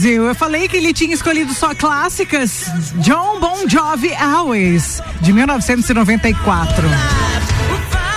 Brasil. 0.00 0.26
Eu 0.26 0.34
falei 0.34 0.66
que 0.66 0.78
ele 0.78 0.94
tinha 0.94 1.12
escolhido 1.12 1.52
só 1.52 1.74
clássicas. 1.74 2.70
John 2.96 3.38
Bon 3.38 3.68
Jovi 3.68 4.14
Always, 4.14 5.02
de 5.20 5.30
1994. 5.30 6.88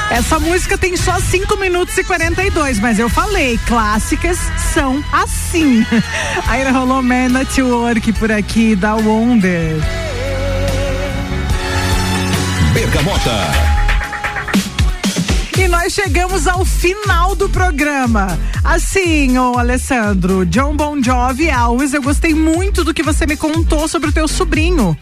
Essa 0.10 0.40
música 0.40 0.78
tem 0.78 0.96
só 0.96 1.20
5 1.20 1.58
minutos 1.58 1.98
e 1.98 2.04
42, 2.06 2.80
mas 2.80 3.00
eu 3.00 3.10
falei, 3.10 3.60
clássicas 3.68 4.38
são 4.74 5.04
assim. 5.12 5.86
Aí 6.48 6.64
rolou 6.72 7.02
Man 7.02 7.30
Network 7.30 8.14
por 8.14 8.32
aqui, 8.32 8.76
da 8.76 8.96
Wonder. 8.96 9.76
Bergamota. 12.74 13.73
E 15.58 15.68
nós 15.68 15.94
chegamos 15.94 16.48
ao 16.48 16.66
final 16.66 17.36
do 17.36 17.48
programa. 17.48 18.38
Assim, 18.64 19.38
ô 19.38 19.58
Alessandro, 19.58 20.46
John 20.46 20.76
Bon 20.76 21.02
Jovi 21.02 21.50
Alves, 21.50 21.94
eu 21.94 22.02
gostei 22.02 22.34
muito 22.34 22.84
do 22.84 22.94
que 22.94 23.04
você 23.04 23.26
me 23.26 23.38
contou 23.38 23.88
sobre 23.88 24.10
o 24.10 24.12
teu 24.12 24.28
sobrinho. 24.28 24.98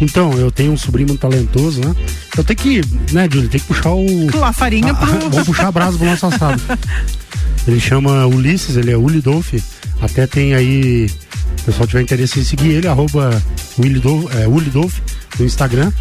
Então, 0.00 0.32
eu 0.34 0.50
tenho 0.50 0.72
um 0.72 0.76
sobrinho 0.76 1.08
muito 1.08 1.20
talentoso, 1.20 1.80
né? 1.80 1.94
Eu 2.36 2.44
tenho 2.44 2.58
que, 2.58 2.80
né, 3.12 3.28
Júlio, 3.30 3.48
tem 3.48 3.60
que 3.60 3.66
puxar 3.66 3.90
o. 3.90 4.44
A 4.44 4.52
farinha 4.52 4.94
pro... 4.94 5.30
Vamos 5.30 5.46
puxar 5.46 5.68
a 5.68 5.72
brasa 5.72 5.98
pro 5.98 6.06
nosso 6.06 6.26
assado. 6.26 6.62
Ele 7.66 7.78
chama 7.78 8.26
Ulisses, 8.26 8.76
ele 8.76 8.90
é 8.90 8.96
Ulidolf. 8.96 9.54
Até 10.00 10.26
tem 10.26 10.54
aí, 10.54 11.08
se 11.08 11.62
o 11.62 11.64
pessoal 11.66 11.86
tiver 11.86 12.02
interesse 12.02 12.40
em 12.40 12.44
seguir 12.44 12.72
ele, 12.72 12.88
arroba 12.88 13.30
Willidolf, 13.78 14.34
é, 14.34 14.48
Ulidolf 14.48 14.98
no 15.38 15.44
Instagram. 15.44 15.92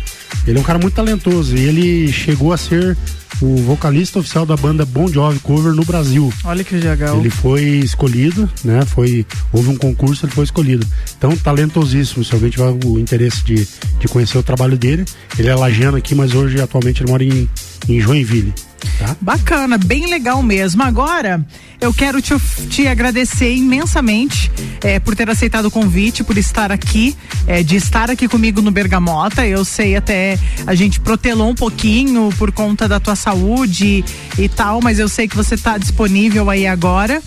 Ele 0.45 0.57
é 0.57 0.61
um 0.61 0.63
cara 0.63 0.79
muito 0.79 0.93
talentoso 0.93 1.55
e 1.55 1.61
ele 1.61 2.11
chegou 2.11 2.51
a 2.51 2.57
ser 2.57 2.97
o 3.41 3.55
vocalista 3.57 4.19
oficial 4.19 4.45
da 4.45 4.55
banda 4.55 4.85
Bon 4.85 5.07
Jovi 5.07 5.39
Cover 5.39 5.73
no 5.73 5.83
Brasil. 5.83 6.31
Olha 6.43 6.63
que 6.63 6.75
legal. 6.75 7.19
Ele 7.19 7.29
foi 7.29 7.63
escolhido, 7.63 8.49
né? 8.63 8.81
Foi, 8.85 9.25
houve 9.51 9.69
um 9.69 9.75
concurso, 9.75 10.25
ele 10.25 10.33
foi 10.33 10.43
escolhido. 10.43 10.85
Então, 11.17 11.35
talentosíssimo. 11.35 12.23
Se 12.23 12.33
alguém 12.33 12.49
tiver 12.49 12.73
o 12.85 12.99
interesse 12.99 13.43
de, 13.43 13.67
de 13.99 14.07
conhecer 14.07 14.37
o 14.37 14.43
trabalho 14.43 14.77
dele, 14.77 15.05
ele 15.37 15.47
é 15.47 15.55
lagiano 15.55 15.97
aqui, 15.97 16.13
mas 16.13 16.33
hoje 16.33 16.61
atualmente 16.61 17.01
ele 17.01 17.11
mora 17.11 17.23
em, 17.23 17.49
em 17.89 17.99
Joinville. 17.99 18.53
Tá? 18.99 19.15
Bacana, 19.19 19.77
bem 19.77 20.07
legal 20.07 20.41
mesmo. 20.43 20.83
Agora, 20.83 21.45
eu 21.79 21.93
quero 21.93 22.21
te, 22.21 22.33
te 22.69 22.87
agradecer 22.87 23.55
imensamente 23.55 24.51
é, 24.83 24.99
por 24.99 25.15
ter 25.15 25.29
aceitado 25.29 25.65
o 25.65 25.71
convite, 25.71 26.23
por 26.23 26.37
estar 26.37 26.71
aqui, 26.71 27.15
é, 27.47 27.63
de 27.63 27.75
estar 27.75 28.09
aqui 28.09 28.27
comigo 28.27 28.61
no 28.61 28.71
Bergamota. 28.71 29.45
Eu 29.45 29.65
sei 29.65 29.95
até 29.95 30.37
a 30.65 30.75
gente 30.75 30.99
protelou 30.99 31.49
um 31.49 31.55
pouquinho 31.55 32.29
por 32.37 32.51
conta 32.51 32.87
da 32.87 32.99
tua 32.99 33.15
saúde 33.15 34.03
e 34.37 34.49
tal, 34.49 34.79
mas 34.81 34.99
eu 34.99 35.09
sei 35.09 35.27
que 35.27 35.35
você 35.35 35.55
está 35.55 35.77
disponível 35.77 36.49
aí 36.49 36.67
agora. 36.67 37.21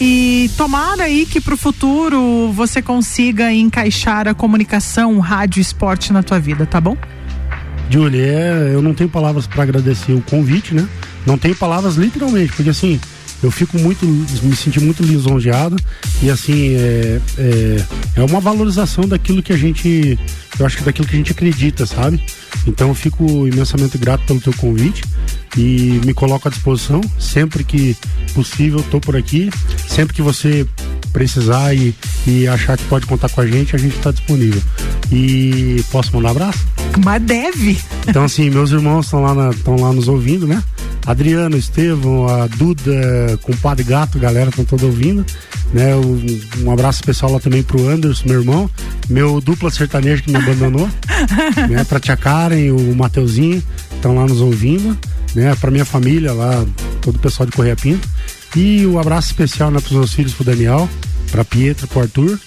E 0.00 0.50
tomara 0.56 1.04
aí 1.04 1.24
que 1.24 1.40
pro 1.40 1.56
futuro 1.56 2.50
você 2.52 2.82
consiga 2.82 3.52
encaixar 3.52 4.26
a 4.26 4.34
comunicação, 4.34 5.20
rádio 5.20 5.60
e 5.60 5.62
esporte 5.62 6.12
na 6.12 6.24
tua 6.24 6.40
vida, 6.40 6.66
tá 6.66 6.80
bom? 6.80 6.96
Julie, 7.90 8.20
é, 8.20 8.70
eu 8.72 8.82
não 8.82 8.94
tenho 8.94 9.10
palavras 9.10 9.46
para 9.46 9.62
agradecer 9.62 10.12
o 10.12 10.20
convite, 10.22 10.74
né? 10.74 10.88
Não 11.26 11.36
tenho 11.36 11.54
palavras 11.54 11.96
literalmente, 11.96 12.52
porque 12.52 12.70
assim, 12.70 12.98
eu 13.42 13.50
fico 13.50 13.78
muito, 13.78 14.06
me 14.06 14.56
senti 14.56 14.80
muito 14.80 15.02
lisonjeado 15.02 15.76
e 16.22 16.30
assim, 16.30 16.74
é, 16.74 17.20
é, 17.38 17.84
é 18.16 18.22
uma 18.22 18.40
valorização 18.40 19.06
daquilo 19.06 19.42
que 19.42 19.52
a 19.52 19.56
gente, 19.56 20.18
eu 20.58 20.66
acho 20.66 20.78
que 20.78 20.84
daquilo 20.84 21.06
que 21.06 21.14
a 21.14 21.18
gente 21.18 21.32
acredita, 21.32 21.84
sabe? 21.84 22.22
Então 22.66 22.88
eu 22.88 22.94
fico 22.94 23.46
imensamente 23.46 23.98
grato 23.98 24.24
pelo 24.26 24.40
teu 24.40 24.52
convite 24.54 25.02
e 25.56 26.00
me 26.04 26.14
coloco 26.14 26.48
à 26.48 26.50
disposição 26.50 27.00
sempre 27.18 27.64
que 27.64 27.96
possível, 28.32 28.80
estou 28.80 29.00
por 29.00 29.16
aqui. 29.16 29.50
Sempre 29.88 30.14
que 30.14 30.22
você 30.22 30.66
precisar 31.12 31.74
e, 31.74 31.94
e 32.26 32.48
achar 32.48 32.76
que 32.78 32.84
pode 32.84 33.06
contar 33.06 33.28
com 33.28 33.40
a 33.40 33.46
gente, 33.46 33.76
a 33.76 33.78
gente 33.78 33.96
está 33.96 34.10
disponível. 34.10 34.62
E 35.10 35.84
posso 35.90 36.14
mandar 36.14 36.28
um 36.28 36.30
abraço? 36.30 36.71
Mas 37.04 37.22
deve. 37.22 37.78
Então, 38.06 38.24
assim, 38.24 38.50
meus 38.50 38.70
irmãos 38.70 39.06
estão 39.06 39.22
lá, 39.22 39.50
estão 39.50 39.76
lá 39.76 39.92
nos 39.92 40.08
ouvindo, 40.08 40.46
né? 40.46 40.62
Adriano, 41.06 41.56
Estevão, 41.56 42.28
a 42.28 42.46
Duda, 42.46 43.38
compadre 43.42 43.82
Gato, 43.82 44.18
galera 44.18 44.50
estão 44.50 44.64
todos 44.64 44.84
ouvindo. 44.84 45.24
Né? 45.72 45.94
Um, 45.96 46.64
um, 46.64 46.70
abraço 46.70 47.00
especial 47.00 47.32
lá 47.32 47.40
também 47.40 47.62
pro 47.62 47.88
Anderson, 47.88 48.24
meu 48.28 48.40
irmão, 48.40 48.70
meu 49.08 49.40
dupla 49.40 49.70
sertanejo 49.70 50.22
que 50.22 50.30
me 50.30 50.36
abandonou, 50.36 50.86
né? 51.68 51.82
Pra 51.84 51.98
Tia 51.98 52.16
Karen, 52.16 52.70
o 52.72 52.94
Mateuzinho, 52.94 53.62
estão 53.94 54.14
lá 54.14 54.26
nos 54.26 54.40
ouvindo, 54.40 54.96
né? 55.34 55.54
Pra 55.56 55.70
minha 55.70 55.84
família 55.84 56.32
lá, 56.32 56.64
todo 57.00 57.16
o 57.16 57.18
pessoal 57.18 57.46
de 57.46 57.52
Correia 57.52 57.76
Pinto. 57.76 58.06
E 58.54 58.86
um 58.86 58.98
abraço 58.98 59.28
especial 59.28 59.70
né, 59.70 59.80
pros 59.80 59.92
meus 59.92 60.12
filhos, 60.12 60.34
pro 60.34 60.44
Daniel, 60.44 60.88
pra 61.30 61.42
Pietra, 61.42 61.86
pro 61.86 62.00
Arthur, 62.00 62.38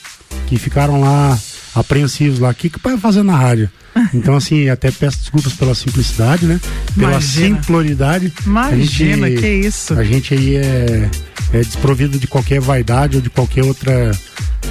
que 0.45 0.57
ficaram 0.59 1.01
lá 1.01 1.37
apreensivos 1.73 2.39
lá. 2.39 2.49
O 2.49 2.53
que 2.53 2.69
que 2.69 2.79
vai 2.79 2.95
fazer 2.97 3.23
na 3.23 3.35
rádio? 3.35 3.69
Então, 4.13 4.35
assim, 4.35 4.69
até 4.69 4.91
peço 4.91 5.19
desculpas 5.19 5.53
pela 5.53 5.73
simplicidade, 5.73 6.45
né? 6.45 6.59
Pela 6.95 7.11
Imagina. 7.11 7.55
simploricidade. 7.55 8.33
Imagina, 8.45 9.29
gente, 9.29 9.41
que 9.41 9.47
isso. 9.47 9.93
A 9.93 10.03
gente 10.03 10.33
aí 10.33 10.55
é, 10.55 11.09
é 11.53 11.59
desprovido 11.59 12.19
de 12.19 12.27
qualquer 12.27 12.59
vaidade 12.59 13.17
ou 13.17 13.21
de 13.21 13.29
qualquer 13.29 13.63
outra 13.63 14.11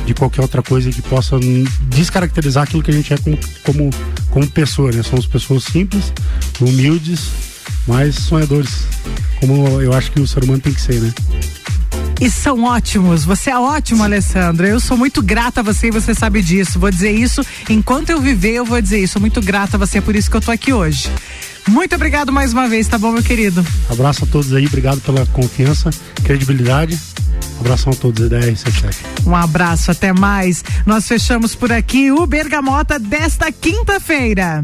de 0.06 0.12
qualquer 0.12 0.42
outra 0.42 0.62
coisa 0.62 0.90
que 0.90 1.00
possa 1.00 1.38
descaracterizar 1.88 2.64
aquilo 2.64 2.82
que 2.82 2.90
a 2.90 2.94
gente 2.94 3.14
é 3.14 3.16
como, 3.16 3.38
como, 3.62 3.90
como 4.30 4.46
pessoa, 4.50 4.90
né? 4.92 5.02
Somos 5.02 5.26
pessoas 5.26 5.64
simples, 5.64 6.12
humildes, 6.60 7.30
mas 7.86 8.16
sonhadores. 8.16 8.86
Como 9.40 9.80
eu 9.80 9.92
acho 9.92 10.10
que 10.10 10.20
o 10.20 10.26
ser 10.26 10.44
humano 10.44 10.60
tem 10.60 10.72
que 10.72 10.80
ser, 10.80 11.00
né? 11.00 11.12
E 12.20 12.30
são 12.30 12.64
ótimos. 12.64 13.24
Você 13.24 13.50
é 13.50 13.58
ótimo, 13.58 14.02
Alessandra. 14.02 14.68
Eu 14.68 14.80
sou 14.80 14.96
muito 14.96 15.20
grata 15.22 15.60
a 15.60 15.62
você 15.62 15.88
e 15.88 15.90
você 15.90 16.14
sabe 16.14 16.42
disso. 16.42 16.78
Vou 16.78 16.90
dizer 16.90 17.12
isso 17.12 17.42
enquanto 17.68 18.10
eu 18.10 18.20
viver, 18.20 18.54
eu 18.54 18.64
vou 18.64 18.80
dizer 18.80 19.00
isso. 19.00 19.14
Sou 19.14 19.20
muito 19.20 19.40
grata 19.40 19.76
a 19.76 19.78
você, 19.78 19.98
é 19.98 20.00
por 20.00 20.16
isso 20.16 20.30
que 20.30 20.36
eu 20.36 20.40
tô 20.40 20.50
aqui 20.50 20.72
hoje. 20.72 21.10
Muito 21.68 21.94
obrigado 21.94 22.32
mais 22.32 22.52
uma 22.52 22.68
vez, 22.68 22.86
tá 22.86 22.98
bom, 22.98 23.12
meu 23.12 23.22
querido? 23.22 23.64
Abraço 23.88 24.24
a 24.24 24.26
todos 24.26 24.52
aí, 24.52 24.66
obrigado 24.66 25.00
pela 25.00 25.24
confiança, 25.26 25.90
credibilidade. 26.22 26.98
Abração 27.60 27.92
a 27.92 27.96
todos 27.96 28.28
da 28.28 28.40
R77. 28.40 28.94
Um 29.26 29.34
abraço, 29.34 29.90
até 29.90 30.12
mais. 30.12 30.64
Nós 30.84 31.06
fechamos 31.06 31.54
por 31.54 31.72
aqui 31.72 32.10
o 32.10 32.26
Bergamota 32.26 32.98
desta 32.98 33.50
quinta-feira. 33.50 34.62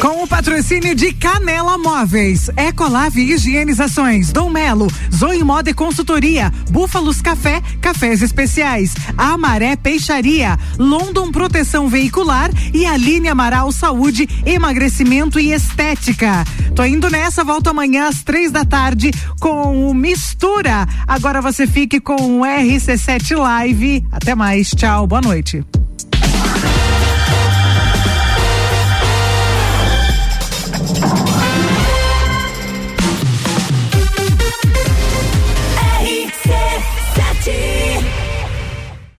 Com 0.00 0.22
o 0.22 0.28
patrocínio 0.28 0.94
de 0.94 1.14
Canela 1.14 1.78
Móveis, 1.78 2.50
Ecolave 2.58 3.22
Higienizações, 3.22 4.30
Dom 4.30 4.50
Melo, 4.50 4.86
Zoe 5.14 5.42
Moda 5.42 5.70
e 5.70 5.74
Consultoria, 5.74 6.52
Búfalos 6.70 7.22
Café, 7.22 7.62
Cafés 7.80 8.20
Especiais, 8.20 8.94
Amaré 9.16 9.76
Peixaria, 9.76 10.58
London 10.78 11.32
Proteção 11.32 11.88
Veicular 11.88 12.50
e 12.74 12.84
Aline 12.84 13.28
Amaral 13.30 13.72
Saúde, 13.72 14.28
Emagrecimento 14.44 15.38
e 15.38 15.52
Estética. 15.52 16.44
Tô 16.74 16.84
indo 16.84 17.10
nessa, 17.10 17.44
volto 17.44 17.68
amanhã 17.68 18.08
às 18.08 18.22
três 18.22 18.50
da 18.50 18.64
tarde 18.64 19.10
com 19.40 19.88
o 19.88 19.94
Mistura. 19.94 20.86
Agora 21.06 21.40
você 21.40 21.66
fique 21.66 22.00
com 22.00 22.40
o 22.40 22.42
RC7 22.42 23.36
Live. 23.36 24.06
Até 24.10 24.34
mais, 24.34 24.70
tchau, 24.70 25.06
boa 25.06 25.20
noite. 25.20 25.64